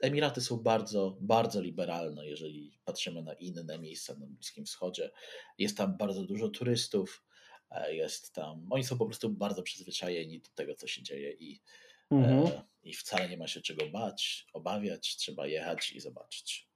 Emiraty 0.00 0.40
są 0.40 0.56
bardzo, 0.56 1.16
bardzo 1.20 1.60
liberalne, 1.60 2.26
jeżeli 2.26 2.78
patrzymy 2.84 3.22
na 3.22 3.32
inne 3.32 3.78
miejsca 3.78 4.14
na 4.14 4.26
Bliskim 4.26 4.64
Wschodzie. 4.64 5.10
Jest 5.58 5.76
tam 5.76 5.96
bardzo 5.96 6.24
dużo 6.24 6.48
turystów, 6.48 7.24
e, 7.70 7.94
jest 7.94 8.34
tam. 8.34 8.66
Oni 8.70 8.84
są 8.84 8.98
po 8.98 9.06
prostu 9.06 9.28
bardzo 9.30 9.62
przyzwyczajeni 9.62 10.40
do 10.40 10.48
tego, 10.54 10.74
co 10.74 10.86
się 10.86 11.02
dzieje 11.02 11.32
i, 11.32 11.60
Mhm. 12.10 12.46
e, 12.46 12.62
i 12.82 12.94
wcale 12.94 13.28
nie 13.28 13.36
ma 13.36 13.46
się 13.46 13.60
czego 13.60 13.86
bać, 13.92 14.46
obawiać, 14.52 15.16
trzeba 15.16 15.46
jechać 15.46 15.92
i 15.92 16.00
zobaczyć. 16.00 16.70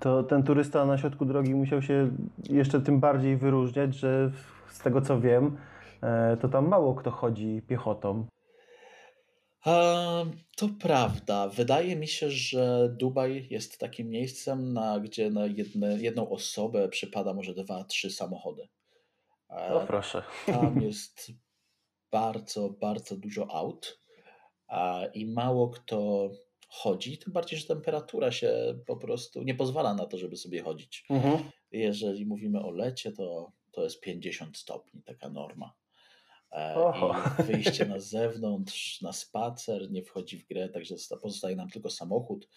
To 0.00 0.22
ten 0.22 0.42
turysta 0.42 0.86
na 0.86 0.98
środku 0.98 1.24
drogi 1.24 1.54
musiał 1.54 1.82
się 1.82 2.16
jeszcze 2.50 2.80
tym 2.80 3.00
bardziej 3.00 3.36
wyróżniać, 3.36 3.94
że 3.94 4.32
z 4.70 4.78
tego 4.78 5.00
co 5.00 5.20
wiem, 5.20 5.58
e, 6.02 6.36
to 6.36 6.48
tam 6.48 6.68
mało 6.68 6.94
kto 6.94 7.10
chodzi 7.10 7.62
piechotą. 7.68 8.26
To 10.56 10.68
prawda. 10.80 11.48
Wydaje 11.48 11.96
mi 11.96 12.08
się, 12.08 12.30
że 12.30 12.94
Dubaj 12.98 13.46
jest 13.50 13.78
takim 13.78 14.10
miejscem, 14.10 14.72
na, 14.72 15.00
gdzie 15.00 15.30
na 15.30 15.46
jedne, 15.46 15.98
jedną 15.98 16.30
osobę 16.30 16.88
przypada 16.88 17.34
może 17.34 17.54
dwa, 17.54 17.84
trzy 17.84 18.10
samochody. 18.10 18.68
E, 19.50 19.74
O 19.74 19.86
proszę. 19.86 20.22
Tam 20.46 20.80
jest 20.88 21.32
bardzo, 22.10 22.70
bardzo 22.70 23.16
dużo 23.16 23.50
aut 23.50 24.00
a, 24.66 25.02
i 25.14 25.26
mało 25.26 25.68
kto 25.70 26.30
chodzi, 26.68 27.18
tym 27.18 27.32
bardziej, 27.32 27.58
że 27.58 27.66
temperatura 27.66 28.32
się 28.32 28.78
po 28.86 28.96
prostu 28.96 29.42
nie 29.42 29.54
pozwala 29.54 29.94
na 29.94 30.06
to, 30.06 30.18
żeby 30.18 30.36
sobie 30.36 30.62
chodzić. 30.62 31.04
Mhm. 31.10 31.50
Jeżeli 31.70 32.26
mówimy 32.26 32.62
o 32.62 32.70
lecie, 32.70 33.12
to, 33.12 33.52
to 33.72 33.84
jest 33.84 34.00
50 34.00 34.58
stopni, 34.58 35.02
taka 35.02 35.28
norma. 35.28 35.72
E, 36.52 36.74
Oho. 36.76 37.14
I 37.38 37.42
wyjście 37.42 37.86
na 37.86 38.00
zewnątrz, 38.00 39.02
na 39.02 39.12
spacer 39.12 39.90
nie 39.90 40.02
wchodzi 40.02 40.38
w 40.38 40.46
grę, 40.48 40.68
także 40.68 40.94
zosta- 40.94 41.16
pozostaje 41.16 41.56
nam 41.56 41.68
tylko 41.68 41.90
samochód, 41.90 42.48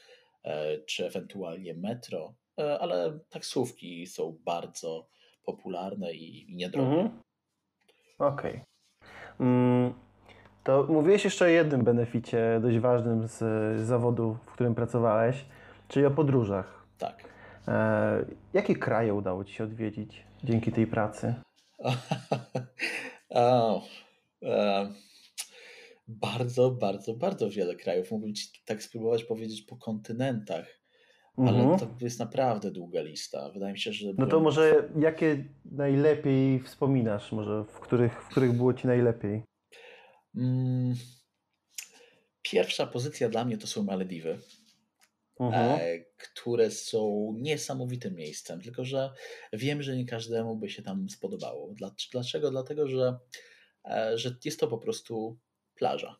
e, 0.43 0.77
czy 0.79 1.05
ewentualnie 1.05 1.73
metro, 1.73 2.33
e, 2.59 2.79
ale 2.79 3.19
taksówki 3.29 4.07
są 4.07 4.37
bardzo 4.45 5.07
popularne 5.45 6.13
i, 6.13 6.55
niedrogie. 6.55 6.87
Mhm. 7.01 7.21
Okej. 8.19 8.61
Mm, 9.39 9.93
To 10.63 10.83
mówiłeś 10.89 11.23
jeszcze 11.23 11.45
o 11.45 11.47
jednym 11.47 11.83
beneficie 11.83 12.59
dość 12.61 12.77
ważnym 12.77 13.27
z 13.27 13.37
z 13.81 13.87
zawodu, 13.87 14.37
w 14.45 14.51
którym 14.51 14.75
pracowałeś, 14.75 15.45
czyli 15.87 16.05
o 16.05 16.11
podróżach. 16.11 16.85
Tak. 16.97 17.23
E, 17.67 18.25
jakie 18.53 18.75
kraje 18.75 19.13
udało 19.13 19.43
Ci 19.43 19.53
się 19.53 19.63
odwiedzić 19.63 20.23
dzięki 20.43 20.71
tej 20.71 20.87
pracy? 20.87 21.33
o, 23.31 23.83
e, 24.43 24.93
bardzo, 26.07 26.71
bardzo, 26.71 27.13
bardzo 27.13 27.49
wiele 27.49 27.75
krajów. 27.75 28.11
Mógłbym 28.11 28.35
ci 28.35 28.47
tak 28.65 28.83
spróbować 28.83 29.23
powiedzieć 29.23 29.61
po 29.61 29.77
kontynentach, 29.77 30.79
ale 31.37 31.59
Mhm. 31.59 31.79
to 31.79 31.87
jest 32.01 32.19
naprawdę 32.19 32.71
długa 32.71 33.01
lista. 33.01 33.49
Wydaje 33.53 33.73
mi 33.73 33.79
się, 33.79 33.93
że. 33.93 34.07
No 34.07 34.13
to 34.13 34.25
byłem- 34.25 34.43
może 34.43 34.89
jakie 34.99 35.45
najlepiej 35.65 36.59
wspominasz, 36.59 37.31
może 37.31 37.63
w 37.63 37.79
których, 37.79 38.23
w 38.23 38.27
których 38.27 38.53
było 38.53 38.73
Ci 38.73 38.87
najlepiej? 38.87 39.43
Mm, 40.35 40.95
Pierwsza 42.43 42.87
pozycja 42.87 43.29
dla 43.29 43.45
mnie 43.45 43.57
to 43.57 43.67
są 43.67 43.83
Malediwy, 43.83 44.39
Mhm. 45.41 45.79
e, 45.81 45.99
które 46.17 46.71
są 46.71 47.33
niesamowitym 47.37 48.15
miejscem, 48.15 48.61
tylko 48.61 48.85
że 48.85 49.11
wiem, 49.53 49.83
że 49.83 49.97
nie 49.97 50.05
każdemu 50.05 50.55
by 50.55 50.69
się 50.69 50.83
tam 50.83 51.09
spodobało. 51.09 51.73
Dlac- 51.73 52.11
Dlaczego? 52.11 52.51
Dlatego, 52.51 52.87
że, 52.87 53.17
e, 53.85 54.17
że 54.17 54.35
jest 54.45 54.59
to 54.59 54.67
po 54.67 54.77
prostu 54.77 55.39
plaża. 55.75 56.19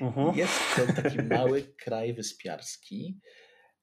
Mhm. 0.00 0.36
Jest 0.38 0.60
to 0.76 1.02
taki 1.02 1.18
mały 1.22 1.62
kraj 1.62 2.14
wyspiarski, 2.14 3.18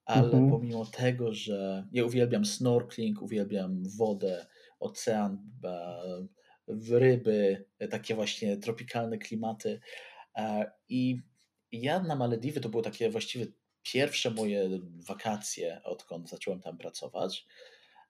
ale 0.05 0.25
Mhm. 0.25 0.49
pomimo 0.49 0.85
tego, 0.85 1.33
że 1.33 1.87
ja 1.91 2.05
uwielbiam 2.05 2.45
snorkeling, 2.45 3.21
uwielbiam 3.21 3.83
wodę, 3.97 4.47
ocean, 4.79 5.51
e, 5.63 6.27
ryby, 6.89 7.65
takie 7.89 8.15
właśnie 8.15 8.57
tropikalne 8.57 9.17
klimaty. 9.17 9.79
I 10.89 11.21
ja 11.71 11.99
na 11.99 12.15
Malediwy 12.15 12.59
to 12.59 12.69
były 12.69 12.83
takie 12.83 13.09
właściwie 13.09 13.45
pierwsze 13.93 14.31
moje 14.31 14.69
wakacje, 15.07 15.81
odkąd 15.83 16.29
zacząłem 16.29 16.61
tam 16.61 16.77
pracować. 16.77 17.45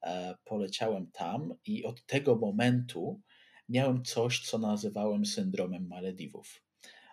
E, 0.03 0.36
Poleciałem 0.45 1.11
tam 1.11 1.53
i 1.65 1.84
od 1.86 2.05
tego 2.05 2.36
momentu 2.36 3.21
miałem 3.69 4.03
coś, 4.03 4.39
co 4.39 4.57
nazywałem 4.57 5.25
syndromem 5.25 5.88
Malediwów. 5.88 6.63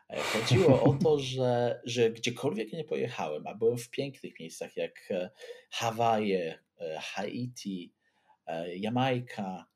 E, 0.08 0.20
Chodziło 0.20 0.82
o 0.82 0.94
to, 1.02 1.18
że, 1.34 1.80
że 1.84 2.10
gdziekolwiek 2.10 2.72
nie 2.72 2.84
pojechałem, 2.84 3.46
a 3.46 3.54
byłem 3.54 3.78
w 3.78 3.90
pięknych 3.90 4.40
miejscach 4.40 4.76
jak 4.76 5.08
e, 5.10 5.30
Hawaje, 5.70 6.58
Haiti, 7.00 7.92
Jamajka, 8.76 9.66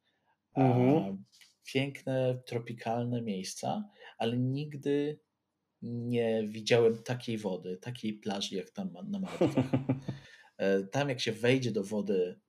Mhm. 0.55 1.25
piękne, 1.65 2.43
tropikalne 2.47 3.23
miejsca, 3.23 3.89
ale 4.19 4.37
nigdy 4.39 5.21
nie 5.83 6.45
widziałem 6.49 7.03
takiej 7.03 7.39
wody, 7.39 7.77
takiej 7.77 8.13
plaży 8.15 8.57
jak 8.57 8.71
tam 8.71 8.93
na 9.09 9.19
Malediwach. 9.21 9.67
E, 10.59 10.83
Tam 10.83 11.09
jak 11.09 11.21
się 11.21 11.33
wejdzie 11.33 11.71
do 11.73 11.85
wody 11.85 12.41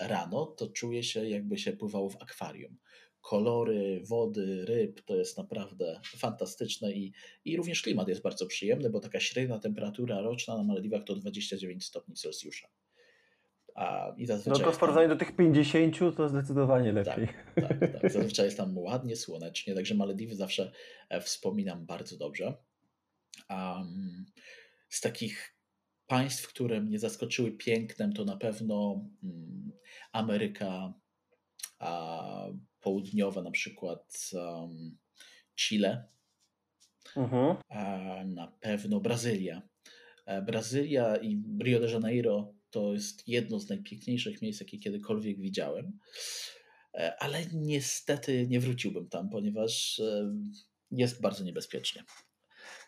rano, 0.00 0.46
to 0.46 0.66
czuje 0.68 1.02
się 1.02 1.28
jakby 1.28 1.58
się 1.58 1.72
pływało 1.72 2.10
w 2.10 2.22
akwarium. 2.22 2.76
Kolory 3.20 4.00
wody, 4.08 4.64
ryb 4.64 5.02
to 5.04 5.16
jest 5.16 5.38
naprawdę 5.38 6.00
fantastyczne 6.18 6.92
i, 6.92 7.12
i 7.44 7.56
również 7.56 7.82
klimat 7.82 8.08
jest 8.08 8.22
bardzo 8.22 8.46
przyjemny, 8.46 8.90
bo 8.90 9.00
taka 9.00 9.20
średnia 9.20 9.58
temperatura 9.58 10.20
roczna 10.20 10.56
na 10.56 10.64
Malediwach 10.64 11.04
to 11.04 11.14
29 11.14 11.84
stopni 11.84 12.14
Celsjusza. 12.14 12.68
A, 13.74 14.14
i 14.16 14.20
No 14.22 14.26
zazwyczaj 14.26 14.64
to 14.64 14.70
w 14.70 14.72
tam- 14.72 14.80
porównaniu 14.80 15.08
do 15.08 15.16
tych 15.16 15.36
50 15.36 15.98
to 16.16 16.28
zdecydowanie 16.28 16.92
lepiej. 16.92 17.28
tak, 17.54 17.78
tak. 18.02 18.12
Zazwyczaj 18.12 18.44
jest 18.44 18.56
tam 18.56 18.78
ładnie, 18.78 19.16
słonecznie, 19.16 19.74
także 19.74 19.94
Malediwy 19.94 20.34
zawsze 20.34 20.72
e, 21.08 21.20
wspominam 21.20 21.86
bardzo 21.86 22.16
dobrze. 22.16 22.54
Um, 23.50 24.26
z 24.88 25.00
takich 25.00 25.54
państw, 26.06 26.48
które 26.48 26.80
mnie 26.80 26.98
zaskoczyły 26.98 27.52
pięknem, 27.52 28.12
to 28.12 28.24
na 28.24 28.36
pewno 28.36 29.04
mm, 29.22 29.72
Ameryka 30.12 30.94
Południowa, 32.80 33.42
na 33.42 33.50
przykład 33.50 34.30
um, 34.32 34.98
Chile, 35.56 36.08
Mhm. 37.16 37.56
a 37.68 38.24
na 38.24 38.46
pewno 38.60 39.00
Brazylia. 39.00 39.62
E, 40.26 40.42
Brazylia 40.42 41.16
i 41.16 41.42
Rio 41.62 41.80
de 41.80 41.90
Janeiro 41.90 42.54
to 42.70 42.92
jest 42.92 43.28
jedno 43.28 43.60
z 43.60 43.68
najpiękniejszych 43.68 44.42
miejsc, 44.42 44.60
jakie 44.60 44.78
kiedykolwiek 44.78 45.40
widziałem. 45.40 45.98
E, 46.94 47.16
Ale 47.22 47.46
niestety 47.52 48.46
nie 48.48 48.60
wróciłbym 48.60 49.08
tam, 49.08 49.30
ponieważ 49.30 49.98
e, 50.00 50.34
jest 50.90 51.20
bardzo 51.20 51.44
niebezpiecznie. 51.44 52.04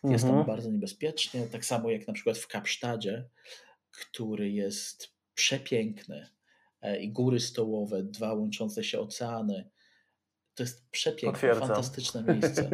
Jest 0.03 0.23
tam 0.23 0.29
Mhm. 0.37 0.45
bardzo 0.45 0.71
niebezpiecznie, 0.71 1.47
tak 1.47 1.65
samo 1.65 1.89
jak 1.89 2.07
na 2.07 2.13
przykład 2.13 2.37
w 2.37 2.47
Kapsztadzie, 2.47 3.29
który 3.91 4.51
jest 4.51 5.13
przepiękny 5.33 6.29
e, 6.81 6.99
i 7.01 7.11
góry 7.11 7.39
stołowe, 7.39 8.03
dwa 8.03 8.33
łączące 8.33 8.83
się 8.83 8.99
oceany. 8.99 9.69
To 10.55 10.63
jest 10.63 10.89
przepiękne, 10.89 11.31
Potwierdzam. 11.31 11.67
fantastyczne 11.67 12.23
miejsce, 12.23 12.69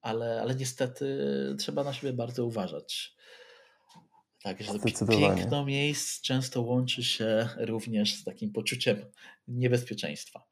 ale, 0.00 0.40
ale 0.42 0.54
niestety 0.54 1.18
trzeba 1.58 1.84
na 1.84 1.92
siebie 1.92 2.12
bardzo 2.12 2.44
uważać. 2.46 3.14
Także 4.42 4.72
piękno 5.08 5.64
miejsc 5.64 6.20
często 6.20 6.62
łączy 6.62 7.04
się 7.04 7.48
również 7.56 8.14
z 8.14 8.24
takim 8.24 8.52
poczuciem 8.52 9.04
niebezpieczeństwa. 9.48 10.44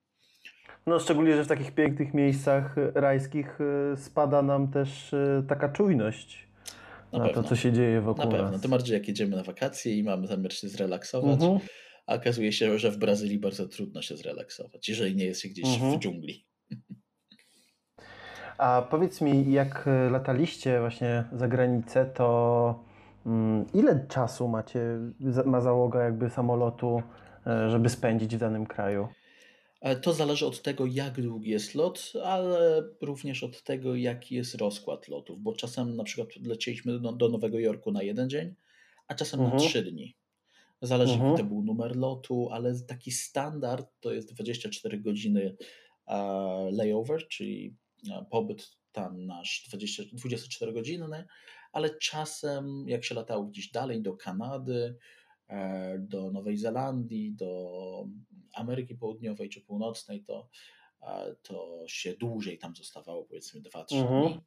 No 0.87 0.99
szczególnie, 0.99 1.37
że 1.37 1.45
w 1.45 1.49
takich 1.49 1.73
pięknych 1.75 2.15
miejscach 2.15 2.79
e, 2.79 2.91
rajskich 3.01 3.59
e, 3.93 3.97
spada 3.97 4.43
nam 4.43 4.69
też 4.69 5.15
e, 5.15 5.43
taka 5.49 5.69
czujność 5.69 6.49
Na 7.13 7.19
na 7.19 7.29
to, 7.29 7.43
co 7.43 7.57
się 7.57 7.73
dzieje 7.73 8.01
wokół 8.01 8.25
Na 8.25 8.31
pewno, 8.31 8.51
nas. 8.51 8.61
tym 8.61 8.71
bardziej 8.71 8.95
jak 8.99 9.09
jedziemy 9.09 9.37
na 9.37 9.43
wakacje 9.43 9.99
i 9.99 10.03
mamy 10.05 10.27
zamiar 10.27 10.53
się 10.53 10.69
zrelaksować, 10.69 11.43
Mhm. 11.43 11.59
a 12.07 12.15
okazuje 12.15 12.53
się, 12.53 12.79
że 12.79 12.91
w 12.91 12.97
Brazylii 12.99 13.39
bardzo 13.39 13.69
trudno 13.69 14.03
się 14.03 14.17
zrelaksować, 14.17 14.89
jeżeli 14.89 15.17
nie 15.17 15.25
jest 15.25 15.41
się 15.41 15.49
gdzieś 15.49 15.75
Mhm. 15.75 15.93
w 15.93 15.99
dżungli. 15.99 16.47
A 18.59 18.83
powiedz 18.91 19.21
mi, 19.21 19.53
jak 19.53 19.89
lataliście 20.11 20.81
właśnie 20.81 21.25
za 21.33 21.49
granicę, 21.49 22.07
to 22.07 22.85
mm, 23.27 23.65
ile 23.75 24.07
czasu 24.09 24.49
macie, 24.49 24.81
ma 25.45 25.61
załoga 25.61 26.05
jakby 26.05 26.31
samolotu, 26.31 27.03
żeby 27.69 27.89
spędzić 27.89 28.37
w 28.37 28.39
danym 28.41 28.67
kraju? 28.67 29.09
E, 29.81 29.97
To 29.97 30.13
zależy 30.13 30.47
od 30.47 30.63
tego, 30.63 30.87
jak 30.87 31.21
długi 31.23 31.51
jest 31.51 31.75
lot, 31.75 32.13
ale 32.25 32.83
również 33.03 33.43
od 33.43 33.63
tego, 33.63 33.95
jaki 33.97 34.35
jest 34.35 34.55
rozkład 34.55 35.09
lotów, 35.09 35.41
bo 35.43 35.53
czasem 35.53 35.97
na 35.97 36.05
przykład 36.05 36.29
lecieliśmy 36.47 37.01
do, 37.01 37.13
do 37.13 37.29
Nowego 37.29 37.59
Jorku 37.59 37.93
na 37.93 38.03
jeden 38.03 38.31
dzień, 38.31 38.55
a 39.09 39.15
czasem 39.15 39.41
Mhm. 39.41 39.51
na 39.51 39.57
trzy 39.57 39.83
dni. 39.83 40.17
Zależy, 40.83 41.13
Mhm. 41.15 41.31
jaki 41.31 41.35
to 41.35 41.45
był 41.45 41.63
numer 41.63 41.97
lotu, 41.97 42.49
ale 42.53 42.81
taki 42.89 43.11
standard 43.13 43.89
to 44.01 44.13
jest 44.13 44.35
24 44.35 45.01
godziny 45.01 45.57
e, 46.09 46.17
layover, 46.73 47.29
czyli 47.29 47.77
e, 48.11 48.27
pobyt 48.31 48.71
tam 48.93 49.27
nasz 49.27 49.65
20, 49.69 50.03
24-godzinny, 50.13 51.25
ale 51.73 51.91
czasem 51.99 52.85
jak 52.89 53.05
się 53.05 53.15
latało 53.15 53.45
gdzieś 53.45 53.71
dalej 53.71 54.03
do 54.03 54.17
Kanady, 54.17 54.97
do 55.99 56.31
Nowej 56.31 56.57
Zelandii, 56.59 57.33
do 57.35 58.07
Ameryki 58.57 58.95
Południowej 58.95 59.49
czy 59.49 59.61
Północnej, 59.61 60.23
to, 60.23 60.49
e, 61.03 61.37
to 61.43 61.85
się 61.87 62.15
dłużej 62.17 62.59
tam 62.59 62.77
zostawało, 62.77 63.25
powiedzmy 63.25 63.61
2-3 63.61 63.97
Mhm. 63.97 64.23
dni. 64.23 64.41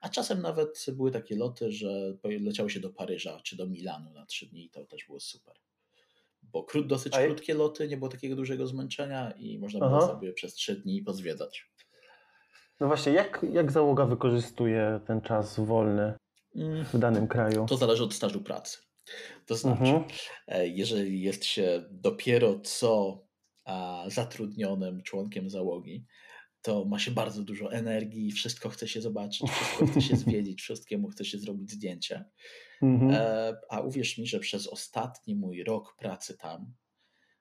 A 0.00 0.08
czasem 0.08 0.42
nawet 0.42 0.86
były 0.92 1.10
takie 1.10 1.36
loty, 1.36 1.72
że 1.72 2.16
leciało 2.24 2.68
się 2.68 2.80
do 2.80 2.90
Paryża 2.90 3.40
czy 3.40 3.56
do 3.56 3.66
Milanu 3.66 4.10
na 4.12 4.26
3 4.26 4.46
dni 4.46 4.64
i 4.64 4.70
to 4.70 4.84
też 4.84 5.04
było 5.06 5.20
super. 5.20 5.54
Bo 6.42 6.64
krót, 6.64 6.86
dosyć 6.86 7.14
A 7.14 7.24
krótkie 7.26 7.54
loty, 7.54 7.88
nie 7.88 7.96
było 7.96 8.08
takiego 8.10 8.36
dużego 8.36 8.66
zmęczenia 8.66 9.30
i 9.30 9.58
można 9.58 9.78
było 9.80 9.96
Aha. 9.98 10.06
sobie 10.06 10.32
przez 10.32 10.54
3 10.54 10.76
dni 10.76 11.02
pozwiedzać. 11.02 11.70
No 12.80 12.86
właśnie, 12.86 13.12
jak, 13.12 13.46
jak 13.52 13.72
załoga 13.72 14.06
wykorzystuje 14.06 15.00
ten 15.06 15.20
czas 15.20 15.60
wolny 15.60 16.14
Mm, 16.56 16.84
w 16.84 16.98
danym 16.98 17.28
kraju? 17.28 17.66
To 17.68 17.76
zależy 17.76 18.04
od 18.04 18.14
stażu 18.14 18.42
pracy. 18.42 18.78
To 19.46 19.56
znaczy, 19.56 19.82
Mhm. 19.82 20.04
e, 20.46 20.68
jeżeli 20.68 21.22
jest 21.22 21.44
się 21.44 21.84
dopiero 21.90 22.60
co 22.60 23.18
a, 23.66 24.04
zatrudnionym 24.08 25.02
członkiem 25.02 25.50
załogi, 25.50 26.04
to 26.62 26.84
ma 26.84 26.98
się 26.98 27.10
bardzo 27.10 27.42
dużo 27.42 27.72
energii, 27.72 28.32
wszystko 28.32 28.68
chce 28.68 28.88
się 28.88 29.00
zobaczyć, 29.00 29.50
wszystko 29.50 29.86
chce 29.86 30.02
się 30.02 30.16
zwiedzić, 30.26 30.62
wszystkiemu 30.62 31.08
chce 31.08 31.24
się 31.24 31.38
zrobić 31.38 31.70
zdjęcie. 31.70 32.24
Mhm. 32.82 33.10
E, 33.14 33.56
a 33.70 33.80
uwierz 33.80 34.18
mi, 34.18 34.26
że 34.26 34.40
przez 34.40 34.66
ostatni 34.66 35.34
mój 35.36 35.64
rok 35.64 35.96
pracy 35.98 36.36
tam 36.38 36.74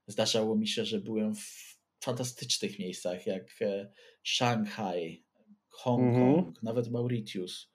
zdarzało 0.07 0.55
mi 0.55 0.67
się, 0.67 0.85
że 0.85 0.99
byłem 1.01 1.35
w 1.35 1.75
fantastycznych 2.03 2.79
miejscach 2.79 3.27
jak 3.27 3.61
e, 3.61 3.91
Szanghaj, 4.23 5.25
Hongkong, 5.69 6.37
Mhm. 6.37 6.53
nawet 6.63 6.91
Mauritius. 6.91 7.71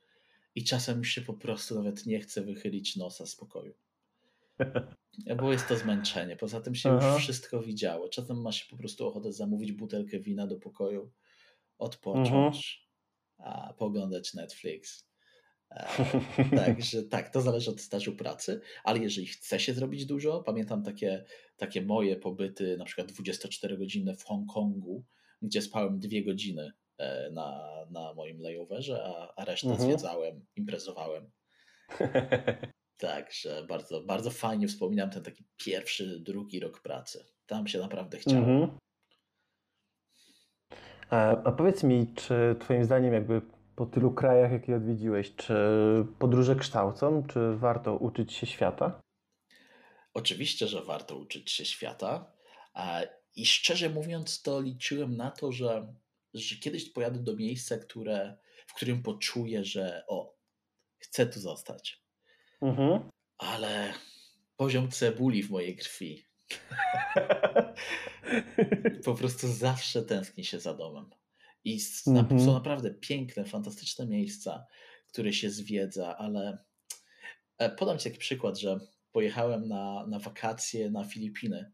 I 0.55 0.65
czasem 0.65 1.05
się 1.05 1.21
po 1.23 1.35
prostu 1.35 1.75
nawet 1.75 2.07
nie 2.07 2.21
chce 2.21 2.43
wychylić 2.43 2.97
nosa 2.97 3.27
z 3.27 3.37
pokoju. 3.37 3.75
Bo 5.41 5.53
jest 5.53 5.69
to 5.69 5.77
zmęczenie. 5.77 6.37
Poza 6.37 6.61
tym 6.61 6.75
się 6.75 6.91
Aha. 6.91 7.13
już 7.15 7.23
wszystko 7.23 7.63
widziało. 7.63 8.09
Czasem 8.09 8.43
ma 8.43 8.53
się 8.53 8.67
po 8.71 8.77
prostu 8.77 9.07
ochotę 9.07 9.33
zamówić 9.33 9.73
butelkę 9.73 10.21
wina 10.21 10.47
do 10.47 10.57
pokoju, 10.57 11.13
odpocząć, 11.79 12.89
a 13.39 13.75
poglądać 13.79 14.35
Netflix. 14.35 15.11
E, 15.71 15.87
Także 16.65 17.03
tak, 17.03 17.29
to 17.29 17.41
zależy 17.41 17.71
od 17.71 17.81
stażu 17.81 18.17
pracy, 18.17 18.61
ale 18.85 18.99
jeżeli 18.99 19.27
chce 19.27 19.61
się 19.61 19.75
zrobić 19.75 20.07
dużo, 20.07 20.43
pamiętam 20.43 20.83
takie, 20.83 21.25
takie 21.57 21.83
moje 21.83 22.17
pobyty, 22.17 22.77
na 22.77 22.85
przykład 22.85 23.13
24-godzinne 23.13 24.17
w 24.17 24.25
Hongkongu, 24.25 25.05
gdzie 25.43 25.63
spałem 25.63 25.99
dwie 25.99 26.25
godziny 26.25 26.73
e, 26.99 27.31
na, 27.31 27.69
na 27.91 28.15
moim 28.15 28.41
layoverze, 28.41 29.05
a, 29.05 29.35
a 29.37 29.45
resztę 29.45 29.69
Mhm. 29.71 29.89
zwiedzałem, 29.89 30.47
imprezowałem. 30.57 31.31
Także 33.01 33.65
bardzo, 33.69 34.01
bardzo 34.01 34.31
fajnie 34.31 34.69
wspominam 34.69 35.11
ten 35.11 35.23
taki 35.23 35.45
pierwszy, 35.57 36.21
drugi 36.21 36.61
rok 36.61 36.81
pracy. 36.83 37.25
Tam 37.47 37.67
się 37.67 37.79
naprawdę 37.79 38.19
chciało. 38.19 38.39
Mhm. 38.39 38.79
A, 41.11 41.43
a 41.45 41.53
powiedz 41.53 41.83
mi, 41.83 42.15
czy 42.15 42.57
Twoim 42.61 42.85
zdaniem, 42.85 43.15
jakby 43.15 43.43
po 43.77 43.87
tylu 43.87 44.11
krajach, 44.15 44.53
jakie 44.53 44.77
odwiedziłeś, 44.77 45.35
czy 45.37 45.55
podróże 46.19 46.57
kształcą, 46.57 47.27
czy 47.27 47.57
warto 47.57 47.97
uczyć 47.97 48.33
się 48.33 48.47
świata? 48.47 49.01
Oczywiście, 50.15 50.67
że 50.67 50.83
warto 50.83 51.17
uczyć 51.17 51.51
się 51.51 51.65
świata. 51.65 52.33
I 53.37 53.47
szczerze 53.47 53.89
mówiąc, 53.89 54.43
to 54.43 54.61
liczyłem 54.61 55.17
na 55.17 55.31
to, 55.31 55.53
że, 55.53 55.95
że 56.35 56.57
kiedyś 56.57 56.93
pojadę 56.93 57.19
do 57.19 57.37
miejsca, 57.37 57.79
które, 57.79 58.39
w 58.67 58.75
którym 58.75 59.03
poczuję, 59.03 59.65
że 59.65 60.05
o, 60.09 60.37
chcę 60.99 61.27
tu 61.27 61.41
zostać. 61.41 62.00
Mhm. 62.63 63.01
Ale 63.39 63.93
poziom 64.57 64.91
cebuli 64.91 65.43
w 65.43 65.51
mojej 65.51 65.77
krwi 65.77 66.25
po 69.05 69.15
prostu 69.15 69.49
zawsze 69.49 70.03
tęskni 70.03 70.45
się 70.45 70.61
za 70.61 70.75
domem. 70.75 71.11
I 71.65 71.79
Mhm. 72.07 72.41
są 72.41 72.53
naprawdę 72.53 72.95
piękne, 72.95 73.45
fantastyczne 73.45 74.07
miejsca, 74.07 74.67
które 75.07 75.33
się 75.33 75.51
zwiedza, 75.51 76.17
ale 76.17 76.59
e, 77.59 77.71
podam 77.71 77.99
Ci 77.99 78.05
taki 78.05 78.19
przykład, 78.19 78.59
że 78.59 78.81
pojechałem 79.13 79.69
na, 79.69 80.07
na 80.07 80.19
wakacje 80.19 80.91
na 80.91 81.05
Filipiny, 81.05 81.73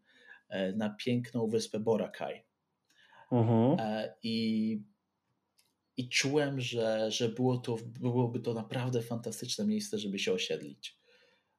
e, 0.49 0.72
na 0.72 0.91
piękną 0.91 1.49
wyspę 1.49 1.80
Boracay. 1.80 2.45
Mhm. 3.32 3.76
E, 3.80 4.14
I, 4.22 4.82
i 5.97 6.09
czułem, 6.09 6.61
że, 6.61 7.11
że 7.11 7.28
było 7.28 7.59
to, 7.59 7.76
byłoby 8.01 8.40
to 8.40 8.55
naprawdę 8.55 9.03
fantastyczne 9.03 9.66
miejsce, 9.66 9.99
żeby 9.99 10.18
się 10.18 10.32
osiedlić. 10.32 10.97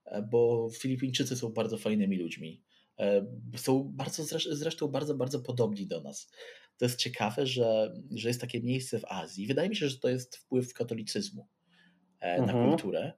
E, 0.06 0.22
Bo 0.22 0.70
Filipińczycy 0.80 1.36
są 1.36 1.50
bardzo 1.50 1.78
fajnymi 1.78 2.18
ludźmi. 2.18 2.62
E, 3.00 3.26
Są 3.58 3.84
bardzo, 3.84 4.24
zresz- 4.24 4.54
zresztą 4.56 4.88
bardzo, 4.88 5.16
bardzo 5.16 5.40
podobni 5.40 5.88
do 5.88 6.02
nas. 6.02 6.32
To 6.78 6.86
jest 6.86 7.00
ciekawe, 7.00 7.48
że, 7.48 7.94
że 8.16 8.28
jest 8.28 8.42
takie 8.42 8.62
miejsce 8.62 9.00
w 9.00 9.06
Azji. 9.06 9.48
Wydaje 9.48 9.70
mi 9.70 9.76
się, 9.76 9.90
że 9.90 9.98
to 10.00 10.10
jest 10.10 10.36
wpływ 10.38 10.74
katolicyzmu 10.74 11.48
e, 12.20 12.38
na 12.42 12.54
Mhm. 12.54 12.70
kulturę, 12.70 13.14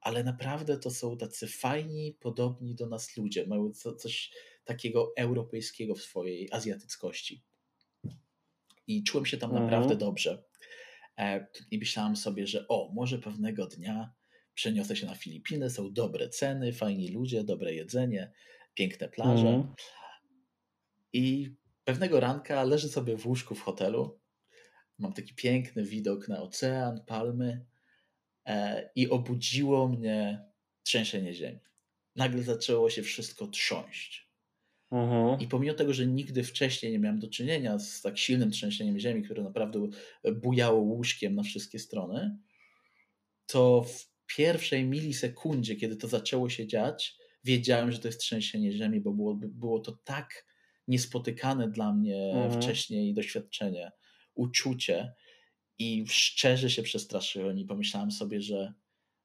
ale 0.00 0.24
naprawdę 0.24 0.78
to 0.78 0.90
są 0.90 1.16
tacy 1.16 1.46
fajni, 1.46 2.16
podobni 2.20 2.74
do 2.74 2.86
nas 2.86 3.16
ludzie. 3.16 3.46
Mają 3.46 3.72
co, 3.72 3.94
coś 3.94 4.32
takiego 4.64 5.12
europejskiego 5.16 5.94
w 5.94 6.02
swojej 6.02 6.48
azjatyckości. 6.52 7.42
I 8.86 9.02
czułem 9.04 9.26
się 9.26 9.36
tam 9.36 9.50
Mhm. 9.50 9.64
naprawdę 9.70 9.96
dobrze. 9.96 10.42
E, 11.18 11.46
I 11.70 11.78
myślałem 11.78 12.16
sobie, 12.16 12.46
że 12.46 12.68
o, 12.68 12.90
może 12.94 13.18
pewnego 13.18 13.66
dnia 13.66 14.12
przeniosę 14.54 14.96
się 14.96 15.06
na 15.06 15.14
Filipiny, 15.14 15.70
są 15.70 15.92
dobre 15.92 16.28
ceny, 16.28 16.72
fajni 16.72 17.08
ludzie, 17.08 17.44
dobre 17.44 17.74
jedzenie, 17.74 18.32
piękne 18.74 19.08
plaże. 19.08 19.48
Mhm. 19.48 19.74
I 21.12 21.54
pewnego 21.84 22.20
ranka 22.20 22.64
leżę 22.64 22.88
sobie 22.88 23.16
w 23.16 23.26
łóżku 23.26 23.54
w 23.54 23.60
hotelu. 23.60 24.20
Mam 24.98 25.12
taki 25.12 25.34
piękny 25.34 25.84
widok 25.84 26.28
na 26.28 26.42
ocean, 26.42 27.04
palmy 27.06 27.66
e, 28.46 28.90
i 28.94 29.08
obudziło 29.08 29.88
mnie 29.88 30.44
trzęsienie 30.82 31.34
ziemi. 31.34 31.60
Nagle 32.16 32.42
zaczęło 32.42 32.90
się 32.90 33.02
wszystko 33.02 33.46
trząść. 33.46 34.23
Mhm. 34.94 35.40
I 35.40 35.48
pomimo 35.48 35.74
tego, 35.74 35.94
że 35.94 36.06
nigdy 36.06 36.42
wcześniej 36.42 36.92
nie 36.92 36.98
miałem 36.98 37.18
do 37.18 37.28
czynienia 37.28 37.78
z 37.78 38.02
tak 38.02 38.18
silnym 38.18 38.50
trzęsieniem 38.50 38.98
ziemi, 38.98 39.22
które 39.22 39.42
naprawdę 39.42 39.88
bujało 40.34 40.80
łóżkiem 40.80 41.34
na 41.34 41.42
wszystkie 41.42 41.78
strony, 41.78 42.38
to 43.46 43.82
w 43.82 44.14
pierwszej 44.26 44.84
milisekundzie, 44.84 45.76
kiedy 45.76 45.96
to 45.96 46.08
zaczęło 46.08 46.48
się 46.48 46.66
dziać, 46.66 47.16
wiedziałem, 47.44 47.92
że 47.92 47.98
to 47.98 48.08
jest 48.08 48.20
trzęsienie 48.20 48.72
ziemi, 48.72 49.00
bo 49.00 49.12
było, 49.12 49.34
było 49.34 49.80
to 49.80 49.92
tak 50.04 50.46
niespotykane 50.88 51.68
dla 51.70 51.92
mnie 51.92 52.32
Mhm. 52.32 52.62
wcześniej 52.62 53.14
doświadczenie, 53.14 53.92
uczucie 54.34 55.12
i 55.78 56.04
szczerze 56.08 56.70
się 56.70 56.82
przestraszyłem 56.82 57.58
i 57.58 57.64
pomyślałem 57.64 58.10
sobie, 58.10 58.40
że, 58.40 58.72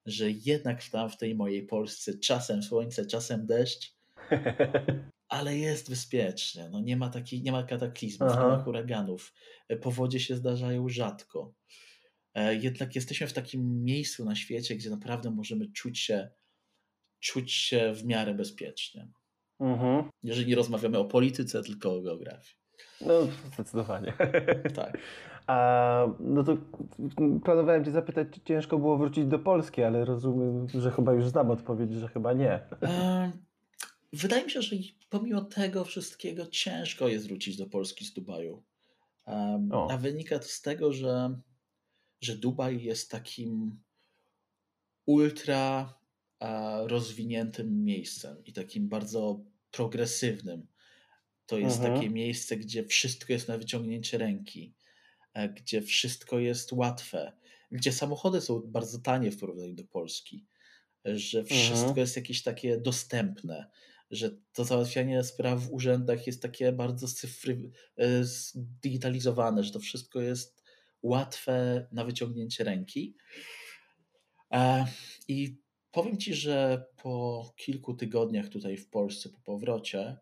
że 0.06 0.32
jednak 0.32 0.84
tam 0.90 1.10
w 1.10 1.18
tej 1.18 1.36
mojej 1.36 1.66
Polsce 1.66 2.18
czasem 2.18 2.64
słońce, 2.64 3.06
czasem 3.06 3.46
deszcz, 3.46 3.96
ale 5.30 5.58
jest 5.58 5.90
bezpiecznie. 5.90 6.70
No 6.70 6.80
nie 6.80 6.98
ma 6.98 7.10
takich, 7.10 7.44
nie 7.44 7.52
ma 7.52 7.64
kataklizmów, 7.64 8.30
Aha. 8.32 8.42
nie 8.42 8.48
ma 8.48 8.64
huraganów. 8.64 9.34
E, 9.70 9.76
Powodzie 9.78 10.20
się 10.20 10.36
zdarzają 10.36 10.90
rzadko. 10.90 11.54
E, 12.34 12.56
Jednak 12.56 12.96
jesteśmy 12.96 13.28
w 13.28 13.34
takim 13.34 13.84
miejscu 13.84 14.26
na 14.26 14.36
świecie, 14.36 14.76
gdzie 14.76 14.90
naprawdę 14.90 15.32
możemy 15.32 15.72
czuć 15.72 16.00
się, 16.00 16.30
czuć 17.20 17.52
się 17.54 17.94
w 17.94 18.06
miarę 18.06 18.34
bezpiecznie. 18.34 19.08
Mhm. 19.60 20.10
Jeżeli 20.24 20.48
nie 20.48 20.56
rozmawiamy 20.56 20.98
o 20.98 21.06
polityce, 21.06 21.64
tylko 21.64 21.94
o 21.94 22.02
geografii. 22.02 22.56
No, 23.02 23.14
zdecydowanie. 23.54 24.14
Tak. 24.76 24.98
A 25.48 26.08
no 26.20 26.44
to 26.44 26.58
planowałem 27.44 27.86
Cię 27.86 27.92
zapytać, 27.92 28.28
czy 28.32 28.42
ciężko 28.42 28.78
było 28.78 28.98
wrócić 28.98 29.26
do 29.26 29.40
Polski, 29.40 29.84
ale 29.84 30.06
rozumiem, 30.06 30.68
że 30.70 30.92
chyba 30.92 31.14
już 31.14 31.28
znam 31.28 31.52
odpowiedź, 31.52 31.94
że 31.94 32.08
chyba 32.08 32.34
nie. 32.34 32.60
Wydaje 34.14 34.44
mi 34.46 34.52
się, 34.52 34.62
że 34.62 34.76
pomimo 35.10 35.42
tego 35.42 35.86
wszystkiego 35.86 36.48
ciężko 36.48 37.08
jest 37.08 37.28
wrócić 37.28 37.58
do 37.58 37.66
Polski 37.66 38.06
z 38.06 38.14
Dubaju. 38.14 38.64
O. 39.72 39.92
A 39.92 39.98
wynika 39.98 40.40
to 40.40 40.46
z 40.48 40.62
tego, 40.62 40.94
że, 40.94 41.40
że 42.22 42.36
Dubaj 42.38 42.84
jest 42.84 43.12
takim 43.12 43.80
ultra 45.06 45.94
e, 46.40 46.88
rozwiniętym 46.88 47.84
miejscem 47.84 48.46
i 48.46 48.54
takim 48.54 48.90
bardzo 48.90 49.46
progresywnym. 49.72 50.68
To 51.46 51.58
jest 51.58 51.78
Mhm. 51.78 51.96
takie 51.96 52.10
miejsce, 52.10 52.58
gdzie 52.58 52.86
wszystko 52.86 53.34
jest 53.34 53.48
na 53.48 53.58
wyciągnięcie 53.58 54.18
ręki, 54.18 54.74
e, 55.34 55.50
gdzie 55.50 55.82
wszystko 55.82 56.40
jest 56.40 56.72
łatwe, 56.74 57.34
gdzie 57.72 57.92
samochody 57.92 58.42
są 58.42 58.62
bardzo 58.66 59.00
tanie 59.00 59.32
w 59.32 59.40
porównaniu 59.40 59.74
do 59.74 59.84
Polski, 59.84 60.46
że 61.06 61.44
wszystko 61.44 61.88
Mhm. 61.88 61.98
jest 61.98 62.16
jakieś 62.16 62.44
takie 62.44 62.78
dostępne, 62.78 63.70
że 64.12 64.32
to 64.54 64.64
załatwianie 64.64 65.24
spraw 65.24 65.60
w 65.60 65.74
urzędach 65.74 66.28
jest 66.28 66.42
takie 66.42 66.72
bardzo 66.72 67.08
cyfry, 67.08 67.72
e, 67.98 68.24
zdigitalizowane, 68.24 69.64
że 69.64 69.72
to 69.72 69.80
wszystko 69.80 70.22
jest 70.22 70.64
łatwe 71.02 71.88
na 71.92 72.06
wyciągnięcie 72.06 72.64
ręki. 72.64 73.16
E, 74.54 74.86
I 75.28 75.58
powiem 75.92 76.18
Ci, 76.18 76.34
że 76.34 76.86
po 77.04 77.46
kilku 77.56 77.94
tygodniach 77.94 78.50
tutaj 78.50 78.78
w 78.78 78.90
Polsce, 78.90 79.30
po 79.30 79.40
powrocie, 79.40 80.18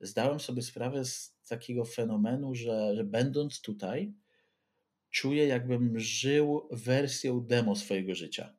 zdałem 0.00 0.40
sobie 0.40 0.62
sprawę 0.62 1.04
z 1.04 1.36
takiego 1.48 1.84
fenomenu, 1.84 2.54
że, 2.54 2.96
że 2.96 3.04
będąc 3.04 3.60
tutaj, 3.60 4.14
czuję, 5.10 5.46
jakbym 5.46 5.98
żył 5.98 6.68
wersją 6.72 7.40
demo 7.40 7.76
swojego 7.76 8.14
życia. 8.14 8.56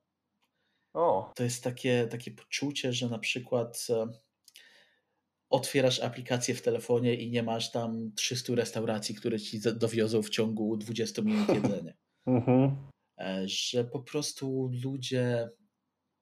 O, 0.94 1.34
To 1.36 1.44
jest 1.44 1.64
takie, 1.64 2.08
takie 2.08 2.32
poczucie, 2.32 2.94
że 2.94 3.10
na 3.10 3.20
przykład 3.20 3.88
e, 3.90 4.08
otwierasz 5.50 6.00
aplikację 6.00 6.56
w 6.56 6.62
telefonie 6.62 7.16
i 7.16 7.32
nie 7.32 7.44
masz 7.44 7.72
tam 7.72 8.12
300 8.16 8.56
restauracji, 8.56 9.16
które 9.16 9.40
ci 9.40 9.60
dowiozą 9.76 10.22
w 10.22 10.30
ciągu 10.30 10.78
20 10.78 11.22
minut 11.22 11.50
jedzenia. 11.50 11.94
mhm. 12.28 12.76
E, 13.20 13.44
Że 13.48 13.84
po 13.86 14.00
prostu 14.00 14.72
ludzie 14.84 15.50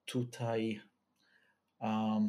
tutaj 0.04 0.80
um, 1.80 2.28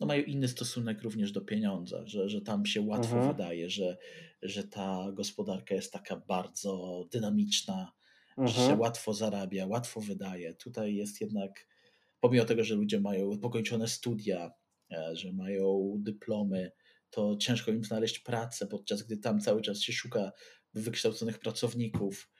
no 0.00 0.06
mają 0.06 0.22
inny 0.22 0.48
stosunek 0.48 1.02
również 1.02 1.32
do 1.32 1.40
pieniądza, 1.40 2.06
że, 2.06 2.28
że 2.28 2.40
tam 2.40 2.66
się 2.66 2.80
łatwo 2.80 3.16
Mhm. 3.16 3.36
wydaje, 3.36 3.70
że, 3.70 3.96
że 4.42 4.64
ta 4.64 5.12
gospodarka 5.12 5.74
jest 5.74 5.92
taka 5.92 6.16
bardzo 6.16 7.04
dynamiczna, 7.12 7.92
że 8.38 8.54
się 8.54 8.60
Mhm. 8.60 8.80
łatwo 8.80 9.14
zarabia, 9.14 9.66
łatwo 9.66 10.00
wydaje. 10.00 10.54
Tutaj 10.54 10.94
jest 10.94 11.20
jednak, 11.20 11.66
pomimo 12.20 12.44
tego, 12.44 12.64
że 12.64 12.74
ludzie 12.74 13.00
mają 13.00 13.38
pokończone 13.38 13.88
studia, 13.88 14.50
że 15.12 15.32
mają 15.32 15.94
dyplomy, 15.98 16.72
to 17.10 17.36
ciężko 17.36 17.70
im 17.70 17.84
znaleźć 17.84 18.18
pracę, 18.18 18.66
podczas 18.66 19.02
gdy 19.02 19.16
tam 19.16 19.40
cały 19.40 19.62
czas 19.62 19.80
się 19.80 19.92
szuka 19.92 20.32
wykształconych 20.74 21.38
pracowników. 21.38 22.30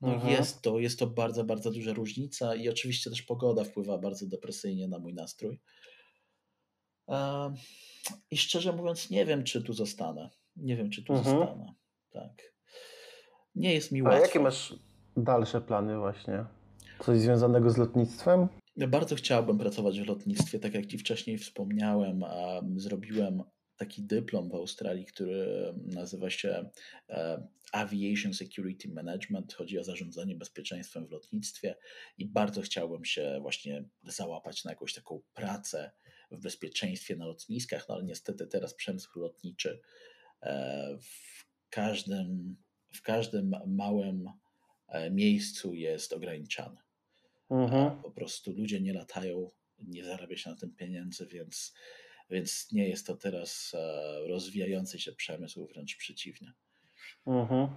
No 0.00 0.30
jest 0.30 0.62
to, 0.62 0.78
jest 0.78 0.98
to 0.98 1.06
bardzo, 1.06 1.44
bardzo 1.44 1.70
duża 1.70 1.92
różnica 1.92 2.54
i 2.54 2.68
oczywiście 2.68 3.10
też 3.10 3.22
pogoda 3.22 3.64
wpływa 3.64 3.98
bardzo 3.98 4.26
depresyjnie 4.26 4.88
na 4.88 4.98
mój 4.98 5.14
nastrój. 5.14 5.60
I 8.30 8.36
szczerze 8.36 8.72
mówiąc, 8.72 9.10
nie 9.10 9.26
wiem, 9.26 9.44
czy 9.44 9.62
tu 9.62 9.72
zostanę. 9.72 10.30
Nie 10.56 10.76
wiem, 10.76 10.90
czy 10.90 11.02
tu 11.04 11.12
Mhm. 11.12 11.38
zostanę. 11.38 11.74
Tak. 12.10 12.32
Nie 13.54 13.74
jest 13.74 13.92
mi 13.92 14.00
A 14.00 14.04
łatwo. 14.04 14.20
jakie 14.20 14.40
masz 14.40 14.74
dalsze 15.16 15.60
plany 15.60 15.98
właśnie? 15.98 16.44
Coś 17.00 17.18
związanego 17.20 17.70
z 17.70 17.76
lotnictwem? 17.76 18.48
Bardzo 18.76 19.16
chciałbym 19.16 19.58
pracować 19.58 20.00
w 20.00 20.06
lotnictwie, 20.06 20.58
tak 20.58 20.74
jak 20.74 20.86
Ci 20.86 20.98
wcześniej 20.98 21.38
wspomniałem. 21.38 22.24
Zrobiłem 22.76 23.42
taki 23.76 24.02
dyplom 24.02 24.50
w 24.50 24.54
Australii, 24.54 25.06
który 25.06 25.46
nazywa 25.76 26.30
się 26.30 26.70
e, 27.08 27.48
Aviation 27.72 28.34
Security 28.34 28.88
Management. 28.88 29.54
Chodzi 29.54 29.78
o 29.78 29.84
zarządzanie 29.84 30.36
bezpieczeństwem 30.36 31.06
w 31.06 31.10
lotnictwie 31.10 31.76
i 32.18 32.26
bardzo 32.26 32.62
chciałbym 32.62 33.04
się 33.04 33.38
właśnie 33.42 33.84
załapać 34.02 34.64
na 34.64 34.70
jakąś 34.70 34.94
taką 34.94 35.22
pracę 35.34 35.90
w 36.30 36.40
bezpieczeństwie 36.40 37.16
na 37.16 37.26
lotniskach, 37.26 37.88
no 37.88 37.94
ale 37.94 38.04
niestety 38.04 38.46
teraz 38.46 38.74
przemysł 38.74 39.20
lotniczy 39.20 39.80
e, 40.42 40.98
w 41.00 41.46
każdym, 41.70 42.56
w 42.92 43.02
każdym 43.02 43.54
małym 43.66 44.30
e, 44.88 45.10
miejscu 45.10 45.74
jest 45.74 46.12
ograniczany. 46.12 46.85
Mhm. 47.50 48.02
Po 48.02 48.10
prostu 48.10 48.52
ludzie 48.52 48.80
nie 48.80 48.92
latają, 48.92 49.50
nie 49.78 50.04
zarabia 50.04 50.36
się 50.36 50.50
na 50.50 50.56
tym 50.56 50.74
pieniędzy, 50.74 51.26
więc, 51.26 51.74
więc 52.30 52.72
nie 52.72 52.88
jest 52.88 53.06
to 53.06 53.16
teraz 53.16 53.72
e, 53.74 54.28
rozwijający 54.28 54.98
się 54.98 55.12
przemysł, 55.12 55.66
wręcz 55.66 55.96
przeciwnie. 55.96 56.52
Mhm. 57.26 57.68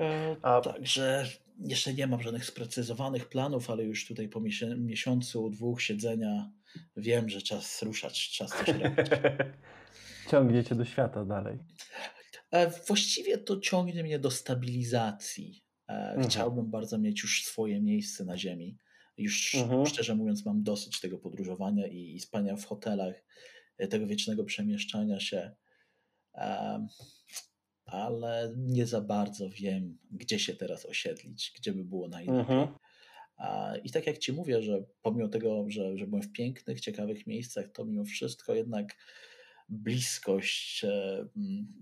E, 0.00 0.36
A- 0.42 0.60
Także 0.60 1.26
jeszcze 1.58 1.94
nie 1.94 2.06
mam 2.06 2.22
żadnych 2.22 2.44
sprecyzowanych 2.44 3.28
planów, 3.28 3.70
ale 3.70 3.84
już 3.84 4.06
tutaj 4.06 4.28
po 4.28 4.40
miesiącu, 4.76 5.50
dwóch 5.50 5.82
siedzenia 5.82 6.50
wiem, 6.96 7.28
że 7.28 7.42
czas 7.42 7.82
ruszać, 7.82 8.30
czas 8.30 8.50
coś 8.50 8.68
robić. 8.68 9.06
Ciągnie 10.30 10.64
cię 10.64 10.74
do 10.74 10.84
świata 10.84 11.24
dalej. 11.24 11.58
E, 12.50 12.70
Właściwie 12.86 13.38
to 13.38 13.60
ciągnie 13.60 14.02
mnie 14.02 14.18
do 14.18 14.30
stabilizacji. 14.30 15.62
Mhm. 15.86 16.28
Chciałbym 16.28 16.70
bardzo 16.70 16.98
mieć 16.98 17.22
już 17.22 17.44
swoje 17.44 17.80
miejsce 17.80 18.24
na 18.24 18.36
ziemi. 18.38 18.76
Już 19.18 19.54
Mhm. 19.54 19.86
szczerze 19.86 20.14
mówiąc, 20.14 20.46
mam 20.46 20.62
dosyć 20.62 21.00
tego 21.00 21.18
podróżowania 21.18 21.86
i, 21.86 22.14
i 22.14 22.20
spania 22.20 22.56
w 22.56 22.64
hotelach, 22.64 23.24
e, 23.78 23.88
tego 23.88 24.06
wiecznego 24.06 24.44
przemieszczania 24.44 25.20
się. 25.20 25.50
Em, 26.34 26.88
Ale 27.86 28.54
nie 28.56 28.86
za 28.86 29.00
bardzo 29.00 29.50
wiem, 29.50 29.98
gdzie 30.10 30.38
się 30.38 30.54
teraz 30.54 30.86
osiedlić, 30.86 31.52
gdzie 31.56 31.72
by 31.72 31.84
było 31.84 32.08
najlepiej. 32.08 32.40
Mhm. 32.40 32.68
I 33.84 33.90
tak 33.90 34.06
jak 34.06 34.18
Ci 34.18 34.32
mówię, 34.32 34.62
że 34.62 34.84
pomimo 35.02 35.28
tego, 35.28 35.64
że, 35.68 35.98
że 35.98 36.06
byłem 36.06 36.22
w 36.22 36.32
pięknych, 36.32 36.80
ciekawych 36.80 37.26
miejscach, 37.26 37.72
to 37.72 37.84
mimo 37.84 38.04
wszystko 38.04 38.54
jednak 38.54 38.96
bliskość 39.68 40.84
e, 40.84 41.26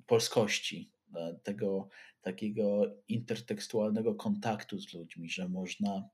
polskości, 0.06 0.92
e, 1.16 1.38
tego 1.42 1.88
takiego 2.20 2.96
intertekstualnego 3.08 4.14
kontaktu 4.14 4.78
z 4.78 4.94
ludźmi, 4.94 5.30
że 5.30 5.48
można, 5.48 6.08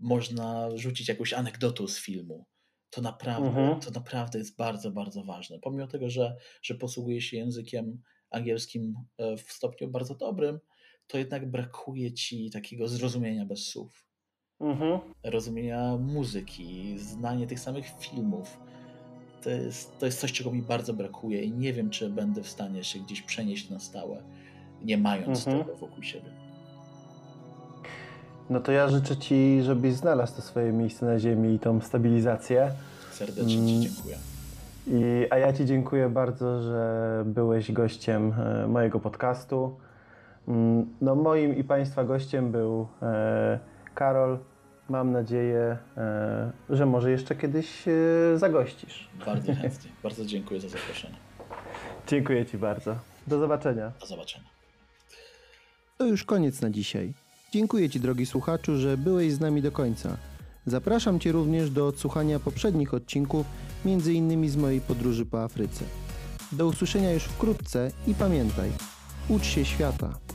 można 0.00 0.76
rzucić 0.76 1.08
jakąś 1.08 1.32
anegdotą 1.32 1.88
z 1.88 1.98
filmu. 1.98 2.46
To 2.90 3.00
naprawdę, 3.02 3.48
Mhm. 3.48 3.80
to 3.80 3.90
naprawdę 3.90 4.38
jest 4.38 4.56
bardzo, 4.56 4.90
bardzo 4.90 5.24
ważne. 5.24 5.58
Pomimo 5.58 5.86
tego, 5.86 6.10
że, 6.10 6.36
że 6.62 6.74
posługuję 6.74 7.20
się 7.20 7.36
językiem 7.36 8.02
angielskim 8.30 8.94
e, 9.18 9.36
w 9.36 9.52
stopniu 9.52 9.88
bardzo 9.88 10.14
dobrym, 10.14 10.58
to 11.06 11.18
jednak 11.18 11.50
brakuje 11.50 12.12
ci 12.12 12.50
takiego 12.50 12.88
zrozumienia 12.88 13.46
bez 13.46 13.66
słów 13.68 14.06
Mhm. 14.60 15.00
rozumienia 15.24 15.96
muzyki, 15.96 16.98
znanie 16.98 17.46
tych 17.46 17.60
samych 17.60 17.86
filmów. 18.00 18.58
To 19.42 19.50
jest, 19.50 19.98
to 19.98 20.06
jest 20.06 20.20
coś, 20.20 20.32
czego 20.32 20.50
mi 20.52 20.62
bardzo 20.62 20.94
brakuje 20.94 21.42
i 21.44 21.52
nie 21.52 21.72
wiem, 21.72 21.90
czy 21.90 22.10
będę 22.10 22.42
w 22.42 22.48
stanie 22.48 22.84
się 22.84 22.98
gdzieś 22.98 23.22
przenieść 23.22 23.70
na 23.70 23.78
stałe, 23.78 24.22
nie 24.82 24.98
mając 24.98 25.46
Mhm. 25.46 25.64
tego 25.64 25.76
wokół 25.76 26.02
siebie. 26.02 26.30
No 28.50 28.60
to 28.60 28.72
ja 28.72 28.88
życzę 28.88 29.16
ci, 29.16 29.62
żebyś 29.62 29.94
znalazł 29.94 30.36
to 30.36 30.42
swoje 30.42 30.72
miejsce 30.72 31.06
na 31.06 31.18
ziemi 31.18 31.54
i 31.54 31.58
tą 31.58 31.80
stabilizację. 31.80 32.70
Serdecznie 33.10 33.54
Mm. 33.54 33.66
Ci 33.68 33.80
dziękuję. 33.80 34.16
I, 34.86 35.26
a 35.30 35.38
ja 35.38 35.52
Ci 35.52 35.64
dziękuję 35.64 36.08
bardzo, 36.08 36.62
że 36.62 37.22
byłeś 37.26 37.72
gościem 37.72 38.32
e, 38.32 38.66
mojego 38.66 39.00
podcastu. 39.00 39.76
Mm, 40.48 40.86
No, 41.00 41.14
moim 41.14 41.56
i 41.56 41.64
Państwa 41.64 42.04
gościem 42.04 42.52
był 42.52 42.86
e, 43.02 43.58
Karol. 43.94 44.38
Mam 44.88 45.12
nadzieję, 45.12 45.76
e, 45.96 46.52
że 46.70 46.86
może 46.86 47.10
jeszcze 47.10 47.36
kiedyś 47.36 47.88
e, 47.88 47.92
zagościsz. 48.38 49.10
Bardzo 49.26 49.54
chętnie. 49.62 49.90
Bardzo 50.02 50.24
dziękuję 50.24 50.60
za 50.60 50.68
zaproszenie. 50.68 51.16
Dziękuję 52.06 52.46
Ci 52.46 52.58
bardzo. 52.58 52.96
Do 53.26 53.38
zobaczenia. 53.38 53.92
Do 54.00 54.06
zobaczenia. 54.06 54.44
To 55.98 56.06
już 56.06 56.24
koniec 56.24 56.60
na 56.60 56.70
dzisiaj. 56.70 57.12
Dziękuję 57.52 57.90
Ci, 57.90 58.00
drogi 58.00 58.26
słuchaczu, 58.26 58.76
że 58.76 58.96
byłeś 58.96 59.32
z 59.32 59.40
nami 59.40 59.62
do 59.62 59.72
końca. 59.72 60.16
Zapraszam 60.66 61.20
Cię 61.20 61.32
również 61.32 61.70
do 61.70 61.86
odsłuchania 61.86 62.40
poprzednich 62.40 62.94
odcinków, 62.94 63.46
innymi 64.14 64.48
z 64.48 64.56
mojej 64.56 64.80
podróży 64.80 65.26
po 65.26 65.42
Afryce. 65.42 65.84
Do 66.52 66.66
usłyszenia 66.66 67.12
już 67.12 67.24
wkrótce 67.24 67.90
i 68.06 68.14
pamiętaj, 68.14 68.70
ucz 69.28 69.44
się 69.44 69.64
świata. 69.64 70.29